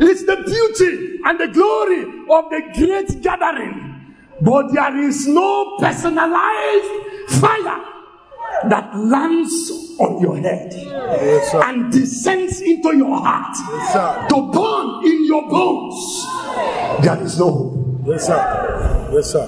it's 0.00 0.24
the 0.24 0.36
beauty 0.36 1.20
and 1.24 1.38
the 1.38 1.48
glory 1.48 2.02
of 2.30 2.50
the 2.50 2.62
great 2.74 3.22
gathering, 3.22 4.14
but 4.40 4.72
there 4.72 4.96
is 4.98 5.26
no 5.28 5.76
personalized 5.78 6.90
fire 7.40 7.84
that 8.68 8.96
lands 8.96 9.96
on 9.98 10.20
your 10.20 10.36
head 10.38 10.72
Yes, 10.72 11.54
and 11.54 11.92
descends 11.92 12.60
into 12.60 12.96
your 12.96 13.16
heart 13.18 13.56
Yes, 13.70 14.30
to 14.30 14.42
burn 14.52 15.04
in 15.06 15.26
your 15.26 15.48
bones. 15.48 16.26
There 17.04 17.22
is 17.22 17.38
no 17.38 17.50
hope. 17.50 18.06
Yes, 18.06 18.26
sir. 18.26 19.10
Yes, 19.12 19.30
sir. 19.32 19.46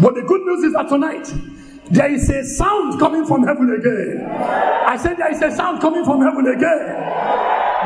But 0.00 0.14
the 0.14 0.22
good 0.22 0.42
news 0.42 0.64
is 0.64 0.72
that 0.74 0.88
tonight 0.88 1.26
there 1.92 2.10
is 2.10 2.28
a 2.30 2.42
sound 2.42 2.98
coming 2.98 3.26
from 3.26 3.46
heaven 3.46 3.68
again. 3.70 4.26
I 4.26 4.96
said 4.96 5.18
there 5.18 5.30
is 5.30 5.42
a 5.42 5.54
sound 5.54 5.82
coming 5.82 6.04
from 6.04 6.22
heaven 6.22 6.46
again. 6.46 6.88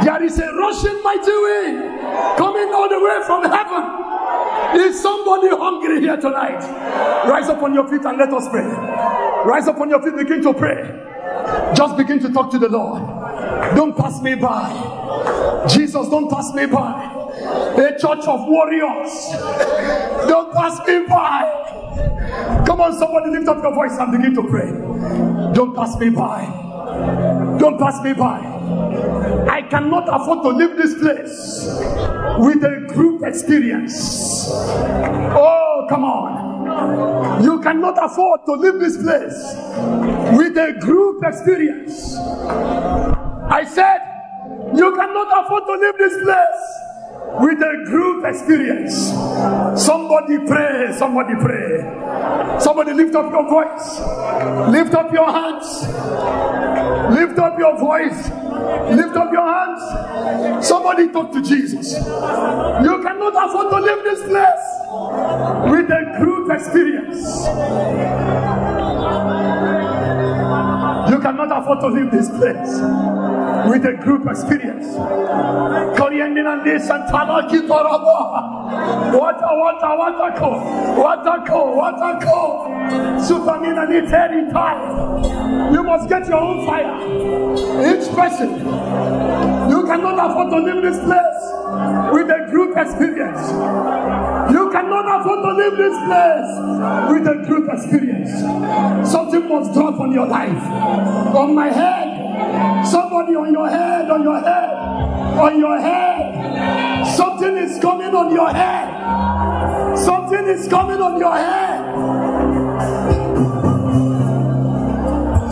There 0.05 0.23
is 0.23 0.39
a 0.39 0.47
rushing 0.55 1.03
mighty 1.03 1.33
wind 1.33 2.39
coming 2.39 2.73
all 2.73 2.89
the 2.89 3.01
way 3.03 3.21
from 3.27 3.43
heaven. 3.51 4.81
Is 4.81 5.03
somebody 5.03 5.49
hungry 5.49 6.01
here 6.03 6.17
tonight? 6.17 6.61
Rise 7.29 7.49
up 7.49 7.61
on 7.63 7.75
your 7.75 7.89
feet 7.89 8.05
and 8.05 8.17
let 8.17 8.33
us 8.33 8.49
pray. 8.49 8.63
Rise 9.45 9.67
up 9.67 9.81
on 9.81 9.91
your 9.91 10.01
feet, 10.01 10.17
begin 10.17 10.41
to 10.43 10.55
pray. 10.55 11.03
Just 11.75 11.97
begin 11.97 12.21
to 12.21 12.33
talk 12.33 12.53
to 12.53 12.61
the 12.61 12.69
Lord. 12.69 13.03
Don't 13.75 13.97
pass 13.97 14.23
me 14.23 14.37
by. 14.37 15.67
Jesus, 15.69 16.09
don't 16.09 16.31
pass 16.31 16.53
me 16.55 16.67
by. 16.67 17.13
A 17.77 17.99
church 17.99 18.25
of 18.27 18.47
warriors. 18.47 19.31
Don't 20.29 20.55
pass 20.55 20.79
me 20.87 21.07
by. 21.09 21.66
Come 22.67 22.81
on, 22.81 22.99
somebody 22.99 23.31
lift 23.31 23.49
up 23.49 23.63
your 23.63 23.75
voice 23.75 23.97
and 23.99 24.13
begin 24.13 24.35
to 24.35 24.43
pray. 24.49 24.71
Don't 25.55 25.75
pass 25.75 25.97
me 25.99 26.11
by. 26.11 26.45
Don't 27.59 27.79
pass 27.79 28.03
me 28.03 28.13
by. 28.13 28.41
I 29.49 29.63
cannot 29.63 30.09
afford 30.09 30.43
to 30.43 30.49
leave 30.51 30.77
this 30.77 30.95
place 30.95 31.67
with 32.39 32.65
a 32.65 32.87
group 32.93 33.23
experience. 33.23 34.49
Oh, 34.51 35.87
come 35.89 36.05
on. 36.05 37.45
You 37.45 37.61
cannot 37.61 37.97
afford 38.03 38.41
to 38.47 38.53
leave 38.53 38.81
this 38.81 38.97
place 38.97 39.37
with 40.37 40.57
a 40.59 40.77
group 40.81 41.23
experience. 41.25 42.17
I 42.17 43.65
said, 43.65 44.01
you 44.75 44.95
cannot 44.97 45.45
afford 45.45 45.65
to 45.67 45.73
leave 45.73 45.99
this 45.99 46.25
place 46.25 46.86
with 47.41 47.59
a 47.61 47.85
group 47.87 48.25
experience. 48.25 48.95
Somebody 49.83 50.39
pray, 50.47 50.93
somebody 50.97 51.35
pray. 51.35 52.59
Somebody 52.61 52.93
lift 52.95 53.15
up 53.15 53.31
your 53.31 53.49
voice, 53.49 54.01
lift 54.71 54.95
up 54.95 55.13
your 55.13 55.31
hands, 55.31 55.83
lift 57.15 57.39
up 57.39 57.59
your 57.59 57.79
voice, 57.79 58.31
lift 58.95 59.17
up 59.17 59.33
your 59.33 59.47
hands. 59.47 60.67
Somebody 60.67 61.09
talk 61.13 61.33
to 61.33 61.43
Jesus. 61.43 61.95
You 61.95 63.03
cannot 63.03 63.35
afford 63.37 63.71
to 63.71 63.81
leave 63.81 64.05
this 64.05 64.23
place 64.23 64.67
with 65.71 65.91
a 65.91 66.17
group 66.19 66.51
experience. 66.51 67.47
You 71.11 71.21
cannot 71.21 71.53
afford 71.53 71.81
to 71.81 71.89
leave 71.89 72.11
this 72.11 72.29
place 72.31 73.36
with 73.69 73.85
a 73.85 73.95
group 74.03 74.27
experience. 74.29 74.87
Korean 75.99 76.37
and 76.37 76.67
this 76.67 76.89
and 76.91 77.05
Tanaki 77.09 77.67
Toraba. 77.67 79.13
What 79.13 79.37
a 79.37 79.53
what 79.57 79.83
a 79.83 79.97
what 79.97 80.17
a 80.21 80.39
ko. 80.39 80.51
What 81.01 81.27
a 81.27 81.45
ko. 81.47 81.77
What 81.77 81.95
a 81.95 82.25
ko. 82.25 83.21
Superman 83.23 83.79
and 83.79 84.53
time. 84.53 85.73
You 85.73 85.83
must 85.83 86.09
get 86.09 86.27
your 86.29 86.39
own 86.39 86.67
fire. 86.67 86.97
Each 87.91 88.09
person. 88.15 88.51
You 89.71 89.85
cannot 89.87 90.19
afford 90.31 90.51
to 90.51 90.59
leave 90.59 90.83
this 90.83 90.99
place 91.05 91.37
with 92.13 92.31
a 92.31 92.49
group 92.51 92.77
experience. 92.77 93.51
You 94.53 94.71
cannot 94.71 95.21
afford 95.21 95.43
to 95.43 95.53
leave 95.55 95.77
this 95.77 95.97
place 96.07 96.51
with 97.11 97.27
a 97.27 97.47
group 97.47 97.69
experience. 97.73 98.31
Something 99.11 99.49
must 99.49 99.73
drop 99.73 99.99
on 100.01 100.13
your 100.13 100.27
life, 100.27 100.63
on 101.35 101.55
my 101.55 101.69
head. 101.69 102.16
Somebody 102.87 103.35
on 103.37 103.53
your 103.53 103.69
head, 103.69 104.11
on 104.11 104.23
your 104.23 104.41
head, 104.41 104.71
on 105.39 105.59
your 105.59 105.81
head. 105.81 107.07
Something 107.17 107.57
is 107.57 107.79
coming 107.81 108.15
on 108.15 108.33
your 108.33 108.51
head. 108.51 109.97
Something 109.99 110.47
is 110.47 110.69
coming 110.69 111.01
on 111.01 111.19
your 111.19 111.35
head. 111.35 111.81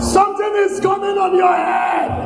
Something 0.01 0.53
is 0.55 0.79
coming 0.79 1.17
on 1.17 1.35
your 1.35 1.55
head. 1.55 2.25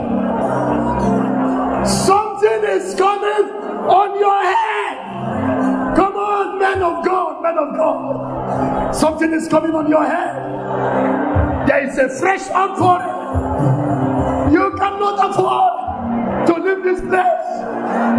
Something 1.87 2.63
is 2.65 2.95
coming 2.95 3.49
on 3.87 4.19
your 4.19 4.43
head. 4.43 5.95
Come 5.95 6.15
on, 6.15 6.59
men 6.59 6.83
of 6.83 7.05
God, 7.05 7.41
men 7.41 7.57
of 7.57 7.75
God. 7.75 8.95
Something 8.95 9.33
is 9.33 9.47
coming 9.47 9.73
on 9.73 9.89
your 9.89 10.05
head. 10.05 11.67
There 11.67 11.87
is 11.87 11.97
a 11.97 12.09
fresh 12.09 12.49
outpouring. 12.49 14.08
You 14.51 14.73
cannot 14.77 15.17
afford 15.29 16.47
to 16.47 16.53
leave 16.63 16.83
this 16.83 17.01
place. 17.01 17.49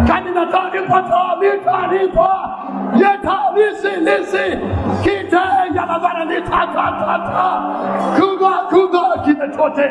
Kanina 0.07 0.49
tani 0.51 0.87
pata 0.87 1.39
lita 1.39 1.77
lipa. 1.91 2.31
Yeta 2.95 3.37
lisi 3.55 3.93
lisi. 4.07 4.45
Kita 5.03 5.43
yanabara 5.75 6.23
lita 6.27 6.49
ta 6.49 6.85
ta 6.99 7.15
ta. 7.27 7.47
Kuga 8.17 8.53
kuga 8.69 9.03
kita 9.25 9.47
tote. 9.55 9.87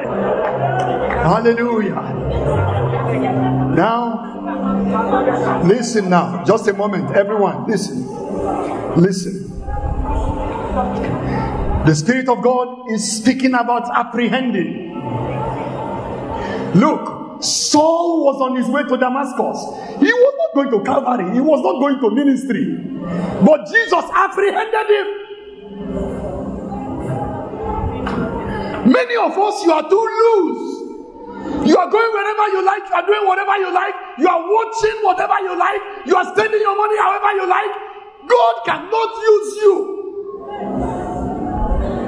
Hallelujah. 1.23 2.03
Now, 3.75 5.62
listen 5.65 6.09
now. 6.09 6.45
Just 6.45 6.69
a 6.69 6.73
moment. 6.73 7.15
Everyone, 7.17 7.67
listen. 7.67 8.07
Listen. 8.97 9.51
The 11.85 11.95
Spirit 11.95 12.29
of 12.29 12.43
God 12.43 12.91
is 12.91 13.17
speaking 13.19 13.55
about 13.55 13.89
apprehending. 13.95 14.91
Look, 16.75 17.43
Saul 17.43 18.25
was 18.25 18.41
on 18.41 18.57
his 18.57 18.67
way 18.69 18.83
to 18.85 18.97
Damascus. 18.97 19.59
He 19.99 20.13
was 20.13 20.35
not 20.39 20.55
going 20.55 20.71
to 20.71 20.85
Calvary, 20.85 21.33
he 21.35 21.41
was 21.41 21.61
not 21.63 21.81
going 21.81 21.99
to 22.01 22.11
ministry. 22.11 22.77
But 23.45 23.67
Jesus 23.67 24.05
apprehended 24.15 24.91
him. 24.91 25.07
Many 28.91 29.17
of 29.17 29.37
us, 29.39 29.65
you 29.65 29.73
are 29.73 29.89
too 29.89 30.09
loose. 30.21 30.81
You 31.67 31.77
are 31.77 31.91
going 31.91 32.13
wherever 32.13 32.49
you 32.53 32.65
like, 32.65 32.83
you 32.89 32.95
are 32.95 33.07
doing 33.07 33.27
whatever 33.27 33.57
you 33.59 33.73
like, 33.73 33.95
you 34.19 34.29
are 34.29 34.41
watching 34.41 34.97
whatever 35.03 35.41
you 35.41 35.57
like, 35.59 35.81
you 36.07 36.17
are 36.17 36.25
spending 36.35 36.61
your 36.61 36.77
money 36.77 36.99
however 36.99 37.33
you 37.33 37.47
like. 37.49 37.71
God 38.29 38.63
cannot 38.65 39.23
use 39.23 39.57
you. 39.57 40.01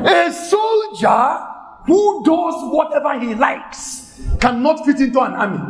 A 0.07 0.33
soldier 0.33 1.39
who 1.87 2.23
does 2.25 2.55
whatever 2.73 3.19
he 3.19 3.35
likes 3.35 4.02
cannot 4.41 4.85
fit 4.85 5.01
into 5.01 5.21
an 5.21 5.33
army. 5.33 5.61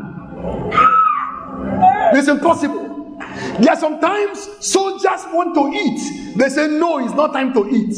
It's 2.14 2.28
impossible. 2.28 3.19
There 3.60 3.70
are 3.70 3.77
sometimes 3.77 4.48
soldiers 4.60 5.24
want 5.32 5.55
to 5.55 5.70
eat. 5.78 6.36
They 6.36 6.48
say, 6.48 6.69
no, 6.69 6.98
it's 6.98 7.14
not 7.14 7.32
time 7.32 7.52
to 7.55 7.69
eat. 7.69 7.94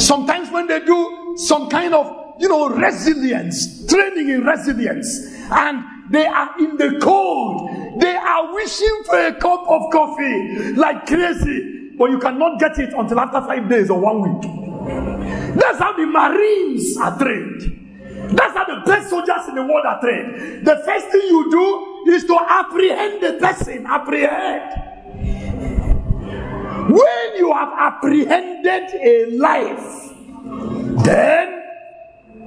Sometimes 0.00 0.50
when 0.50 0.66
they 0.66 0.80
do 0.80 1.34
some 1.36 1.68
kind 1.68 1.94
of, 1.94 2.10
you 2.38 2.48
know, 2.48 2.68
resilience, 2.68 3.86
training 3.86 4.28
in 4.28 4.44
resilience, 4.44 5.34
and 5.50 5.84
they 6.10 6.26
are 6.26 6.58
in 6.58 6.76
the 6.76 6.98
cold, 7.00 8.00
they 8.00 8.14
are 8.14 8.54
wishing 8.54 9.02
for 9.04 9.18
a 9.18 9.34
cup 9.34 9.64
of 9.68 9.92
coffee 9.92 10.72
like 10.74 11.06
crazy, 11.06 11.90
but 11.98 12.10
you 12.10 12.18
cannot 12.18 12.58
get 12.58 12.78
it 12.78 12.94
until 12.94 13.20
after 13.20 13.40
five 13.42 13.68
days 13.68 13.90
or 13.90 14.00
one 14.00 14.22
week. 14.22 14.42
That's 15.56 15.78
how 15.78 15.92
the 15.96 16.06
Marines 16.06 16.96
are 16.96 17.18
trained. 17.18 17.87
That's 18.30 18.56
how 18.56 18.64
the 18.64 18.82
best 18.84 19.10
soldiers 19.10 19.48
in 19.48 19.54
the 19.54 19.62
world 19.62 19.86
are 19.86 20.00
trained. 20.00 20.66
The 20.66 20.76
first 20.84 21.08
thing 21.08 21.22
you 21.22 21.50
do 21.50 22.12
is 22.12 22.24
to 22.24 22.38
apprehend 22.48 23.22
the 23.22 23.32
person. 23.40 23.86
Apprehend. 23.86 24.84
When 26.88 27.36
you 27.36 27.52
have 27.52 27.72
apprehended 27.76 28.90
a 28.94 29.36
life, 29.36 30.12
then 31.04 31.62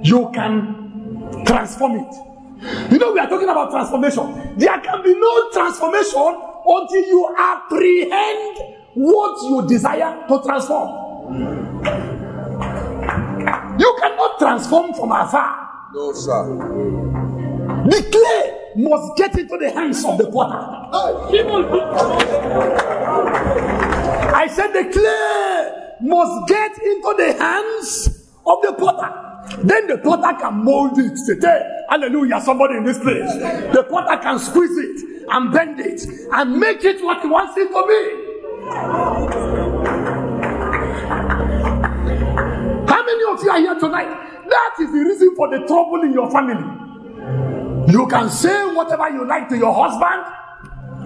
you 0.02 0.30
can 0.34 1.44
transform 1.46 1.96
it. 1.96 2.92
You 2.92 2.98
know, 2.98 3.12
we 3.12 3.18
are 3.18 3.28
talking 3.28 3.48
about 3.48 3.70
transformation. 3.70 4.56
There 4.56 4.78
can 4.80 5.02
be 5.02 5.14
no 5.14 5.50
transformation 5.50 6.40
until 6.64 7.06
you 7.06 7.34
apprehend 7.36 8.76
what 8.94 9.42
you 9.50 9.66
desire 9.68 10.26
to 10.28 10.42
transform. 10.44 12.01
You 13.82 13.96
cannot 13.98 14.38
transform 14.38 14.94
from 14.94 15.10
afar. 15.10 15.90
No, 15.92 16.12
sir. 16.12 16.44
The 17.90 18.00
clay 18.12 18.44
must 18.76 19.16
get 19.16 19.36
into 19.36 19.58
the 19.58 19.72
hands 19.72 20.04
of 20.04 20.18
the 20.18 20.30
potter. 20.30 20.88
I 24.34 24.46
said 24.46 24.68
the 24.68 24.84
clay 24.92 25.72
must 26.00 26.48
get 26.48 26.78
into 26.78 27.14
the 27.18 27.32
hands 27.36 28.30
of 28.46 28.62
the 28.62 28.72
potter. 28.78 29.10
Then 29.64 29.88
the 29.88 29.98
potter 29.98 30.38
can 30.38 30.62
mold 30.64 30.96
it. 31.00 31.18
Say, 31.18 31.34
hallelujah, 31.90 32.40
somebody 32.40 32.76
in 32.76 32.84
this 32.84 33.00
place. 33.00 33.34
The 33.74 33.84
potter 33.90 34.16
can 34.22 34.38
squeeze 34.38 34.78
it 34.78 35.26
and 35.28 35.52
bend 35.52 35.80
it 35.80 36.06
and 36.32 36.56
make 36.56 36.84
it 36.84 37.02
what 37.02 37.20
he 37.20 37.26
wants 37.26 37.56
it 37.56 37.66
to 37.66 37.84
be. 37.88 39.21
You 43.42 43.50
are 43.50 43.58
here 43.58 43.74
tonight? 43.78 44.08
That 44.48 44.76
is 44.80 44.90
the 44.92 44.98
reason 44.98 45.34
for 45.36 45.48
the 45.48 45.66
trouble 45.66 46.02
in 46.02 46.12
your 46.12 46.30
family. 46.30 46.62
You 47.92 48.06
can 48.08 48.30
say 48.30 48.74
whatever 48.74 49.08
you 49.10 49.26
like 49.26 49.48
to 49.50 49.56
your 49.56 49.74
husband. 49.74 50.24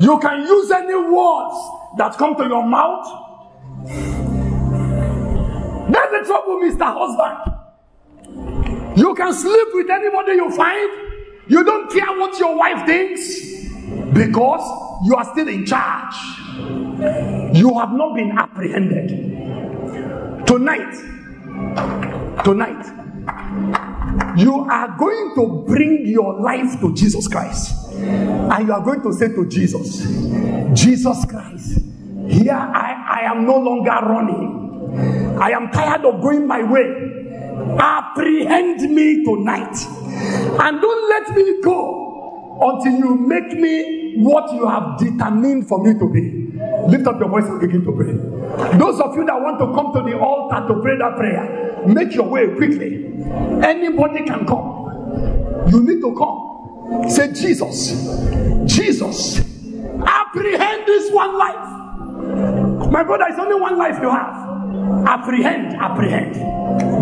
You 0.03 0.19
can 0.19 0.47
use 0.47 0.71
any 0.71 0.95
words 0.95 1.57
that 1.99 2.17
come 2.19 2.37
to 2.37 2.45
your 2.47 2.67
mouth. 2.67 3.07
That's 5.91 6.13
the 6.13 6.23
trouble, 6.27 6.61
Mr. 6.61 6.85
Husband. 6.85 7.55
You 8.99 9.15
can 9.15 9.33
sleep 9.33 9.69
with 9.73 9.91
anybody 9.91 10.33
you 10.33 10.51
find. 10.51 10.91
You 11.49 11.65
don't 11.65 11.91
care 11.91 12.19
what 12.19 12.39
your 12.39 12.57
wife 12.57 12.87
thinks 12.87 13.67
because 14.13 15.07
you 15.07 15.15
are 15.15 15.25
still 15.33 15.49
in 15.49 15.65
charge. 15.65 16.15
You 17.57 17.79
have 17.79 17.93
not 17.93 18.15
been 18.15 18.33
apprehended. 18.37 19.09
Tonight, 20.47 20.95
tonight, 22.45 22.85
you 24.37 24.55
are 24.71 24.97
going 24.99 25.35
to 25.35 25.65
bring 25.67 26.07
your 26.07 26.41
life 26.41 26.81
to 26.81 26.95
Jesus 26.95 27.29
Christ. 27.29 27.75
And 27.95 28.67
you 28.67 28.73
are 28.73 28.83
going 28.83 29.03
to 29.03 29.13
say 29.13 29.29
to 29.29 29.47
Jesus, 29.49 30.07
Jesus 30.75 31.25
Christ, 31.25 31.81
here 32.29 32.53
I, 32.53 33.21
I 33.21 33.31
am 33.31 33.47
no 33.47 33.57
longer 33.57 33.91
running. 33.91 35.39
I 35.41 35.51
am 35.51 35.71
tired 35.71 36.05
of 36.05 36.21
going 36.21 36.47
my 36.47 36.63
way. 36.63 37.15
Apprehend 37.79 38.81
me 38.95 39.25
tonight. 39.25 39.77
And 40.61 40.81
don't 40.81 41.09
let 41.09 41.37
me 41.37 41.63
go 41.63 42.59
until 42.61 42.93
you 42.93 43.17
make 43.17 43.53
me 43.59 44.17
what 44.19 44.53
you 44.53 44.67
have 44.67 44.99
determined 44.99 45.69
for 45.69 45.83
me 45.83 45.99
to 45.99 46.11
be. 46.11 46.46
Lift 46.89 47.07
up 47.07 47.19
your 47.19 47.29
voice 47.29 47.45
and 47.45 47.61
begin 47.61 47.85
to 47.85 47.93
pray. 47.93 48.13
Those 48.79 49.01
of 49.01 49.15
you 49.17 49.25
that 49.27 49.41
want 49.41 49.59
to 49.59 49.67
come 49.75 49.93
to 49.93 50.09
the 50.09 50.19
altar 50.19 50.67
to 50.69 50.81
pray 50.81 50.97
that 50.99 51.17
prayer, 51.17 51.85
make 51.87 52.15
your 52.15 52.29
way 52.29 52.55
quickly. 52.55 53.07
Anybody 53.65 54.25
can 54.25 54.47
come. 54.47 55.67
You 55.69 55.83
need 55.83 56.01
to 56.01 56.15
come. 56.17 57.09
Say, 57.11 57.33
Jesus, 57.33 57.91
Jesus, 58.67 59.41
apprehend 60.07 60.87
this 60.87 61.11
one 61.13 61.37
life. 61.37 62.91
My 62.93 63.03
brother, 63.03 63.25
it's 63.29 63.39
only 63.39 63.61
one 63.61 63.77
life 63.77 63.99
you 64.01 64.09
have. 64.09 65.07
Apprehend, 65.07 65.77
apprehend. 65.77 66.35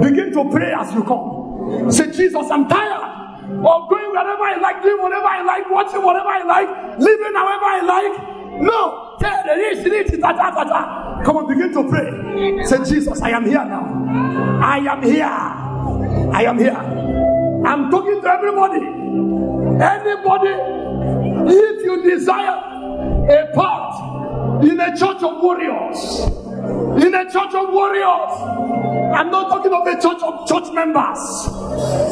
Begin 0.02 0.32
to 0.32 0.50
pray 0.50 0.72
as 0.72 0.94
you 0.94 1.04
come. 1.04 1.90
Say, 1.90 2.10
Jesus, 2.10 2.50
I'm 2.50 2.68
tired 2.68 3.02
of 3.44 3.88
going 3.90 4.10
wherever 4.10 4.42
I 4.42 4.56
like, 4.60 4.82
doing 4.82 5.02
whatever 5.02 5.26
I 5.26 5.42
like, 5.42 5.70
watching 5.70 6.02
whatever 6.02 6.28
I 6.28 6.42
like, 6.44 6.98
living 6.98 7.34
however 7.34 7.64
I 7.64 7.80
like. 7.84 8.33
No, 8.60 9.16
tell 9.20 9.42
it 9.46 10.20
that 10.20 11.22
come 11.24 11.36
on, 11.36 11.48
begin 11.48 11.72
to 11.72 11.88
pray. 11.88 12.64
Say, 12.64 12.84
Jesus, 12.84 13.20
I 13.22 13.30
am 13.30 13.44
here 13.46 13.64
now. 13.64 14.60
I 14.62 14.78
am 14.78 15.02
here. 15.02 15.24
I 15.24 16.44
am 16.44 16.58
here. 16.58 16.76
I'm 17.66 17.90
talking 17.90 18.20
to 18.20 18.28
everybody. 18.28 18.84
Anybody, 19.82 20.54
if 21.52 21.84
you 21.84 22.02
desire 22.02 22.58
a 23.30 23.50
part 23.54 24.64
in 24.64 24.78
a 24.80 24.96
church 24.96 25.22
of 25.22 25.42
warriors, 25.42 26.20
in 27.02 27.14
a 27.14 27.24
church 27.30 27.54
of 27.54 27.72
warriors, 27.72 28.32
I'm 29.14 29.30
not 29.30 29.48
talking 29.48 29.72
of 29.72 29.86
a 29.86 30.00
church 30.00 30.22
of 30.22 30.46
church 30.46 30.72
members, 30.72 31.18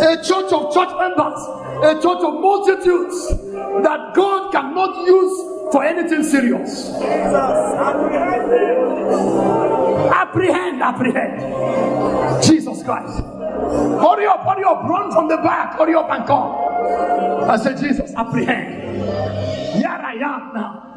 a 0.01 0.17
church 0.23 0.53
of 0.53 0.73
church 0.73 0.91
members, 0.99 1.39
a 1.85 1.95
church 2.01 2.23
of 2.23 2.35
multitudes 2.41 3.52
that 3.83 4.15
God 4.15 4.53
cannot 4.53 5.07
use 5.07 5.73
for 5.73 5.85
anything 5.85 6.23
serious. 6.23 6.91
Apprehend, 10.13 10.83
apprehend. 10.83 12.43
Jesus 12.43 12.83
Christ. 12.83 13.19
Hurry 13.21 14.27
up, 14.27 14.45
hurry 14.45 14.65
up, 14.65 14.83
run 14.85 15.11
from 15.13 15.29
the 15.29 15.37
back, 15.39 15.79
hurry 15.79 15.95
up 15.95 16.11
and 16.11 16.27
come. 16.27 16.53
I 17.49 17.57
said, 17.57 17.79
Jesus, 17.79 18.13
apprehend. 18.15 18.83
Here 19.77 19.89
I 19.89 20.15
am 20.15 20.53
now. 20.55 20.92